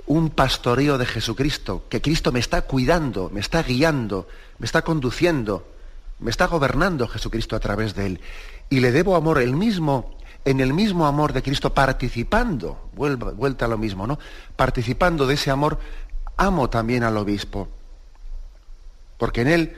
un 0.07 0.31
pastoreo 0.31 0.97
de 0.97 1.05
Jesucristo, 1.05 1.85
que 1.89 2.01
Cristo 2.01 2.31
me 2.31 2.39
está 2.39 2.63
cuidando, 2.63 3.29
me 3.29 3.39
está 3.39 3.61
guiando, 3.61 4.27
me 4.57 4.65
está 4.65 4.81
conduciendo, 4.81 5.72
me 6.23 6.31
está 6.31 6.47
gobernando 6.47 7.07
Jesucristo 7.07 7.55
a 7.55 7.59
través 7.59 7.95
de 7.95 8.05
él. 8.05 8.21
Y 8.69 8.79
le 8.79 8.91
debo 8.91 9.15
amor 9.15 9.39
el 9.39 9.53
mismo, 9.55 10.17
en 10.45 10.61
el 10.61 10.73
mismo 10.73 11.05
amor 11.05 11.33
de 11.33 11.43
Cristo, 11.43 11.73
participando, 11.73 12.89
vuelta, 12.93 13.65
a 13.65 13.67
lo 13.67 13.77
mismo, 13.77 14.07
¿no? 14.07 14.17
Participando 14.55 15.27
de 15.27 15.33
ese 15.35 15.51
amor, 15.51 15.79
amo 16.37 16.69
también 16.69 17.03
al 17.03 17.17
obispo. 17.17 17.67
Porque 19.17 19.41
en 19.41 19.47
él 19.49 19.77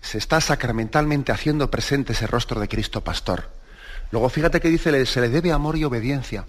se 0.00 0.18
está 0.18 0.40
sacramentalmente 0.40 1.32
haciendo 1.32 1.70
presente 1.70 2.12
ese 2.12 2.26
rostro 2.26 2.60
de 2.60 2.68
Cristo 2.68 3.02
pastor. 3.02 3.50
Luego 4.10 4.28
fíjate 4.28 4.60
que 4.60 4.68
dice, 4.68 5.06
se 5.06 5.20
le 5.20 5.28
debe 5.28 5.52
amor 5.52 5.76
y 5.76 5.84
obediencia. 5.84 6.44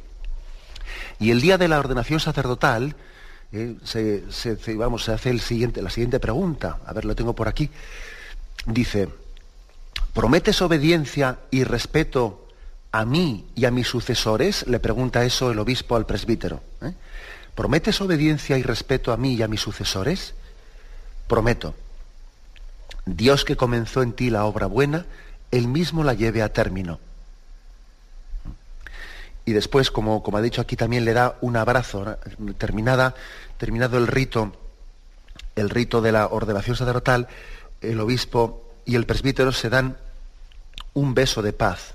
Y 1.19 1.31
el 1.31 1.39
día 1.39 1.57
de 1.57 1.67
la 1.67 1.79
ordenación 1.79 2.19
sacerdotal, 2.19 2.95
eh, 3.51 3.75
se, 3.83 4.75
vamos, 4.75 5.03
se 5.03 5.13
hace 5.13 5.33
la 5.33 5.39
siguiente 5.89 6.19
pregunta. 6.19 6.79
A 6.85 6.93
ver, 6.93 7.05
lo 7.05 7.15
tengo 7.15 7.33
por 7.33 7.47
aquí. 7.47 7.69
Dice, 8.65 9.07
¿Prometes 10.15 10.61
obediencia 10.61 11.39
y 11.51 11.65
respeto 11.65 12.47
a 12.93 13.03
mí 13.03 13.45
y 13.53 13.65
a 13.65 13.71
mis 13.71 13.85
sucesores? 13.85 14.65
Le 14.65 14.79
pregunta 14.79 15.25
eso 15.25 15.51
el 15.51 15.59
obispo 15.59 15.97
al 15.97 16.05
presbítero. 16.05 16.61
¿eh? 16.81 16.93
¿Prometes 17.53 17.99
obediencia 17.99 18.57
y 18.57 18.63
respeto 18.63 19.11
a 19.11 19.17
mí 19.17 19.33
y 19.33 19.43
a 19.43 19.49
mis 19.49 19.59
sucesores? 19.59 20.33
Prometo. 21.27 21.75
Dios 23.05 23.43
que 23.43 23.57
comenzó 23.57 24.03
en 24.03 24.13
ti 24.13 24.29
la 24.29 24.45
obra 24.45 24.67
buena, 24.67 25.05
él 25.51 25.67
mismo 25.67 26.01
la 26.05 26.13
lleve 26.13 26.41
a 26.41 26.53
término. 26.53 27.01
Y 29.43 29.51
después, 29.51 29.91
como, 29.91 30.23
como 30.23 30.37
ha 30.37 30.41
dicho 30.41 30.61
aquí, 30.61 30.77
también 30.77 31.03
le 31.03 31.11
da 31.11 31.35
un 31.41 31.57
abrazo, 31.57 32.17
terminada, 32.57 33.15
terminado 33.57 33.97
el 33.97 34.07
rito, 34.07 34.55
el 35.57 35.69
rito 35.69 36.01
de 36.01 36.13
la 36.13 36.27
ordenación 36.27 36.77
sacerdotal, 36.77 37.27
el 37.81 37.99
obispo 37.99 38.63
y 38.85 38.95
el 38.95 39.05
presbítero 39.05 39.51
se 39.51 39.69
dan 39.69 39.97
un 40.95 41.13
beso 41.13 41.43
de 41.43 41.53
paz, 41.53 41.93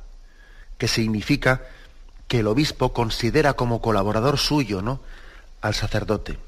que 0.79 0.87
significa 0.87 1.63
que 2.29 2.39
el 2.39 2.47
obispo 2.47 2.93
considera 2.93 3.55
como 3.55 3.83
colaborador 3.83 4.39
suyo 4.39 4.83
¿no? 4.83 5.01
al 5.61 5.75
sacerdote. 5.75 6.39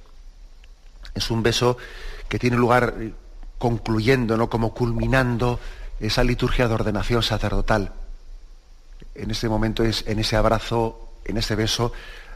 Es 1.14 1.30
un 1.30 1.42
beso 1.42 1.76
que 2.28 2.38
tiene 2.38 2.56
lugar 2.56 2.94
concluyendo, 3.58 4.36
¿no? 4.36 4.48
como 4.48 4.74
culminando 4.74 5.58
esa 5.98 6.22
liturgia 6.22 6.68
de 6.68 6.74
ordenación 6.74 7.22
sacerdotal. 7.22 7.92
en 9.14 9.30
ese 9.30 9.48
momento, 9.48 9.82
es, 9.82 10.04
en 10.06 10.18
ese 10.20 10.36
abrazo, 10.36 11.10
en 11.24 11.36
ese 11.36 11.56
beso, 11.56 11.92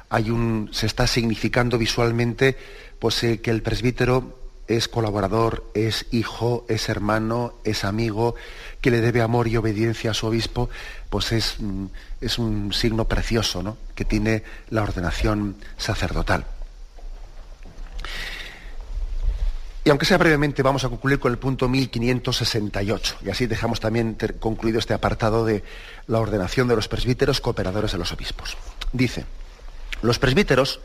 hay 0.08 0.30
un, 0.30 0.70
se 0.72 0.86
está 0.86 1.06
significando 1.06 1.78
visualmente 1.78 2.56
pues, 2.98 3.22
eh, 3.22 3.40
que 3.40 3.50
el 3.50 3.62
presbítero 3.62 4.45
es 4.68 4.88
colaborador, 4.88 5.64
es 5.74 6.06
hijo, 6.10 6.64
es 6.68 6.88
hermano, 6.88 7.54
es 7.64 7.84
amigo, 7.84 8.34
que 8.80 8.90
le 8.90 9.00
debe 9.00 9.22
amor 9.22 9.48
y 9.48 9.56
obediencia 9.56 10.10
a 10.10 10.14
su 10.14 10.26
obispo, 10.26 10.68
pues 11.10 11.32
es, 11.32 11.56
mm, 11.58 11.86
es 12.20 12.38
un 12.38 12.72
signo 12.72 13.06
precioso 13.06 13.62
¿no? 13.62 13.76
que 13.94 14.04
tiene 14.04 14.42
la 14.70 14.82
ordenación 14.82 15.56
sacerdotal. 15.76 16.46
Y 19.86 19.90
aunque 19.90 20.04
sea 20.04 20.18
brevemente, 20.18 20.64
vamos 20.64 20.82
a 20.82 20.88
concluir 20.88 21.20
con 21.20 21.30
el 21.30 21.38
punto 21.38 21.68
1568. 21.68 23.18
Y 23.24 23.30
así 23.30 23.46
dejamos 23.46 23.78
también 23.78 24.16
concluido 24.40 24.80
este 24.80 24.94
apartado 24.94 25.44
de 25.44 25.62
la 26.08 26.18
ordenación 26.18 26.66
de 26.66 26.74
los 26.74 26.88
presbíteros 26.88 27.40
cooperadores 27.40 27.92
de 27.92 27.98
los 27.98 28.10
obispos. 28.10 28.56
Dice, 28.92 29.26
los 30.02 30.18
presbíteros, 30.18 30.80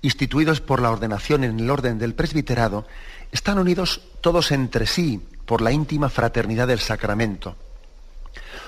instituidos 0.00 0.60
por 0.60 0.80
la 0.80 0.92
ordenación 0.92 1.42
en 1.42 1.58
el 1.58 1.68
orden 1.68 1.98
del 1.98 2.14
presbiterado, 2.14 2.86
están 3.32 3.58
unidos 3.58 4.02
todos 4.20 4.52
entre 4.52 4.86
sí 4.86 5.20
por 5.44 5.60
la 5.60 5.72
íntima 5.72 6.08
fraternidad 6.10 6.66
del 6.66 6.80
sacramento. 6.80 7.56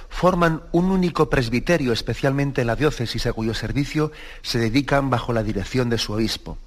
Forman 0.09 0.63
un 0.73 0.87
único 0.87 1.29
presbiterio, 1.29 1.93
especialmente 1.93 2.63
en 2.63 2.69
la 2.69 2.77
diócesis, 2.77 3.27
a 3.27 3.33
cuyo 3.33 3.55
servicio 3.55 4.11
se 4.43 4.59
dedican 4.59 5.11
bajo 5.11 5.33
la 5.33 5.43
dirección 5.43 5.91
de 5.91 5.99
su 5.99 6.13
obispo. 6.13 6.59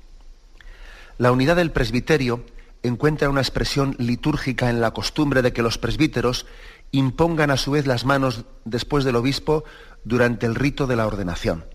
La 1.18 1.32
unidad 1.32 1.56
del 1.56 1.72
presbiterio 1.72 2.44
encuentra 2.84 3.30
una 3.30 3.42
expresión 3.42 3.96
litúrgica 4.00 4.70
en 4.70 4.82
la 4.82 4.92
costumbre 4.92 5.42
de 5.42 5.54
que 5.54 5.62
los 5.62 5.78
presbíteros 5.78 6.46
impongan 6.92 7.52
a 7.52 7.58
su 7.58 7.72
vez 7.72 7.88
las 7.88 8.06
manos 8.06 8.44
después 8.66 9.04
del 9.04 9.16
obispo 9.16 9.64
durante 10.04 10.46
el 10.46 10.56
rito 10.56 10.88
de 10.88 10.96
la 10.96 11.08
ordenación. 11.08 11.66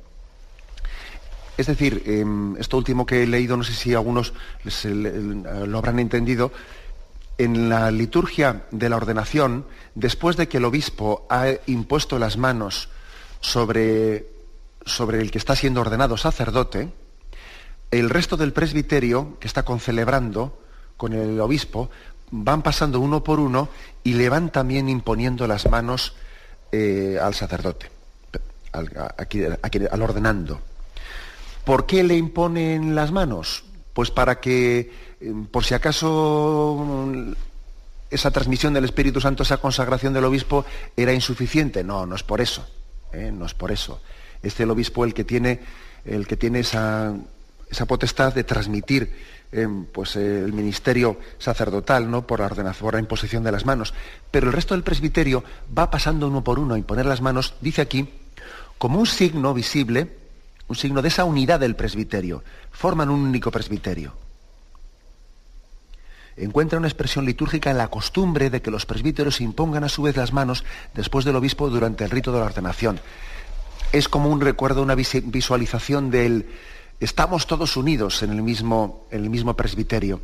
Es 1.57 1.67
decir, 1.67 2.03
em, 2.07 2.57
esto 2.59 2.77
último 2.77 3.07
que 3.07 3.23
he 3.23 3.27
leído, 3.27 3.57
no 3.57 3.65
sé 3.65 3.73
si 3.73 3.95
algunos 3.95 4.35
lo 4.65 5.79
habrán 5.79 5.99
entendido, 5.99 6.53
en 7.39 7.69
la 7.69 7.91
liturgia 7.91 8.67
de 8.71 8.89
la 8.89 8.97
ordenación, 8.97 9.67
después 9.95 10.37
de 10.37 10.49
que 10.49 10.59
el 10.59 10.65
obispo 10.65 11.27
ha 11.29 11.49
impuesto 11.67 12.19
las 12.19 12.37
manos 12.37 12.89
sobre, 13.41 14.27
sobre 14.85 15.21
el 15.21 15.31
que 15.31 15.39
está 15.39 15.55
siendo 15.55 15.81
ordenado 15.81 16.17
sacerdote, 16.17 16.91
el 17.91 18.11
resto 18.11 18.37
del 18.37 18.53
presbiterio 18.53 19.39
que 19.39 19.47
está 19.47 19.65
concelebrando 19.65 20.61
con 20.97 21.13
el 21.13 21.41
obispo 21.41 21.91
van 22.31 22.63
pasando 22.63 23.01
uno 23.01 23.23
por 23.23 23.39
uno 23.39 23.69
y 24.03 24.15
le 24.15 24.29
van 24.29 24.51
también 24.51 24.89
imponiendo 24.89 25.47
las 25.47 25.71
manos 25.71 26.15
eh, 26.73 27.19
al 27.21 27.35
sacerdote, 27.35 27.91
al 28.73 30.03
ordenando. 30.03 30.61
¿Por 31.67 31.85
qué 31.85 32.05
le 32.05 32.17
imponen 32.17 32.95
las 32.95 33.11
manos? 33.11 33.65
Pues 33.93 34.13
para 34.13 34.39
que, 34.39 34.89
eh, 35.21 35.33
por 35.51 35.65
si 35.65 35.75
acaso 35.75 36.87
esa 38.09 38.31
transmisión 38.31 38.73
del 38.73 38.85
Espíritu 38.85 39.21
Santo, 39.21 39.43
esa 39.43 39.57
consagración 39.57 40.13
del 40.13 40.27
obispo 40.27 40.65
era 40.97 41.13
insuficiente. 41.13 41.83
No, 41.83 42.07
no 42.07 42.15
es 42.15 42.23
por 42.23 42.41
eso. 42.41 42.65
¿eh? 43.13 43.33
No 43.33 43.47
es 43.47 43.55
por 43.55 43.73
eso. 43.73 44.01
Es 44.45 44.61
el 44.61 44.71
obispo 44.71 45.05
el 45.05 45.13
que 45.13 45.25
tiene, 45.25 45.59
el 46.05 46.29
que 46.29 46.37
tiene 46.37 46.61
esa, 46.61 47.17
potestad 47.89 48.33
de 48.33 48.45
transmitir 48.45 49.13
eh, 49.51 49.67
pues, 49.91 50.15
el 50.15 50.53
ministerio 50.53 51.19
sacerdotal 51.39 52.09
¿no? 52.09 52.29
por, 52.29 52.39
la 52.39 52.47
ordenación, 52.47 52.85
por 52.85 52.95
la 52.95 53.01
imposición 53.01 53.43
de 53.43 53.51
las 53.51 53.67
manos. 53.67 53.93
Pero 54.31 54.47
el 54.47 54.53
resto 54.53 54.75
del 54.75 54.85
presbiterio 54.85 55.43
va 55.77 55.91
pasando 55.91 56.29
uno 56.29 56.45
por 56.45 56.61
uno 56.61 56.75
a 56.75 56.79
imponer 56.79 57.07
las 57.07 57.23
manos, 57.23 57.55
dice 57.61 57.83
aquí, 57.83 58.09
como 58.79 59.01
un 59.01 59.07
signo 59.07 59.53
visible 59.53 60.26
un 60.69 60.77
signo 60.77 61.03
de 61.03 61.09
esa 61.09 61.25
unidad 61.25 61.61
del 61.61 61.77
presbiterio. 61.77 62.43
Forman 62.73 63.11
un 63.11 63.21
único 63.21 63.51
presbiterio. 63.51 64.13
Encuentra 66.37 66.79
una 66.79 66.89
expresión 66.89 67.25
litúrgica 67.25 67.71
en 67.71 67.79
la 67.79 67.89
costumbre 67.89 68.51
de 68.51 68.61
que 68.61 68.71
los 68.71 68.85
presbíteros 68.85 69.41
impongan 69.41 69.85
a 69.85 69.89
su 69.89 70.03
vez 70.03 70.17
las 70.17 70.33
manos 70.33 70.65
después 70.93 71.25
del 71.25 71.37
obispo 71.37 71.71
durante 71.71 72.05
el 72.05 72.11
rito 72.11 72.33
de 72.33 72.41
la 72.41 72.45
ordenación. 72.47 73.01
Es 73.93 74.09
como 74.09 74.29
un 74.29 74.41
recuerdo, 74.41 74.83
una 74.83 74.95
visualización 74.95 76.11
del 76.11 76.47
estamos 77.01 77.47
todos 77.47 77.77
unidos 77.77 78.23
en 78.23 78.31
el 78.33 78.43
mismo, 78.43 79.07
el 79.11 79.31
mismo 79.31 79.55
presbiterio. 79.55 80.21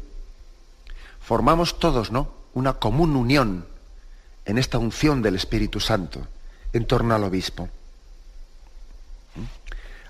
Formamos 1.20 1.78
todos, 1.78 2.10
¿no? 2.10 2.34
Una 2.52 2.74
común 2.74 3.16
unión 3.16 3.64
en 4.44 4.58
esta 4.58 4.76
unción 4.76 5.22
del 5.22 5.36
Espíritu 5.36 5.80
Santo 5.80 6.26
en 6.74 6.84
torno 6.84 7.14
al 7.14 7.24
obispo 7.24 7.70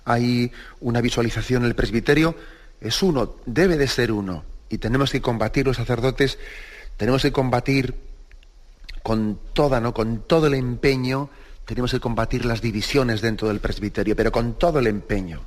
hay 0.05 0.53
una 0.81 1.01
visualización 1.01 1.63
en 1.63 1.69
el 1.69 1.75
presbiterio, 1.75 2.35
es 2.81 3.03
uno, 3.03 3.37
debe 3.47 3.77
de 3.77 3.89
ser 3.89 4.13
uno. 4.13 4.45
Y 4.69 4.79
tenemos 4.79 5.11
que 5.11 5.21
combatir 5.21 5.67
los 5.67 5.77
sacerdotes, 5.77 6.39
tenemos 6.97 7.23
que 7.23 7.33
combatir 7.33 7.95
con 9.03 9.39
toda, 9.53 9.81
¿no? 9.81 9.93
Con 9.93 10.23
todo 10.27 10.47
el 10.47 10.55
empeño, 10.55 11.31
tenemos 11.65 11.91
que 11.91 12.01
combatir 12.01 12.45
las 12.45 12.61
divisiones 12.61 13.21
dentro 13.21 13.49
del 13.49 13.61
presbiterio, 13.61 14.17
pero 14.17 14.33
con 14.33 14.59
todo 14.59 14.79
el 14.79 14.87
empeño. 14.87 15.43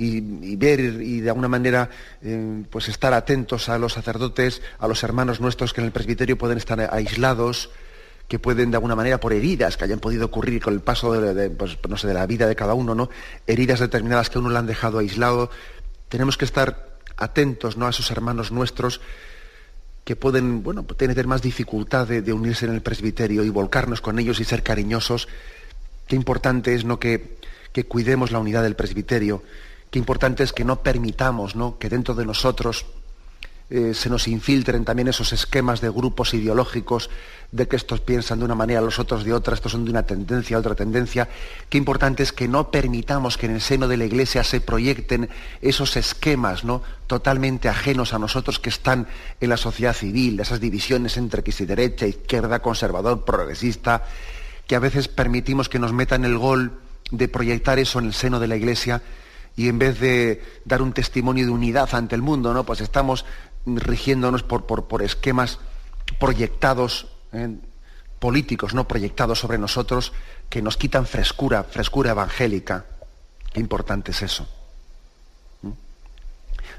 Y, 0.00 0.54
ver 0.54 0.78
y 0.78 1.20
de 1.20 1.28
alguna 1.28 1.48
manera 1.48 1.90
eh, 2.22 2.62
pues 2.70 2.88
estar 2.88 3.12
atentos 3.12 3.68
a 3.68 3.78
los 3.78 3.94
sacerdotes, 3.94 4.62
a 4.78 4.86
los 4.86 5.02
hermanos 5.02 5.40
nuestros 5.40 5.72
que 5.72 5.80
en 5.80 5.86
el 5.86 5.92
presbiterio 5.92 6.38
pueden 6.38 6.56
estar 6.56 6.94
aislados, 6.94 7.70
que 8.28 8.38
pueden 8.38 8.70
de 8.70 8.76
alguna 8.76 8.94
manera 8.94 9.18
por 9.18 9.32
heridas 9.32 9.76
que 9.76 9.84
hayan 9.84 10.00
podido 10.00 10.26
ocurrir 10.26 10.62
con 10.62 10.74
el 10.74 10.80
paso 10.80 11.12
de, 11.12 11.50
pues, 11.50 11.78
no 11.88 11.96
sé, 11.96 12.06
de 12.06 12.14
la 12.14 12.26
vida 12.26 12.46
de 12.46 12.54
cada 12.54 12.74
uno, 12.74 12.94
¿no? 12.94 13.08
heridas 13.46 13.80
determinadas 13.80 14.28
que 14.28 14.36
a 14.36 14.40
uno 14.40 14.50
le 14.50 14.58
han 14.58 14.66
dejado 14.66 14.98
aislado. 14.98 15.50
Tenemos 16.10 16.36
que 16.36 16.44
estar 16.44 16.98
atentos 17.16 17.78
¿no? 17.78 17.86
a 17.86 17.90
esos 17.90 18.10
hermanos 18.10 18.52
nuestros 18.52 19.00
que 20.04 20.14
pueden 20.14 20.62
bueno, 20.62 20.84
tener 20.84 21.26
más 21.26 21.42
dificultad 21.42 22.06
de, 22.06 22.32
unirse 22.32 22.66
en 22.66 22.74
el 22.74 22.82
presbiterio 22.82 23.44
y 23.44 23.50
volcarnos 23.50 24.00
con 24.00 24.18
ellos 24.18 24.40
y 24.40 24.44
ser 24.44 24.62
cariñosos. 24.62 25.28
Qué 26.06 26.14
importante 26.14 26.74
es 26.74 26.84
¿no? 26.84 26.98
que, 26.98 27.38
que 27.72 27.84
cuidemos 27.84 28.30
la 28.30 28.38
unidad 28.38 28.62
del 28.62 28.76
presbiterio. 28.76 29.42
Qué 29.90 29.98
importante 29.98 30.42
es 30.42 30.52
que 30.52 30.64
no 30.64 30.82
permitamos 30.82 31.56
¿no? 31.56 31.78
que 31.78 31.88
dentro 31.88 32.14
de 32.14 32.26
nosotros 32.26 32.86
eh, 33.70 33.92
se 33.92 34.08
nos 34.08 34.28
infiltren 34.28 34.84
también 34.84 35.08
esos 35.08 35.32
esquemas 35.32 35.80
de 35.80 35.90
grupos 35.90 36.32
ideológicos, 36.32 37.10
de 37.52 37.68
que 37.68 37.76
estos 37.76 38.00
piensan 38.00 38.38
de 38.38 38.44
una 38.46 38.54
manera, 38.54 38.80
los 38.80 38.98
otros 38.98 39.24
de 39.24 39.32
otra, 39.32 39.54
estos 39.54 39.72
son 39.72 39.84
de 39.84 39.90
una 39.90 40.04
tendencia 40.04 40.56
a 40.56 40.60
otra 40.60 40.74
tendencia. 40.74 41.28
Qué 41.68 41.78
importante 41.78 42.22
es 42.22 42.32
que 42.32 42.48
no 42.48 42.70
permitamos 42.70 43.36
que 43.36 43.46
en 43.46 43.54
el 43.54 43.60
seno 43.60 43.88
de 43.88 43.96
la 43.96 44.04
Iglesia 44.04 44.44
se 44.44 44.60
proyecten 44.60 45.28
esos 45.60 45.96
esquemas 45.96 46.64
¿no? 46.64 46.82
totalmente 47.06 47.68
ajenos 47.68 48.12
a 48.14 48.18
nosotros 48.18 48.58
que 48.58 48.68
están 48.68 49.06
en 49.40 49.48
la 49.48 49.56
sociedad 49.56 49.94
civil, 49.94 50.40
esas 50.40 50.60
divisiones 50.60 51.16
entre 51.16 51.42
que 51.42 51.52
si 51.52 51.64
derecha, 51.64 52.06
izquierda, 52.06 52.60
conservador, 52.60 53.24
progresista, 53.24 54.04
que 54.66 54.76
a 54.76 54.80
veces 54.80 55.08
permitimos 55.08 55.68
que 55.68 55.78
nos 55.78 55.92
metan 55.92 56.24
el 56.24 56.36
gol 56.36 56.72
de 57.10 57.28
proyectar 57.28 57.78
eso 57.78 57.98
en 57.98 58.06
el 58.06 58.14
seno 58.14 58.40
de 58.40 58.48
la 58.48 58.56
Iglesia 58.56 59.02
y 59.58 59.68
en 59.68 59.78
vez 59.78 59.98
de 59.98 60.40
dar 60.64 60.82
un 60.82 60.92
testimonio 60.92 61.44
de 61.44 61.50
unidad 61.50 61.92
ante 61.92 62.14
el 62.14 62.22
mundo, 62.22 62.54
¿no? 62.54 62.64
Pues 62.64 62.80
estamos 62.80 63.24
rigiéndonos 63.76 64.42
por, 64.42 64.66
por, 64.66 65.02
esquemas 65.02 65.58
proyectados, 66.18 67.08
eh, 67.32 67.56
políticos, 68.18 68.74
no 68.74 68.88
proyectados 68.88 69.38
sobre 69.38 69.58
nosotros, 69.58 70.12
que 70.48 70.62
nos 70.62 70.76
quitan 70.76 71.06
frescura, 71.06 71.64
frescura 71.64 72.10
evangélica. 72.10 72.86
Qué 73.52 73.60
importante 73.60 74.12
es 74.12 74.22
eso. 74.22 74.48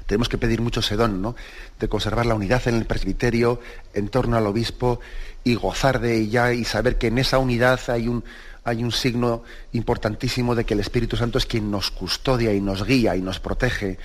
Tenemos 0.06 0.28
que 0.28 0.38
pedir 0.38 0.60
mucho 0.60 0.82
sedón, 0.82 1.22
¿no? 1.22 1.36
De 1.78 1.88
conservar 1.88 2.26
la 2.26 2.34
unidad 2.34 2.66
en 2.66 2.74
el 2.74 2.84
presbiterio, 2.84 3.60
en 3.94 4.08
torno 4.08 4.36
al 4.36 4.46
obispo, 4.46 4.98
y 5.44 5.54
gozar 5.54 6.00
de 6.00 6.16
ella 6.16 6.52
y 6.52 6.64
saber 6.64 6.98
que 6.98 7.06
en 7.06 7.18
esa 7.18 7.38
unidad 7.38 7.78
hay 7.88 8.08
un, 8.08 8.24
hay 8.64 8.82
un 8.82 8.90
signo 8.90 9.44
importantísimo 9.72 10.56
de 10.56 10.64
que 10.64 10.74
el 10.74 10.80
Espíritu 10.80 11.16
Santo 11.16 11.38
es 11.38 11.46
quien 11.46 11.70
nos 11.70 11.92
custodia 11.92 12.52
y 12.52 12.60
nos 12.60 12.84
guía 12.84 13.14
y 13.14 13.22
nos 13.22 13.38
protege 13.38 13.98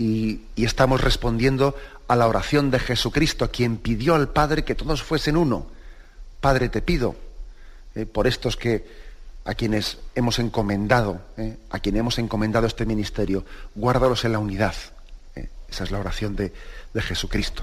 y, 0.00 0.40
estamos 0.56 1.02
respondiendo 1.02 1.76
a 2.08 2.16
la 2.16 2.26
oración 2.26 2.70
de 2.70 2.78
Jesucristo, 2.78 3.50
quien 3.50 3.76
pidió 3.76 4.14
al 4.14 4.30
Padre 4.30 4.64
que 4.64 4.74
todos 4.74 5.02
fuesen 5.02 5.36
uno. 5.36 5.66
Padre, 6.40 6.70
te 6.70 6.80
pido 6.80 7.14
eh, 7.94 8.06
por 8.06 8.26
estos 8.26 8.56
que 8.56 8.86
a 9.44 9.54
quienes 9.54 9.98
hemos 10.14 10.38
encomendado, 10.38 11.20
eh, 11.36 11.58
a 11.68 11.80
quienes 11.80 12.00
hemos 12.00 12.18
encomendado 12.18 12.66
este 12.66 12.86
ministerio, 12.86 13.44
guárdalos 13.74 14.24
en 14.24 14.32
la 14.32 14.38
unidad. 14.38 14.74
Eh, 15.36 15.48
esa 15.68 15.84
es 15.84 15.90
la 15.90 15.98
oración 15.98 16.34
de, 16.34 16.52
de 16.94 17.02
Jesucristo. 17.02 17.62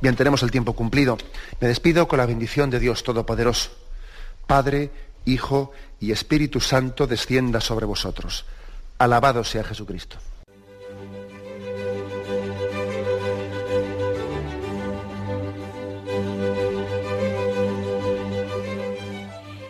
Bien, 0.00 0.16
tenemos 0.16 0.42
el 0.42 0.50
tiempo 0.50 0.72
cumplido. 0.72 1.16
Me 1.60 1.68
despido 1.68 2.08
con 2.08 2.18
la 2.18 2.26
bendición 2.26 2.70
de 2.70 2.80
Dios 2.80 3.04
Todopoderoso. 3.04 3.70
Padre, 4.48 4.90
Hijo 5.26 5.70
y 6.00 6.10
Espíritu 6.10 6.60
Santo 6.60 7.06
descienda 7.06 7.60
sobre 7.60 7.86
vosotros. 7.86 8.46
Alabado 8.98 9.44
sea 9.44 9.62
Jesucristo. 9.62 10.16